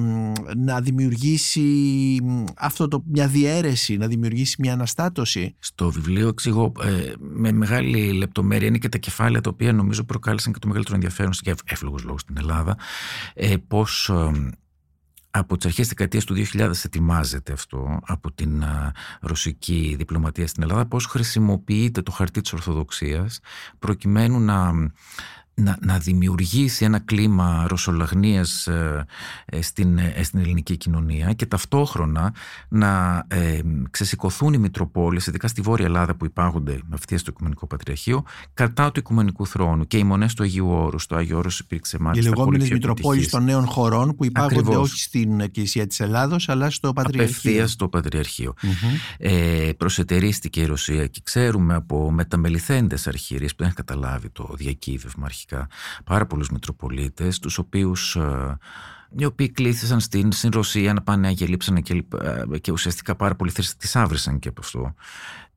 να 0.57 0.81
δημιουργήσει 0.81 1.67
αυτό 2.57 2.89
το, 2.89 3.03
μια 3.07 3.29
διαίρεση, 3.29 3.97
να 3.97 4.07
δημιουργήσει 4.07 4.57
μια 4.59 4.73
αναστάτωση. 4.73 5.57
Στο 5.59 5.91
βιβλίο 5.91 6.29
εξηγώ 6.29 6.73
ε, 6.83 7.13
με 7.19 7.53
μεγάλη 7.53 8.13
λεπτομέρεια 8.13 8.69
είναι 8.69 8.79
και 8.79 8.89
τα 8.89 8.99
κεφάλαια 8.99 9.41
τα 9.41 9.51
οποία 9.51 9.73
νομίζω 9.73 10.05
προκάλεσαν 10.05 10.53
και 10.53 10.59
το 10.59 10.67
μεγαλύτερο 10.67 10.97
ενδιαφέρον 10.97 11.33
και 11.33 11.55
εύλογος 11.65 12.03
λόγος 12.05 12.21
στην 12.21 12.37
Ελλάδα 12.39 12.79
ε, 13.35 13.57
πώς 13.69 14.13
από 15.31 15.57
τις 15.57 15.67
αρχές 15.67 15.87
της 15.87 15.89
δεκαετίας 15.89 16.25
του 16.25 16.35
2000 16.35 16.85
ετοιμάζεται 16.85 17.53
αυτό 17.53 18.01
από 18.07 18.33
την 18.33 18.65
ρωσική 19.21 19.95
διπλωματία 19.99 20.47
στην 20.47 20.63
Ελλάδα 20.63 20.87
πώς 20.87 21.07
χρησιμοποιείται 21.07 22.03
το 22.03 22.11
χαρτί 22.11 22.41
της 22.41 22.53
Ορθοδοξίας 22.53 23.41
προκειμένου 23.79 24.41
να 24.41 24.73
να, 25.59 25.79
να 25.81 25.99
δημιουργήσει 25.99 26.85
ένα 26.85 26.99
κλίμα 26.99 27.65
ρωσολαγνίας 27.69 28.67
ε, 28.67 29.07
ε, 29.45 29.63
στην, 29.63 29.99
ε, 29.99 30.23
στην 30.23 30.41
ελληνική 30.41 30.77
κοινωνία 30.77 31.33
και 31.33 31.47
ταυτόχρονα 31.47 32.35
να 32.69 33.25
ε, 33.29 33.61
ξεσηκωθούν 33.91 34.53
οι 34.53 34.59
Μητροπόλεις, 34.59 35.27
ειδικά 35.27 35.49
στη 35.49 35.61
Βόρεια 35.61 35.87
Ελλάδα 35.87 36.15
που 36.15 36.25
υπάρχονται 36.25 36.81
ευθεία 36.93 37.19
στο 37.19 37.31
Οικουμενικό 37.31 37.67
Πατριαρχείο, 37.67 38.25
κατά 38.55 38.93
του 38.93 39.01
Οικουμενικού 39.01 39.47
Θρόνου 39.47 39.87
και 39.87 39.99
οι 39.99 40.05
μονές 40.05 40.35
του 40.35 40.43
Αγίου 40.43 40.69
Όρους. 40.69 41.07
Το 41.07 41.17
Αγίου 41.17 41.39
Όρος 41.39 41.59
υπήρξε 41.59 41.99
μάλιστα. 41.99 42.31
Οι 42.31 42.35
λεγόμενες 42.35 42.71
Μητροπόλεις 42.71 43.29
των 43.29 43.45
νέων 43.45 43.67
χωρών 43.67 44.15
που 44.15 44.25
υπάρχονται 44.25 44.77
όχι 44.77 45.01
στην 45.01 45.41
Εκκλησία 45.41 45.87
της 45.87 46.01
Ελλάδος 46.01 46.49
αλλά 46.49 46.71
στο 46.71 46.93
Πατριαρχείο. 46.93 47.39
Απευθεία 47.39 47.67
στο 47.67 47.89
πατριαρχειο 47.89 48.55
Ε, 49.19 49.71
προσετερίστηκε 49.77 50.61
η 50.61 50.65
Ρωσία 50.65 51.07
και 51.07 51.21
ξέρουμε 51.25 51.75
από 51.75 52.11
μεταμεληθέντες 52.11 53.07
αρχήριες 53.07 53.51
που 53.51 53.57
δεν 53.59 53.67
έχει 53.67 53.77
καταλάβει 53.77 54.31
το 54.31 54.55
διακύβευμα 54.57 55.25
αρχικά 55.25 55.48
πάρα 56.05 56.27
πολλούς 56.27 56.51
Μητροπολίτες, 56.51 57.39
τους 57.39 57.59
οποίους 57.59 58.17
ε, 58.17 58.59
οι 59.17 59.25
οποίοι 59.25 59.49
κλήθησαν 59.49 60.01
στην, 60.01 60.33
στην 60.33 60.51
Ρωσία 60.53 60.93
να 60.93 61.03
πάνε 61.03 61.27
αγελίψαν 61.27 61.83
και, 61.83 62.05
ε, 62.53 62.59
και 62.59 62.73
ουσιαστικά 62.73 63.15
πάρα 63.17 63.35
πολλοί 63.35 63.53
τις 63.53 63.97
άβρισαν 63.97 64.39
και 64.39 64.49
από 64.49 64.61
αυτό. 64.61 64.95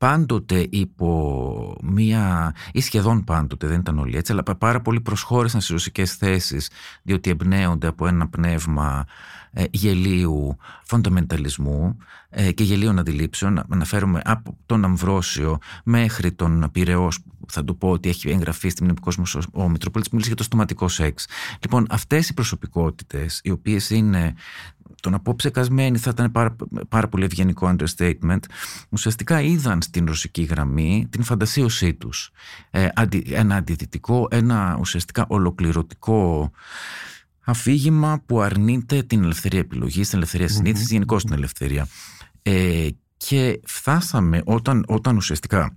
Πάντοτε 0.02 0.66
υπό 0.70 1.76
μία, 1.82 2.54
ή 2.72 2.80
σχεδόν 2.80 3.24
πάντοτε, 3.24 3.66
δεν 3.66 3.78
ήταν 3.78 3.98
όλοι 3.98 4.16
έτσι, 4.16 4.32
αλλά 4.32 4.42
πάρα 4.42 4.80
πολλοί 4.80 5.00
προσχώρησαν 5.00 5.60
στις 5.60 5.72
ρωσικές 5.72 6.14
θέσεις 6.14 6.70
διότι 7.02 7.30
εμπνέονται 7.30 7.86
από 7.86 8.06
ένα 8.06 8.28
πνεύμα 8.28 9.04
ε, 9.52 9.64
γελίου 9.70 10.56
φονταμενταλισμού 10.82 11.96
ε, 12.30 12.52
και 12.52 12.64
γελίων 12.64 12.98
αντιλήψεων. 12.98 13.62
Αναφέρομαι 13.68 14.20
από 14.24 14.56
τον 14.66 14.84
Αμβρόσιο 14.84 15.58
μέχρι 15.84 16.32
τον 16.32 16.68
Πυραιός, 16.72 17.18
θα 17.48 17.64
του 17.64 17.76
πω 17.76 17.90
ότι 17.90 18.08
έχει 18.08 18.30
εγγραφεί 18.30 18.68
στη 18.68 18.82
μνημικό 18.82 19.04
κόσμο 19.04 19.42
ο 19.52 19.68
Μητροπολίτη, 19.68 20.10
μίλησε 20.12 20.28
για 20.28 20.38
το 20.38 20.44
στοματικό 20.44 20.88
σεξ. 20.88 21.26
Λοιπόν, 21.60 21.86
αυτές 21.90 22.28
οι 22.28 22.34
προσωπικότητες, 22.34 23.40
οι 23.44 23.50
οποίες 23.50 23.90
είναι 23.90 24.34
το 25.00 25.10
να 25.10 25.20
πω 25.20 25.34
ψεκασμένοι 25.34 25.98
θα 25.98 26.10
ήταν 26.10 26.32
πάρα, 26.32 26.56
πάρα 26.88 27.08
πολύ 27.08 27.24
ευγενικό 27.24 27.74
understatement, 27.76 28.38
ουσιαστικά 28.88 29.40
είδαν 29.40 29.82
στην 29.82 30.06
ρωσική 30.06 30.42
γραμμή 30.42 31.06
την 31.10 31.22
φαντασίωσή 31.22 31.94
τους. 31.94 32.30
Ε, 32.70 32.88
ένα 33.30 33.56
αντιδυτικό, 33.56 34.28
ένα 34.30 34.76
ουσιαστικά 34.80 35.24
ολοκληρωτικό 35.28 36.50
αφήγημα 37.44 38.22
που 38.26 38.40
αρνείται 38.40 39.02
την 39.02 39.22
ελευθερία 39.22 39.58
επιλογής, 39.58 40.08
την 40.08 40.18
ελευθερία 40.18 40.48
συνήθισης, 40.48 40.86
mm-hmm. 40.88 40.92
γενικώ 40.92 41.16
την 41.16 41.32
ελευθερία. 41.32 41.86
Ε, 42.42 42.88
και 43.16 43.60
φτάσαμε 43.64 44.42
όταν, 44.44 44.84
όταν 44.88 45.16
ουσιαστικά, 45.16 45.76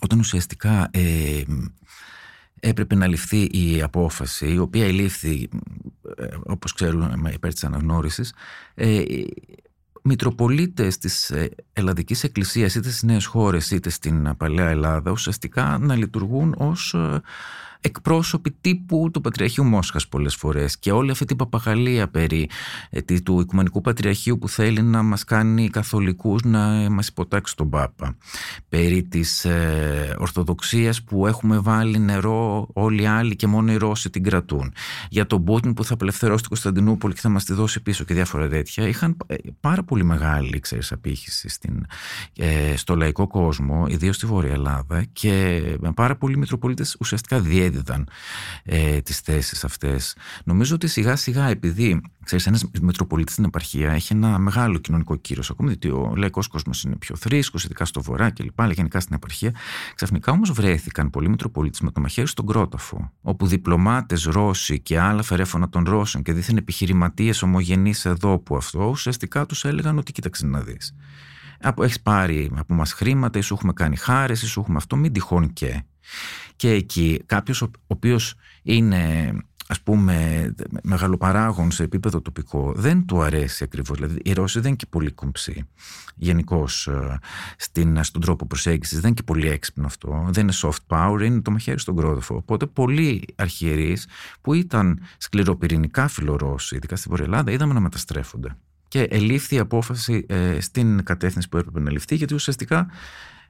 όταν 0.00 0.18
ουσιαστικά 0.18 0.88
ε, 0.92 1.42
έπρεπε 2.60 2.94
να 2.94 3.06
ληφθεί 3.06 3.42
η 3.42 3.82
απόφαση, 3.82 4.52
η 4.52 4.58
οποία 4.58 4.84
ελήφθη, 4.84 5.48
ε, 6.16 6.26
όπως 6.46 6.72
ξέρουμε, 6.72 7.30
υπέρ 7.32 7.52
της 7.52 7.64
αναγνώρισης, 7.64 8.32
ε, 8.74 9.02
Μητροπολίτες 10.08 10.98
της 10.98 11.30
ε, 11.30 11.50
Ελλαδικής 11.72 12.24
Εκκλησίας 12.24 12.74
είτε 12.74 12.88
στις 12.88 13.02
νέες 13.02 13.26
χώρες 13.26 13.70
είτε 13.70 13.90
στην 13.90 14.36
Παλαιά 14.36 14.68
Ελλάδα 14.68 15.10
ουσιαστικά 15.10 15.78
να 15.80 15.96
λειτουργούν 15.96 16.54
ως 16.58 16.94
ε, 16.94 17.20
εκπρόσωποι 17.80 18.56
τύπου 18.60 19.10
του 19.12 19.20
Πατριαρχείου 19.20 19.64
Μόσχας 19.64 20.08
πολλές 20.08 20.34
φορές 20.34 20.78
και 20.78 20.92
όλη 20.92 21.10
αυτή 21.10 21.24
την 21.24 21.36
παπαγαλία 21.36 22.08
περί 22.08 22.48
ε, 22.90 23.00
του 23.20 23.40
Οικουμενικού 23.40 23.80
Πατριαρχείου 23.80 24.38
που 24.38 24.48
θέλει 24.48 24.82
να 24.82 25.02
μας 25.02 25.24
κάνει 25.24 25.68
καθολικούς 25.68 26.42
να 26.42 26.90
μας 26.90 27.08
υποτάξει 27.08 27.56
τον 27.56 27.70
Πάπα. 27.70 28.16
Περί 28.68 29.02
της 29.02 29.44
ε, 29.44 30.16
Ορθοδοξίας 30.18 31.02
που 31.02 31.26
έχουμε 31.26 31.58
βάλει 31.58 31.98
νερό 31.98 32.68
όλοι 32.72 33.02
οι 33.02 33.06
άλλοι 33.06 33.36
και 33.36 33.46
μόνο 33.46 33.72
οι 33.72 33.76
Ρώσοι 33.76 34.10
την 34.10 34.22
κρατούν. 34.22 34.72
Για 35.08 35.26
τον 35.26 35.44
Πούτιν 35.44 35.74
που 35.74 35.84
θα 35.84 35.94
απελευθερώσει 35.94 36.40
την 36.40 36.48
Κωνσταντινούπολη 36.48 37.14
και 37.14 37.20
θα 37.20 37.28
μας 37.28 37.44
τη 37.44 37.52
δώσει 37.52 37.82
πίσω 37.82 38.04
και 38.04 38.14
διάφορα 38.14 38.48
τέτοια 38.48 38.88
είχαν 38.88 39.16
ε, 39.26 39.34
πάρα 39.60 39.82
πολύ 39.82 40.04
μεγάλη 40.04 40.60
ξέρεις, 40.60 40.92
απήχηση 40.92 41.48
στην, 41.48 41.86
ε, 42.36 42.76
στο 42.76 42.96
λαϊκό 42.96 43.26
κόσμο 43.26 43.86
ιδίως 43.88 44.16
στη 44.16 44.26
Βόρεια 44.26 44.52
Ελλάδα 44.52 45.04
και 45.12 45.62
πάρα 45.94 46.16
πολλοί 46.16 46.36
Μητροπολίτες 46.38 46.96
ουσιαστικά 47.00 47.40
διέδιδαν 47.40 47.65
είδαν 47.66 48.08
ε, 48.64 49.00
τις 49.00 49.20
θέσεις 49.20 49.64
αυτές. 49.64 50.16
Νομίζω 50.44 50.74
ότι 50.74 50.86
σιγά 50.86 51.16
σιγά 51.16 51.48
επειδή 51.48 52.00
ξέρεις, 52.24 52.46
ένας 52.46 52.64
Μητροπολίτης 52.82 53.32
στην 53.32 53.44
επαρχία 53.44 53.92
έχει 53.92 54.12
ένα 54.12 54.38
μεγάλο 54.38 54.78
κοινωνικό 54.78 55.16
κύρος 55.16 55.50
ακόμη 55.50 55.68
διότι 55.68 55.88
ο 55.88 56.12
λαϊκός 56.16 56.46
κόσμος 56.46 56.82
είναι 56.82 56.96
πιο 56.96 57.16
θρήσκος 57.16 57.64
ειδικά 57.64 57.84
στο 57.84 58.02
βορρά 58.02 58.30
και 58.30 58.42
λοιπά, 58.42 58.62
αλλά 58.62 58.72
γενικά 58.72 59.00
στην 59.00 59.14
επαρχία 59.14 59.52
ξαφνικά 59.94 60.32
όμως 60.32 60.50
βρέθηκαν 60.50 61.10
πολλοί 61.10 61.28
Μητροπολίτες 61.28 61.80
με 61.80 61.90
το 61.90 62.00
μαχαίρι 62.00 62.26
στον 62.26 62.46
Κρόταφο 62.46 63.12
όπου 63.22 63.46
διπλωμάτες 63.46 64.24
Ρώσοι 64.24 64.80
και 64.80 65.00
άλλα 65.00 65.22
φερέφωνα 65.22 65.68
των 65.68 65.84
Ρώσων 65.84 66.22
και 66.22 66.32
δίθεν 66.32 66.56
επιχειρηματίες 66.56 67.42
ομογενείς 67.42 68.04
εδώ 68.04 68.38
που 68.38 68.56
αυτό 68.56 68.84
ουσιαστικά 68.88 69.46
τους 69.46 69.64
έλεγαν 69.64 69.98
ότι 69.98 70.12
κοίταξε 70.12 70.46
να 70.46 70.60
δεις 70.60 70.94
έχεις 71.78 72.00
πάρει 72.00 72.50
από 72.56 72.74
μας 72.74 72.92
χρήματα 72.92 73.38
ή 73.38 73.42
σου 73.42 73.54
έχουμε 73.54 73.72
κάνει 73.72 73.96
χάρες 73.96 74.42
ή 74.42 74.46
σου 74.46 74.60
έχουμε 74.60 74.76
αυτό 74.76 74.96
μην 74.96 75.12
τυχόν 75.12 75.52
και 75.52 75.82
και 76.56 76.70
εκεί 76.70 77.22
κάποιος 77.26 77.62
ο 77.62 77.70
οποίος 77.86 78.34
είναι 78.62 79.32
ας 79.68 79.80
πούμε 79.80 80.54
μεγαλοπαράγων 80.82 81.70
σε 81.70 81.82
επίπεδο 81.82 82.20
τοπικό 82.20 82.72
δεν 82.76 83.04
του 83.04 83.22
αρέσει 83.22 83.64
ακριβώς. 83.64 83.96
Δηλαδή 83.98 84.20
η 84.24 84.32
Ρώση 84.32 84.58
δεν 84.58 84.68
είναι 84.68 84.76
και 84.76 84.86
πολύ 84.90 85.10
κομψή 85.10 85.66
γενικώς 86.14 86.86
ε, 86.86 87.18
στον 88.00 88.20
τρόπο 88.20 88.46
προσέγγισης 88.46 89.00
δεν 89.00 89.06
είναι 89.06 89.14
και 89.14 89.22
πολύ 89.22 89.48
έξυπνο 89.48 89.86
αυτό. 89.86 90.26
Δεν 90.28 90.42
είναι 90.42 90.52
soft 90.62 90.96
power 90.96 91.20
είναι 91.22 91.40
το 91.40 91.50
μαχαίρι 91.50 91.78
στον 91.78 91.96
κρόδοφο. 91.96 92.36
Οπότε 92.36 92.66
πολλοί 92.66 93.24
αρχιερείς 93.36 94.08
που 94.40 94.54
ήταν 94.54 95.00
σκληροπυρηνικά 95.18 96.08
φιλορώσοι 96.08 96.76
ειδικά 96.76 96.96
στη 96.96 97.08
Βορεια 97.08 97.24
Ελλάδα 97.24 97.52
είδαμε 97.52 97.72
να 97.72 97.80
μεταστρέφονται. 97.80 98.56
Και 98.88 99.02
ελήφθη 99.02 99.54
η 99.54 99.58
απόφαση 99.58 100.26
ε, 100.28 100.60
στην 100.60 101.04
κατεύθυνση 101.04 101.48
που 101.48 101.56
έπρεπε 101.56 101.80
να 101.80 101.90
ληφθεί 101.90 102.14
γιατί 102.14 102.34
ουσιαστικά 102.34 102.86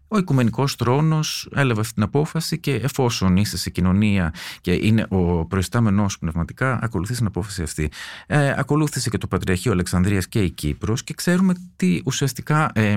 ο 0.08 0.18
Οικουμενικός 0.18 0.74
Θρόνος 0.74 1.48
έλαβε 1.54 1.80
αυτή 1.80 1.94
την 1.94 2.02
απόφαση 2.02 2.58
και 2.58 2.74
εφόσον 2.74 3.36
είσαι 3.36 3.56
σε 3.58 3.70
κοινωνία 3.70 4.34
και 4.60 4.72
είναι 4.72 5.06
ο 5.08 5.46
προϊστάμενός 5.46 6.18
πνευματικά, 6.18 6.78
ακολουθήσει 6.82 7.18
την 7.18 7.26
απόφαση 7.26 7.62
αυτή. 7.62 7.90
Ε, 8.26 8.54
ακολούθησε 8.56 9.10
και 9.10 9.18
το 9.18 9.26
Πατριαρχείο 9.26 9.72
Αλεξανδρίας 9.72 10.28
και 10.28 10.42
η 10.42 10.50
Κύπρος 10.50 11.04
και 11.04 11.14
ξέρουμε 11.14 11.54
τι 11.76 12.00
ουσιαστικά 12.04 12.70
ε, 12.74 12.96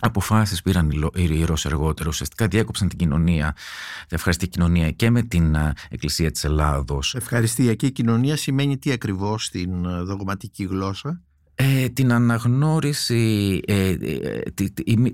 αποφάσεις 0.00 0.62
πήραν 0.62 1.10
οι 1.14 1.44
Ρώσοι 1.44 1.68
αργότερα. 1.68 2.08
Ουσιαστικά 2.08 2.46
διέκοψαν 2.46 2.88
την 2.88 2.98
κοινωνία, 2.98 3.54
την 3.98 4.16
ευχαριστή 4.16 4.48
κοινωνία 4.48 4.90
και 4.90 5.10
με 5.10 5.22
την 5.22 5.54
ε, 5.54 5.72
Εκκλησία 5.90 6.30
της 6.30 6.44
Ελλάδος. 6.44 7.14
Ευχαριστιακή 7.14 7.90
κοινωνία 7.90 8.36
σημαίνει 8.36 8.78
τι 8.78 8.92
ακριβώς 8.92 9.44
στην 9.44 9.84
ε, 9.84 10.02
δογματική 10.02 10.64
γλώσσα; 10.64 11.22
Ε, 11.58 11.88
την 11.88 12.12
αναγνώριση 12.12 13.60
ε, 13.66 13.88
ε, 13.88 14.40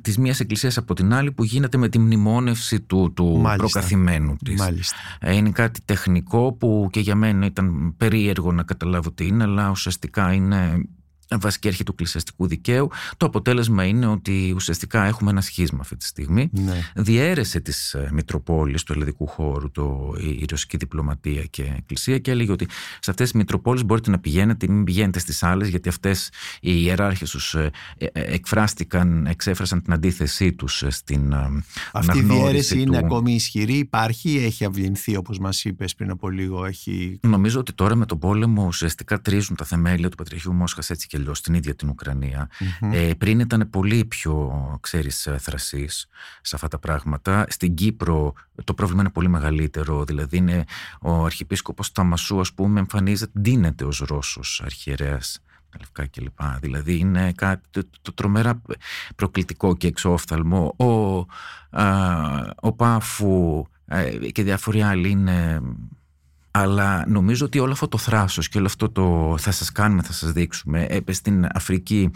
της 0.01 0.19
μίας 0.19 0.41
εκκλησίας 0.41 0.77
από 0.77 0.95
την 0.95 1.15
άλλη 1.15 1.33
που 1.33 1.45
γίνεται 1.45 1.79
με 1.79 1.89
τη 1.89 1.99
μνημόνευση 1.99 2.81
του, 2.81 3.13
του 3.17 3.43
προκαθημένου 3.57 4.37
της. 4.45 4.61
Μάλιστα. 4.61 4.97
Ε, 5.21 5.35
είναι 5.35 5.51
κάτι 5.51 5.81
τεχνικό 5.85 6.53
που 6.53 6.89
και 6.91 7.01
για 7.01 7.15
μένα 7.15 7.47
ήταν 7.47 7.95
περίεργο 7.97 8.53
να 8.53 8.63
καταλάβω 8.63 9.13
τι 9.13 9.27
είναι 9.27 9.43
αλλά 9.43 9.71
ουσιαστικά 9.71 10.33
είναι 10.33 10.85
βασική 11.41 11.69
αρχή 11.69 11.85
του 11.85 11.91
εκκλησιαστικού 11.93 12.47
δικαίου. 12.47 12.91
Το 13.17 13.27
αποτέλεσμα 13.27 13.85
είναι 13.85 14.07
ότι 14.07 14.53
ουσιαστικά 14.55 15.05
έχουμε 15.05 15.31
ένα 15.31 15.41
σχίσμα 15.41 15.79
αυτή 15.81 15.97
τη 15.97 16.05
στιγμή. 16.05 16.51
Ναι. 16.53 16.81
Διέρεσε 16.95 17.61
τις 17.61 17.95
ε, 17.95 18.09
Μητροπόλεις 18.13 18.83
του 18.83 18.93
ελληνικού 18.93 19.27
χώρου 19.27 19.71
το, 19.71 20.15
η, 20.19 20.45
ρωσική 20.51 20.77
διπλωματία 20.77 21.43
και 21.43 21.63
εκκλησία 21.77 22.19
και 22.19 22.31
έλεγε 22.31 22.53
ότι 22.53 22.67
σε 23.01 23.11
αυτές 23.11 23.31
τις 23.31 23.41
Μητροπόλεις 23.41 23.85
μπορείτε 23.85 24.11
να 24.11 24.19
πηγαίνετε 24.19 24.67
ή 24.67 24.69
μην 24.69 24.85
πηγαίνετε 24.85 25.19
στις 25.19 25.43
άλλες, 25.43 25.69
γιατί 25.69 25.89
αυτές 25.89 26.31
οι 26.61 26.83
ιεράρχες 26.83 27.31
τους 27.31 27.55
ε, 27.55 27.71
ε, 27.99 28.07
εκφράστηκαν, 28.13 29.27
εξέφρασαν 29.27 29.83
την 29.83 29.93
αντίθεσή 29.93 30.53
τους 30.53 30.85
στην 30.89 31.35
Αυτή 31.93 32.19
η 32.19 32.23
διαίρεση 32.23 32.81
είναι 32.81 32.99
ακόμη 32.99 33.35
ισχυρή, 33.35 33.75
υπάρχει 33.75 34.31
ή 34.31 34.45
έχει 34.45 34.65
αυλυνθεί 34.65 35.17
όπως 35.17 35.39
μας 35.39 35.65
είπες 35.65 35.95
πριν 35.95 36.11
από 36.11 36.29
λίγο. 36.29 36.65
Έχει... 36.65 37.19
Νομίζω 37.23 37.61
ότι 37.61 37.73
τώρα 37.73 37.95
με 37.95 38.07
τον 38.07 38.19
πόλεμο 38.19 38.67
ουσιαστικά 38.67 39.21
τρίζουν 39.21 39.57
τα 39.57 39.65
θεμέλια 39.65 40.09
του 40.09 40.17
Πατριαρχείου 40.17 40.53
Μόσχας 40.53 40.91
έτσι 40.91 41.07
και 41.07 41.19
στην 41.35 41.55
ίδια 41.55 41.75
την 41.75 41.89
ουκρανια 41.89 42.51
Ε, 42.93 43.11
πριν 43.19 43.41
ήταν 43.41 43.71
πολύ 43.71 44.05
πιο, 44.05 44.53
ξέρεις, 44.81 45.29
θρασής 45.39 46.07
σε 46.43 46.55
αυτά 46.55 46.69
τα 46.69 46.79
πράγματα. 46.79 47.47
Στην 47.49 47.75
Κύπρο 47.75 48.33
το 48.65 48.75
πρόβλημα 48.75 49.01
είναι 49.01 49.11
πολύ 49.11 49.29
μεγαλύτερο. 49.29 50.05
Δηλαδή 50.05 50.37
είναι 50.37 50.65
ο 51.01 51.25
αρχιεπίσκοπος 51.25 51.93
Ταμασού, 51.93 52.41
ας 52.41 52.53
πούμε, 52.53 52.81
εμφανίζεται, 52.81 53.41
ντύνεται 53.41 53.85
ως 53.85 53.99
Ρώσος 53.99 54.63
αρχιερέας 54.65 55.43
τα 55.73 55.79
λευκά 55.81 56.07
κλπ. 56.07 56.61
Δηλαδή 56.61 56.99
είναι 56.99 57.33
κάτι 57.33 57.69
το, 57.71 57.83
το, 58.03 58.13
τρομερά 58.13 58.63
προκλητικό 59.17 59.77
και 59.77 59.87
εξόφθαλμο. 59.87 60.75
Ο, 60.77 60.87
ο 62.61 62.73
Πάφου 62.73 63.65
ε, 63.87 64.31
και 64.31 64.43
διάφοροι 64.43 64.83
άλλοι 64.83 65.11
είναι 65.11 65.61
Αλλά 66.55 67.05
νομίζω 67.09 67.45
ότι 67.45 67.59
όλο 67.59 67.73
αυτό 67.73 67.89
το 67.89 67.99
θράσος 67.99 68.49
και 68.49 68.59
όλο 68.59 68.67
αυτό 68.67 68.91
το 68.91 69.35
θα 69.39 69.51
σας 69.51 69.73
κάνουμε, 69.73 70.03
θα 70.03 70.13
σας 70.13 70.33
δείξουμε, 70.33 70.87
έπεσε 70.89 71.19
στην 71.19 71.47
Αφρική 71.55 72.11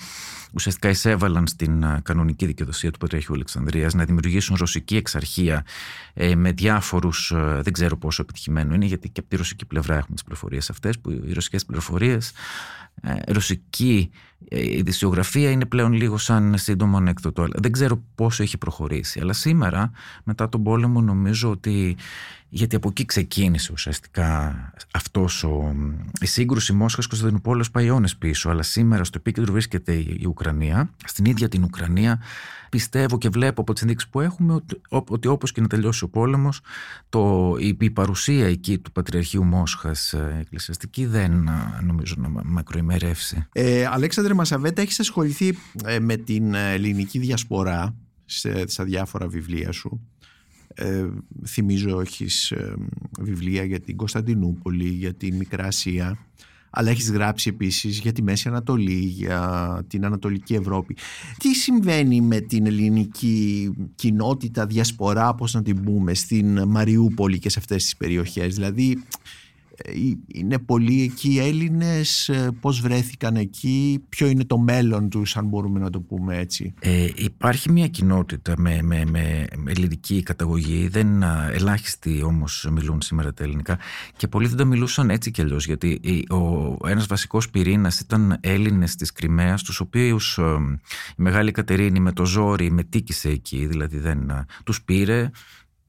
ουσιαστικά 0.52 0.88
εισέβαλαν 0.88 1.46
στην 1.46 1.84
κανονική 2.02 2.46
δικαιοδοσία 2.46 2.90
του 2.90 2.98
Πατριαρχείου 2.98 3.34
Αλεξανδρίας 3.34 3.94
να 3.94 4.04
δημιουργήσουν 4.04 4.56
ρωσική 4.58 4.96
εξαρχία 4.96 5.64
ε, 6.14 6.34
με 6.34 6.52
διάφορους, 6.52 7.30
ε, 7.30 7.60
δεν 7.62 7.72
ξέρω 7.72 7.96
πόσο 7.96 8.22
επιτυχημένο 8.22 8.74
είναι, 8.74 8.84
γιατί 8.84 9.08
και 9.08 9.20
από 9.20 9.28
τη 9.28 9.36
ρωσική 9.36 9.64
πλευρά 9.64 9.94
έχουμε 9.94 10.14
τις 10.14 10.22
πληροφορίες 10.22 10.70
αυτές, 10.70 10.98
που 10.98 11.10
οι 11.10 11.32
ρωσικές 11.32 11.64
πληροφορίες 11.64 12.32
ε, 13.02 13.32
ρωσική 13.32 14.10
ειδησιογραφία 14.48 15.50
είναι 15.50 15.66
πλέον 15.66 15.92
λίγο 15.92 16.16
σαν 16.16 16.58
σύντομο 16.58 16.96
ανέκδοτο. 16.96 17.46
Δεν 17.54 17.72
ξέρω 17.72 18.02
πόσο 18.14 18.42
έχει 18.42 18.58
προχωρήσει. 18.58 19.20
Αλλά 19.20 19.32
σήμερα, 19.32 19.90
μετά 20.24 20.48
τον 20.48 20.62
πόλεμο, 20.62 21.00
νομίζω 21.00 21.50
ότι 21.50 21.96
γιατί 22.56 22.76
από 22.76 22.88
εκεί 22.88 23.04
ξεκίνησε 23.04 23.72
ουσιαστικά 23.72 24.54
αυτός 24.90 25.44
ο, 25.44 25.74
η 26.20 26.26
σύγκρουση 26.26 26.72
Μόσχας 26.72 27.06
Κωνσταντινούπολης 27.06 27.70
πάει 27.70 27.86
αιώνες 27.86 28.16
πίσω 28.16 28.50
αλλά 28.50 28.62
σήμερα 28.62 29.04
στο 29.04 29.18
επίκεντρο 29.18 29.52
βρίσκεται 29.52 29.92
η 29.92 30.24
Ουκρανία 30.26 30.90
στην 31.04 31.24
ίδια 31.24 31.48
την 31.48 31.64
Ουκρανία. 31.64 32.20
Πιστεύω 32.70 33.18
και 33.18 33.28
βλέπω 33.28 33.60
από 33.60 33.72
τις 33.72 33.82
ενδείξεις 33.82 34.10
που 34.10 34.20
έχουμε 34.20 34.54
ότι, 34.54 34.80
ότι 34.88 35.28
όπως 35.28 35.52
και 35.52 35.60
να 35.60 35.66
τελειώσει 35.66 36.04
ο 36.04 36.08
πόλεμος 36.08 36.60
το, 37.08 37.54
η, 37.58 37.76
η 37.80 37.90
παρουσία 37.90 38.46
εκεί 38.46 38.78
του 38.78 38.92
Πατριαρχείου 38.92 39.44
Μόσχας 39.44 40.12
ε, 40.12 40.36
εκκλησιαστική 40.40 41.06
δεν 41.06 41.46
ε, 41.46 41.80
νομίζω 41.82 42.14
να 42.16 42.28
μακροημερεύσει. 42.44 43.46
Ε, 43.52 43.86
Αλέξανδρε 43.86 44.34
Μασαβέτα 44.34 44.82
έχεις 44.82 45.00
ασχοληθεί 45.00 45.58
ε, 45.84 45.98
με 45.98 46.16
την 46.16 46.54
ελληνική 46.54 47.18
διασπορά 47.18 47.94
σε, 48.24 48.68
στα 48.68 48.84
διάφορα 48.84 49.28
βιβλία 49.28 49.72
σου; 49.72 50.00
Ε, 50.76 51.06
θυμίζω 51.46 52.00
έχεις 52.00 52.50
ε, 52.50 52.74
βιβλία 53.20 53.64
για 53.64 53.80
την 53.80 53.96
Κωνσταντινούπολη, 53.96 54.88
για 54.88 55.14
την 55.14 55.34
Μικρά 55.34 55.64
Ασία 55.64 56.18
αλλά 56.78 56.90
έχεις 56.90 57.10
γράψει 57.10 57.48
επίσης 57.48 57.98
για 57.98 58.12
τη 58.12 58.22
Μέση 58.22 58.48
Ανατολή, 58.48 58.98
για 58.98 59.82
την 59.88 60.04
Ανατολική 60.04 60.54
Ευρώπη. 60.54 60.96
Τι 61.38 61.54
συμβαίνει 61.54 62.20
με 62.20 62.40
την 62.40 62.66
ελληνική 62.66 63.70
κοινότητα, 63.94 64.66
διασπορά, 64.66 65.34
πώς 65.34 65.54
να 65.54 65.62
την 65.62 65.82
πούμε, 65.82 66.14
στην 66.14 66.68
Μαριούπολη 66.68 67.38
και 67.38 67.48
σε 67.48 67.58
αυτές 67.58 67.82
τις 67.82 67.96
περιοχές; 67.96 68.54
Δηλαδή 68.54 68.90
ε, 68.90 69.45
είναι 70.26 70.58
πολλοί 70.58 71.02
εκεί 71.02 71.32
οι 71.32 71.38
Έλληνες, 71.38 72.28
ε, 72.28 72.50
πώς 72.60 72.80
βρέθηκαν 72.80 73.36
εκεί, 73.36 74.04
ποιο 74.08 74.26
είναι 74.26 74.44
το 74.44 74.58
μέλλον 74.58 75.08
τους 75.08 75.36
αν 75.36 75.46
μπορούμε 75.46 75.78
να 75.78 75.90
το 75.90 76.00
πούμε 76.00 76.38
έτσι. 76.38 76.74
Ε, 76.80 77.08
υπάρχει 77.14 77.72
μια 77.72 77.88
κοινότητα 77.88 78.54
με, 78.56 78.82
με, 78.82 79.04
με 79.06 79.46
ελληνική 79.66 80.22
καταγωγή, 80.22 80.88
δεν 80.88 81.22
ελάχιστοι 81.52 82.22
όμως 82.22 82.68
μιλούν 82.70 83.00
σήμερα 83.00 83.32
τα 83.32 83.44
ελληνικά 83.44 83.78
και 84.16 84.28
πολλοί 84.28 84.46
δεν 84.46 84.56
τα 84.56 84.64
μιλούσαν 84.64 85.10
έτσι 85.10 85.30
κι 85.30 85.40
αλλιώς 85.40 85.66
γιατί 85.66 86.00
ο, 86.30 86.88
ένας 86.88 87.06
βασικός 87.06 87.50
πυρήνας 87.50 88.00
ήταν 88.00 88.38
Έλληνες 88.40 88.94
της 88.94 89.12
Κρυμαίας 89.12 89.62
τους 89.62 89.80
οποίους 89.80 90.38
η 91.16 91.22
Μεγάλη 91.22 91.50
Κατερίνη 91.50 92.00
με 92.00 92.12
το 92.12 92.24
ζόρι 92.24 92.70
μετήκησε 92.70 93.28
εκεί, 93.28 93.66
δηλαδή 93.66 93.98
δεν 93.98 94.46
τους 94.64 94.82
πήρε 94.82 95.30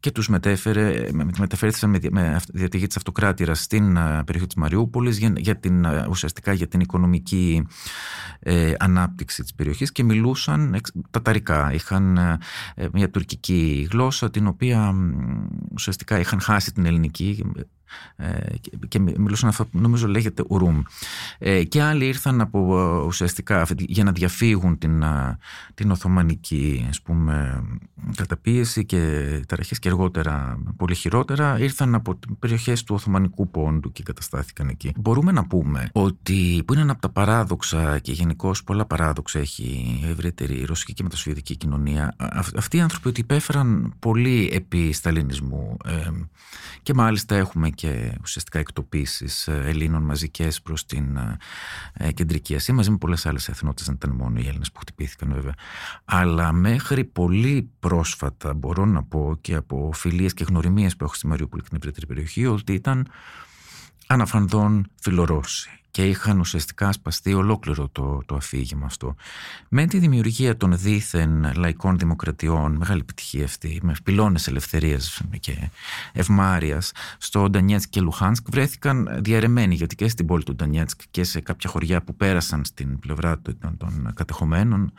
και 0.08 0.14
τους 0.14 0.30
μετέφερε, 0.30 1.10
μεταφέρθησαν 1.40 1.90
με, 1.90 2.00
με 2.12 2.40
διατηγή 2.54 2.88
της 2.88 2.98
αυτοκράτηρας 2.98 3.62
στην 3.62 3.98
περιοχή 4.26 4.48
της 4.48 4.56
Μαριούπολης 4.56 5.18
για, 5.18 5.34
για 5.38 5.60
την, 5.60 5.86
ουσιαστικά 6.10 6.54
για 6.54 6.68
την 6.68 6.80
οικονομική 6.80 7.68
ε, 8.40 8.74
ανάπτυξη 8.80 9.42
της 9.42 9.54
περιοχής 9.54 9.92
και 9.92 10.04
μιλούσαν 10.04 10.80
ταταρικά. 11.10 11.74
Είχαν 11.74 12.18
ε, 12.76 12.88
μια 12.94 13.10
τουρκική 13.10 13.88
γλώσσα 13.92 14.30
την 14.30 14.48
οποία 14.48 14.94
ουσιαστικά 15.74 16.20
είχαν 16.20 16.42
χάσει 16.42 16.74
την 16.74 16.86
ελληνική 16.86 17.44
ε, 17.58 17.62
και 18.88 19.00
μιλούσαν 19.00 19.50
αυτό 19.50 19.66
που 19.66 19.80
νομίζω 19.80 20.08
λέγεται 20.08 20.44
ουρούμ. 20.48 20.82
Ε, 21.38 21.64
και 21.64 21.82
άλλοι 21.82 22.06
ήρθαν 22.08 22.42
από 22.42 23.04
ουσιαστικά 23.06 23.68
για 23.78 24.04
να 24.04 24.12
διαφύγουν 24.12 24.78
την, 24.78 25.04
την 25.74 25.92
Οθωμανική 25.92 26.86
ας 26.90 27.02
πούμε, 27.02 27.64
καταπίεση 28.16 28.86
και 28.86 29.30
ταραχές 29.48 29.80
και 29.80 29.88
αργότερα 29.88 30.58
πολύ 30.78 30.96
χειρότερα 30.96 31.60
ήρθαν 31.60 31.96
από 31.96 32.20
περιοχές 32.40 32.84
του 32.84 32.96
Οθωμανικού 32.96 33.50
πόντου 33.50 33.92
και 33.92 34.04
καταστάθηκαν 34.04 34.68
εκεί. 34.68 34.94
Μπορούμε 34.98 35.32
να 35.32 35.48
πούμε 35.48 35.90
ότι 35.94 36.64
που 36.66 36.74
είναι 36.74 36.82
ένα 36.82 36.92
από 36.92 37.02
τα 37.02 37.10
παράδοξα 37.10 38.00
και 38.00 38.12
γενικώς 38.12 38.64
πολλά 38.64 38.86
παράδοξα 38.86 39.40
έχει 39.40 39.64
η 40.04 40.10
ευρύτερη 40.10 40.64
ρωσική 40.64 40.94
και 40.94 41.04
μετασοβιετική 41.04 41.56
κοινωνία 41.56 42.16
αυτοί 42.56 42.78
οι 42.78 42.82
άνθρωποι 42.82 43.08
ότι 43.08 43.20
υπέφεραν 43.20 43.94
πολύ 44.00 44.50
επί 44.54 44.92
σταλινισμού 44.92 45.78
ε, 45.86 45.92
και 46.84 46.94
μάλιστα 46.94 47.36
έχουμε 47.36 47.70
και 47.78 48.18
ουσιαστικά 48.22 48.60
εκτοπίσεις 48.60 49.48
ε, 49.48 49.62
Ελλήνων 49.66 50.04
μαζικές 50.04 50.62
προς 50.62 50.86
την 50.86 51.18
ε, 51.18 51.38
ε, 51.94 52.12
κεντρική 52.12 52.56
Ασία 52.56 52.74
μαζί 52.74 52.92
με 52.92 52.98
πολλές 52.98 53.26
άλλες 53.26 53.48
εθνότητες 53.48 53.86
δεν 53.86 53.96
ήταν 53.96 54.12
μόνο 54.12 54.40
οι 54.40 54.48
Έλληνες 54.48 54.72
που 54.72 54.80
χτυπήθηκαν 54.80 55.34
βέβαια. 55.34 55.54
Αλλά 56.06 56.52
μέχρι 56.52 57.04
πολύ 57.04 57.72
πρόσφατα 57.80 58.54
μπορώ 58.54 58.86
να 58.86 59.04
πω 59.04 59.38
και 59.42 59.56
από 59.56 59.92
φιλίες 59.94 60.34
και 60.34 60.44
γνωριμίες 60.44 60.96
που 60.96 61.04
έχω 61.04 61.14
στη 61.14 61.28
Μαριούπολη 61.28 61.62
και 61.62 61.68
την 61.68 61.78
ευρύτερη 61.78 62.06
περιοχή 62.06 62.46
ότι 62.46 62.74
ήταν 62.74 63.08
αναφανδόν 64.08 64.90
φιλορώσοι 65.02 65.78
και 65.98 66.06
είχαν 66.06 66.40
ουσιαστικά 66.40 66.92
σπαστεί 66.92 67.34
ολόκληρο 67.34 67.90
το, 67.92 68.22
το 68.26 68.36
αφήγημα 68.36 68.86
αυτό. 68.86 69.16
Με 69.70 69.86
τη 69.86 70.00
δημιουργία 70.00 70.58
των 70.58 70.78
δίθεν 70.78 71.54
λαϊκών 71.56 71.98
δημοκρατιών, 71.98 72.76
μεγάλη 72.76 73.00
επιτυχία 73.00 73.44
αυτή, 73.44 73.80
με 73.84 73.94
πυλώνες 74.04 74.48
ελευθερίας 74.48 75.22
και 75.40 75.70
ευμάρειας, 76.14 76.92
στο 77.18 77.50
Ντανιέτσκ 77.50 77.90
και 77.90 78.02
Λουχάνσκ 78.02 78.48
βρέθηκαν 78.50 79.20
διαρρεμένοι, 79.20 79.76
γιατί 79.76 79.96
και 79.96 80.08
στην 80.08 80.26
πόλη 80.26 80.44
του 80.44 80.56
Ντανιέτσκ 80.56 81.02
και 81.12 81.24
σε 81.24 81.42
κάποια 81.42 81.70
χωριά 81.70 82.04
που 82.04 82.16
πέρασαν 82.16 82.66
στην 82.66 83.00
πλευρά 83.00 83.42
των, 83.42 83.78
των 83.78 84.12
κατεχομένων 84.16 84.94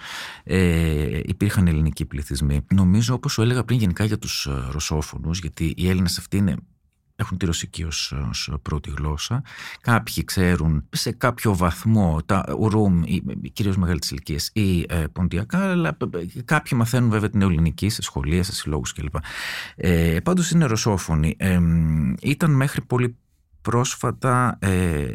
ε, 0.44 1.20
υπήρχαν 1.24 1.66
ελληνικοί 1.66 2.04
πληθυσμοί. 2.04 2.60
Νομίζω, 2.74 3.14
όπως 3.14 3.32
σου 3.32 3.42
έλεγα 3.42 3.64
πριν 3.64 3.78
γενικά 3.78 4.04
για 4.04 4.18
τους 4.18 4.48
ρωσόφωνους, 4.70 5.38
γιατί 5.38 5.74
οι 5.76 5.88
Έλληνες 5.88 6.18
αυτοί 6.18 6.36
είναι 6.36 6.56
έχουν 7.20 7.38
τη 7.38 7.46
ρωσική 7.46 7.84
ως, 7.84 8.14
πρώτη 8.62 8.90
γλώσσα. 8.96 9.42
Κάποιοι 9.80 10.24
ξέρουν 10.24 10.84
σε 10.90 11.12
κάποιο 11.12 11.56
βαθμό 11.56 12.18
τα 12.26 12.56
ουρούμ, 12.58 13.02
κυρίως 13.52 13.76
μεγάλες 13.76 14.10
ηλικίες 14.10 14.50
ή 14.52 14.86
ε, 14.88 15.04
ποντιακά, 15.12 15.70
αλλά 15.70 15.96
κάποιοι 16.44 16.72
μαθαίνουν 16.78 17.10
βέβαια 17.10 17.30
την 17.30 17.42
ελληνική 17.42 17.88
σε 17.88 18.02
σχολεία, 18.02 18.42
σε 18.42 18.52
συλλόγους 18.52 18.92
κλπ. 18.92 19.14
Ε, 19.76 20.20
πάντως 20.22 20.50
είναι 20.50 20.64
ρωσόφωνοι. 20.64 21.34
Ε, 21.38 21.60
ήταν 22.22 22.50
μέχρι 22.50 22.80
πολύ 22.80 23.16
πρόσφατα 23.62 24.58
ε, 24.60 25.06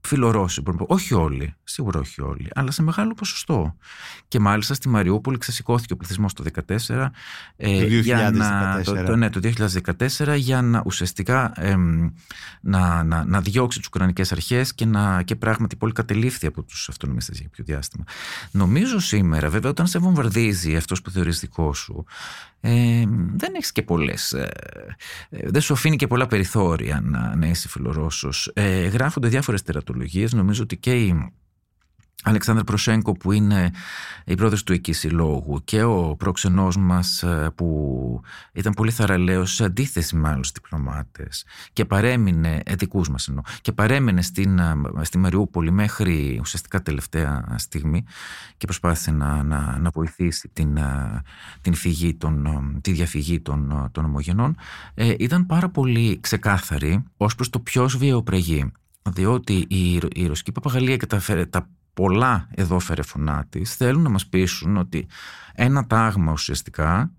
φιλορώσοι, 0.00 0.60
μπορούμε 0.60 0.84
Όχι 0.88 1.14
όλοι, 1.14 1.54
σίγουρα 1.64 1.98
όχι 1.98 2.22
όλοι, 2.22 2.48
αλλά 2.54 2.70
σε 2.70 2.82
μεγάλο 2.82 3.14
ποσοστό. 3.14 3.76
Και 4.28 4.40
μάλιστα 4.40 4.74
στη 4.74 4.88
Μαριούπολη 4.88 5.38
ξεσηκώθηκε 5.38 5.92
ο 5.92 5.96
πληθυσμός 5.96 6.32
το 6.32 6.44
2014. 6.54 7.08
Ε, 7.56 7.80
το 7.80 7.86
2014. 7.86 8.02
Για 8.02 8.30
να, 8.30 8.82
το, 9.04 9.16
ναι, 9.16 9.30
το 9.30 9.40
2014 10.18 10.34
για 10.36 10.62
να 10.62 10.82
ουσιαστικά 10.84 11.52
να, 12.60 13.02
να, 13.04 13.24
να 13.24 13.40
διώξει 13.40 13.78
τις 13.78 13.86
Ουκρανικές 13.86 14.32
αρχές 14.32 14.74
και, 14.74 14.86
να, 14.86 15.22
και 15.22 15.36
πράγματι 15.36 15.76
πολύ 15.76 15.92
κατελήφθη 15.92 16.46
από 16.46 16.62
τους 16.62 16.88
αυτονομιστέ 16.88 17.32
για 17.34 17.44
κάποιο 17.44 17.64
διάστημα. 17.64 18.04
Νομίζω 18.50 18.98
σήμερα, 18.98 19.50
βέβαια, 19.50 19.70
όταν 19.70 19.86
σε 19.86 19.98
βομβαρδίζει 19.98 20.76
αυτός 20.76 21.02
που 21.02 21.10
θεωρείς 21.10 21.40
δικό 21.40 21.74
σου, 21.74 22.04
ε, 22.60 23.04
δεν 23.36 23.54
έχεις 23.54 23.72
και 23.72 23.82
πολλές. 23.82 24.32
Ε, 24.32 24.48
ε, 25.30 25.48
δεν 25.50 25.60
σου 25.60 25.72
αφήνει 25.72 25.96
και 25.96 26.06
πολλά 26.06 26.26
περιθώρια 26.26 27.00
να, 27.04 27.36
να 27.36 27.46
είσαι 27.46 27.68
φιλορώσος. 27.68 28.50
Ε, 28.54 28.86
γράφονται 28.86 29.28
διάφορες 29.28 29.62
τερατολογίε. 29.90 30.28
Νομίζω 30.30 30.62
ότι 30.62 30.76
και 30.76 31.04
η 31.04 31.32
Αλεξάνδρ 32.22 32.62
Προσέγκο 32.62 33.12
που 33.12 33.32
είναι 33.32 33.70
η 34.24 34.34
πρόεδρος 34.34 34.62
του 34.62 34.72
εκεί 34.72 34.92
συλλόγου 34.92 35.60
και 35.64 35.82
ο 35.82 36.16
πρόξενός 36.18 36.76
μας 36.76 37.22
ε, 37.22 37.50
που 37.54 38.20
ήταν 38.52 38.72
πολύ 38.72 38.90
θαραλέος 38.90 39.54
σε 39.54 39.64
αντίθεση 39.64 40.16
με 40.16 40.28
άλλους 40.28 40.50
διπλωμάτες 40.52 41.44
και 41.72 41.84
παρέμεινε, 41.84 42.60
εδικούς 42.64 43.08
μας 43.08 43.28
εννοώ, 43.28 43.42
και 43.60 43.72
παρέμεινε 43.72 44.22
στην, 44.22 44.58
ε, 44.58 44.74
στη 45.00 45.18
Μαριούπολη 45.18 45.70
μέχρι 45.70 46.38
ουσιαστικά 46.40 46.82
τελευταία 46.82 47.54
στιγμή 47.56 48.04
και 48.56 48.66
προσπάθησε 48.66 49.10
να, 49.10 49.42
να, 49.42 49.78
να 49.78 49.90
βοηθήσει 49.90 50.50
την, 50.52 50.76
ε, 50.76 51.22
την 51.60 51.74
φυγή 51.74 52.14
των, 52.14 52.46
τη 52.80 52.92
διαφυγή 52.92 53.40
των, 53.40 53.88
των 53.92 54.04
ομογενών 54.04 54.56
ε, 54.94 55.14
ήταν 55.18 55.46
πάρα 55.46 55.68
πολύ 55.68 56.18
ξεκάθαρη 56.20 57.02
ως 57.16 57.34
προς 57.34 57.50
το 57.50 57.60
ποιος 57.60 57.96
βιαιοπρεγεί 57.96 58.72
διότι 59.02 59.66
η, 59.68 60.00
η 60.14 60.26
ρωσική 60.26 60.52
παπαγαλία 60.52 60.96
και 60.96 61.06
τα, 61.06 61.22
τα 61.50 61.68
πολλά 61.94 62.48
εδώ 62.54 62.78
φερεφωνά 62.78 63.46
της 63.48 63.74
θέλουν 63.74 64.02
να 64.02 64.08
μας 64.08 64.26
πείσουν 64.26 64.76
ότι 64.76 65.06
ένα 65.54 65.86
τάγμα 65.86 66.32
ουσιαστικά 66.32 67.12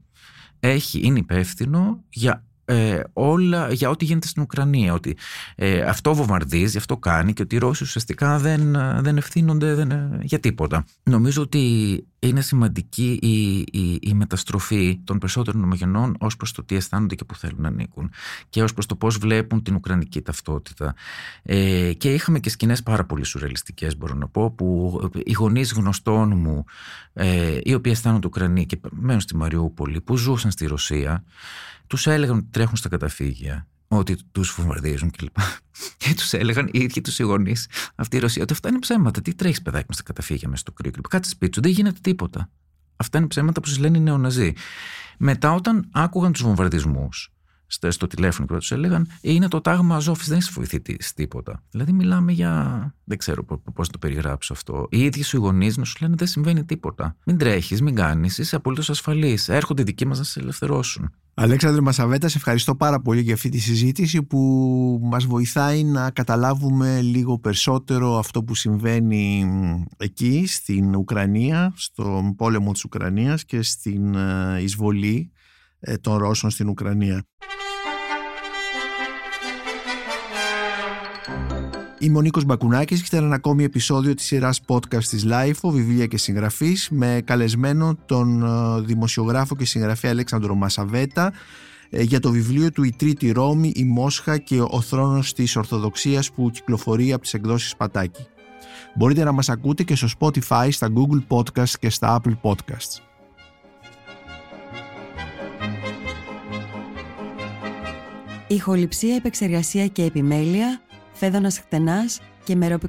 έχει, 0.59 0.99
είναι 1.03 1.19
υπεύθυνο 1.19 2.03
για 2.09 2.43
ε, 2.65 3.01
όλα 3.13 3.71
για 3.71 3.89
ό,τι 3.89 4.05
γίνεται 4.05 4.27
στην 4.27 4.41
Ουκρανία. 4.41 4.93
Ότι 4.93 5.17
ε, 5.55 5.81
αυτό 5.81 6.15
βομβαρδίζει, 6.15 6.77
αυτό 6.77 6.97
κάνει 6.97 7.33
και 7.33 7.41
ότι 7.41 7.55
οι 7.55 7.57
Ρώσοι 7.57 7.83
ουσιαστικά 7.83 8.37
δεν, 8.37 8.71
δεν 9.03 9.17
ευθύνονται 9.17 9.73
δεν, 9.73 10.19
για 10.21 10.39
τίποτα. 10.39 10.85
Νομίζω 11.03 11.41
ότι 11.41 12.05
είναι 12.27 12.41
σημαντική 12.41 13.19
η, 13.21 13.57
η, 13.79 13.99
η 14.01 14.13
μεταστροφή 14.13 14.99
των 15.03 15.17
περισσότερων 15.17 15.63
ομογενών 15.63 16.15
ως 16.19 16.35
προς 16.35 16.51
το 16.51 16.63
τι 16.63 16.75
αισθάνονται 16.75 17.15
και 17.15 17.23
που 17.23 17.35
θέλουν 17.35 17.61
να 17.61 17.67
ανήκουν 17.67 18.11
και 18.49 18.63
ως 18.63 18.73
προς 18.73 18.85
το 18.85 18.95
πώς 18.95 19.17
βλέπουν 19.17 19.63
την 19.63 19.75
ουκρανική 19.75 20.21
ταυτότητα. 20.21 20.95
Ε, 21.43 21.93
και 21.93 22.13
είχαμε 22.13 22.39
και 22.39 22.49
σκηνές 22.49 22.83
πάρα 22.83 23.05
πολύ 23.05 23.23
σουρεαλιστικές, 23.23 23.97
μπορώ 23.97 24.13
να 24.13 24.27
πω, 24.27 24.51
που 24.51 24.99
οι 25.23 25.31
γονείς 25.31 25.73
γνωστών 25.73 26.37
μου, 26.37 26.63
ε, 27.13 27.59
οι 27.63 27.73
οποίοι 27.73 27.91
αισθάνονται 27.95 28.27
Ουκρανοί 28.27 28.65
και 28.65 28.79
μένουν 28.91 29.21
στη 29.21 29.35
Μαριούπολη, 29.35 30.01
που 30.01 30.17
ζούσαν 30.17 30.51
στη 30.51 30.65
Ρωσία, 30.65 31.23
τους 31.87 32.07
έλεγαν 32.07 32.37
ότι 32.37 32.47
τρέχουν 32.51 32.75
στα 32.75 32.89
καταφύγια 32.89 33.67
ότι 33.97 34.17
τους 34.31 34.53
βομβαρδίζουν 34.57 35.11
κλπ. 35.11 35.33
Και, 35.33 35.41
και 35.97 36.13
τους 36.13 36.33
έλεγαν 36.33 36.69
οι 36.71 36.79
ίδιοι 36.79 37.01
τους 37.01 37.19
οι 37.19 37.23
γονείς, 37.23 37.67
αυτή 37.95 38.17
η 38.17 38.19
Ρωσία, 38.19 38.43
ότι 38.43 38.53
αυτά 38.53 38.69
είναι 38.69 38.79
ψέματα. 38.79 39.21
Τι 39.21 39.35
τρέχεις, 39.35 39.61
παιδάκι 39.61 39.85
μου, 39.87 39.93
στα 39.93 40.03
καταφύγια 40.03 40.49
μέσα 40.49 40.61
στο 40.61 40.71
κρύο 40.71 40.91
κλπ. 40.91 41.07
Κάτσε 41.07 41.29
σπίτι 41.29 41.55
σου, 41.55 41.61
δεν 41.61 41.71
γίνεται 41.71 41.99
τίποτα. 42.01 42.49
Αυτά 42.95 43.17
είναι 43.17 43.27
ψέματα 43.27 43.61
που 43.61 43.67
σας 43.67 43.77
λένε 43.77 43.97
οι 43.97 44.01
νεοναζί. 44.01 44.53
Μετά, 45.17 45.53
όταν 45.53 45.89
άκουγαν 45.91 46.31
τους 46.31 46.41
βομβαρδισμούς 46.41 47.31
στο 47.67 48.07
τηλέφωνο 48.07 48.47
και 48.47 48.53
τους 48.53 48.71
έλεγαν, 48.71 49.07
είναι 49.21 49.47
το 49.47 49.61
τάγμα 49.61 49.95
Αζόφης, 49.95 50.27
δεν 50.27 50.37
έχεις 50.37 50.51
βοηθήσει 50.51 51.15
τίποτα. 51.15 51.63
Δηλαδή, 51.71 51.91
μιλάμε 51.91 52.31
για. 52.31 52.93
Δεν 53.03 53.17
ξέρω 53.17 53.43
πώς 53.45 53.87
να 53.87 53.91
το 53.91 53.97
περιγράψω 53.97 54.53
αυτό. 54.53 54.87
Οι 54.89 55.03
ίδιοι 55.03 55.23
σου 55.23 55.37
οι 55.37 55.39
γονείς 55.39 55.77
να 55.77 55.85
σου 55.85 55.97
λένε 56.01 56.15
δεν 56.17 56.27
συμβαίνει 56.27 56.65
τίποτα. 56.65 57.15
Μην 57.25 57.37
τρέχεις, 57.37 57.81
μην 57.81 57.95
κάνεις, 57.95 58.37
είσαι 58.37 58.55
απολύτως 58.55 58.89
ασφαλής. 58.89 59.49
Έρχονται 59.49 59.81
οι 59.81 59.85
δικοί 59.85 60.07
μας 60.07 60.17
να 60.17 60.23
σε 60.23 60.39
ελευθερώσουν. 60.39 61.11
Αλέξανδρε 61.33 61.81
Μασαβέτα, 61.81 62.27
σε 62.27 62.37
ευχαριστώ 62.37 62.75
πάρα 62.75 63.01
πολύ 63.01 63.21
για 63.21 63.33
αυτή 63.33 63.49
τη 63.49 63.59
συζήτηση 63.59 64.23
που 64.23 64.39
μας 65.03 65.25
βοηθάει 65.25 65.83
να 65.83 66.11
καταλάβουμε 66.11 67.01
λίγο 67.01 67.39
περισσότερο 67.39 68.17
αυτό 68.17 68.43
που 68.43 68.55
συμβαίνει 68.55 69.45
εκεί 69.97 70.43
στην 70.47 70.95
Ουκρανία, 70.95 71.73
στον 71.75 72.35
πόλεμο 72.35 72.71
της 72.71 72.83
Ουκρανίας 72.83 73.45
και 73.45 73.61
στην 73.61 74.15
ε, 74.15 74.61
εισβολή 74.61 75.31
ε, 75.79 75.97
των 75.97 76.17
Ρώσων 76.17 76.49
στην 76.49 76.69
Ουκρανία. 76.69 77.25
Είμαι 82.03 82.17
ο 82.17 82.21
Νίκος 82.21 82.45
Μπακουνάκης 82.45 83.01
και 83.01 83.07
ήταν 83.15 83.25
ένα 83.25 83.35
ακόμη 83.35 83.63
επεισόδιο 83.63 84.13
της 84.13 84.25
σειράς 84.25 84.61
podcast 84.67 85.03
της 85.03 85.25
LIFO, 85.29 85.69
βιβλία 85.69 86.05
και 86.05 86.17
συγγραφής, 86.17 86.89
με 86.89 87.21
καλεσμένο 87.25 87.97
τον 88.05 88.43
ε, 88.43 88.81
δημοσιογράφο 88.81 89.55
και 89.55 89.65
συγγραφέα 89.65 90.11
Αλέξανδρο 90.11 90.55
Μασαβέτα 90.55 91.33
ε, 91.89 92.01
για 92.01 92.19
το 92.19 92.31
βιβλίο 92.31 92.71
του 92.71 92.83
«Η 92.83 92.93
Τρίτη 92.97 93.31
Ρώμη, 93.31 93.71
η 93.75 93.83
Μόσχα 93.83 94.37
και 94.37 94.61
ο 94.61 94.81
θρόνος 94.81 95.33
της 95.33 95.55
Ορθοδοξίας» 95.55 96.31
που 96.31 96.49
κυκλοφορεί 96.49 97.13
από 97.13 97.21
τις 97.21 97.33
εκδόσεις 97.33 97.75
Πατάκη. 97.75 98.25
Μπορείτε 98.95 99.23
να 99.23 99.31
μας 99.31 99.49
ακούτε 99.49 99.83
και 99.83 99.95
στο 99.95 100.07
Spotify, 100.19 100.67
στα 100.71 100.87
Google 100.93 101.37
Podcasts 101.37 101.73
και 101.79 101.89
στα 101.89 102.21
Apple 102.21 102.37
Podcasts. 102.41 103.01
Ηχοληψία, 108.47 109.15
επεξεργασία 109.15 109.87
και 109.87 110.03
επιμέλεια 110.03 110.81
Φαίδωνας 111.23 111.59
Χτενάς 111.59 112.19
και 112.43 112.55
Μερόπη 112.55 112.87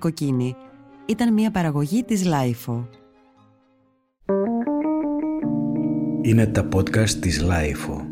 Ήταν 1.06 1.32
μια 1.32 1.50
παραγωγή 1.50 2.04
της 2.04 2.24
LiFO. 2.24 2.88
Είναι 6.22 6.46
τα 6.46 6.68
podcast 6.74 7.10
της 7.10 7.40
Λάιφο. 7.40 8.11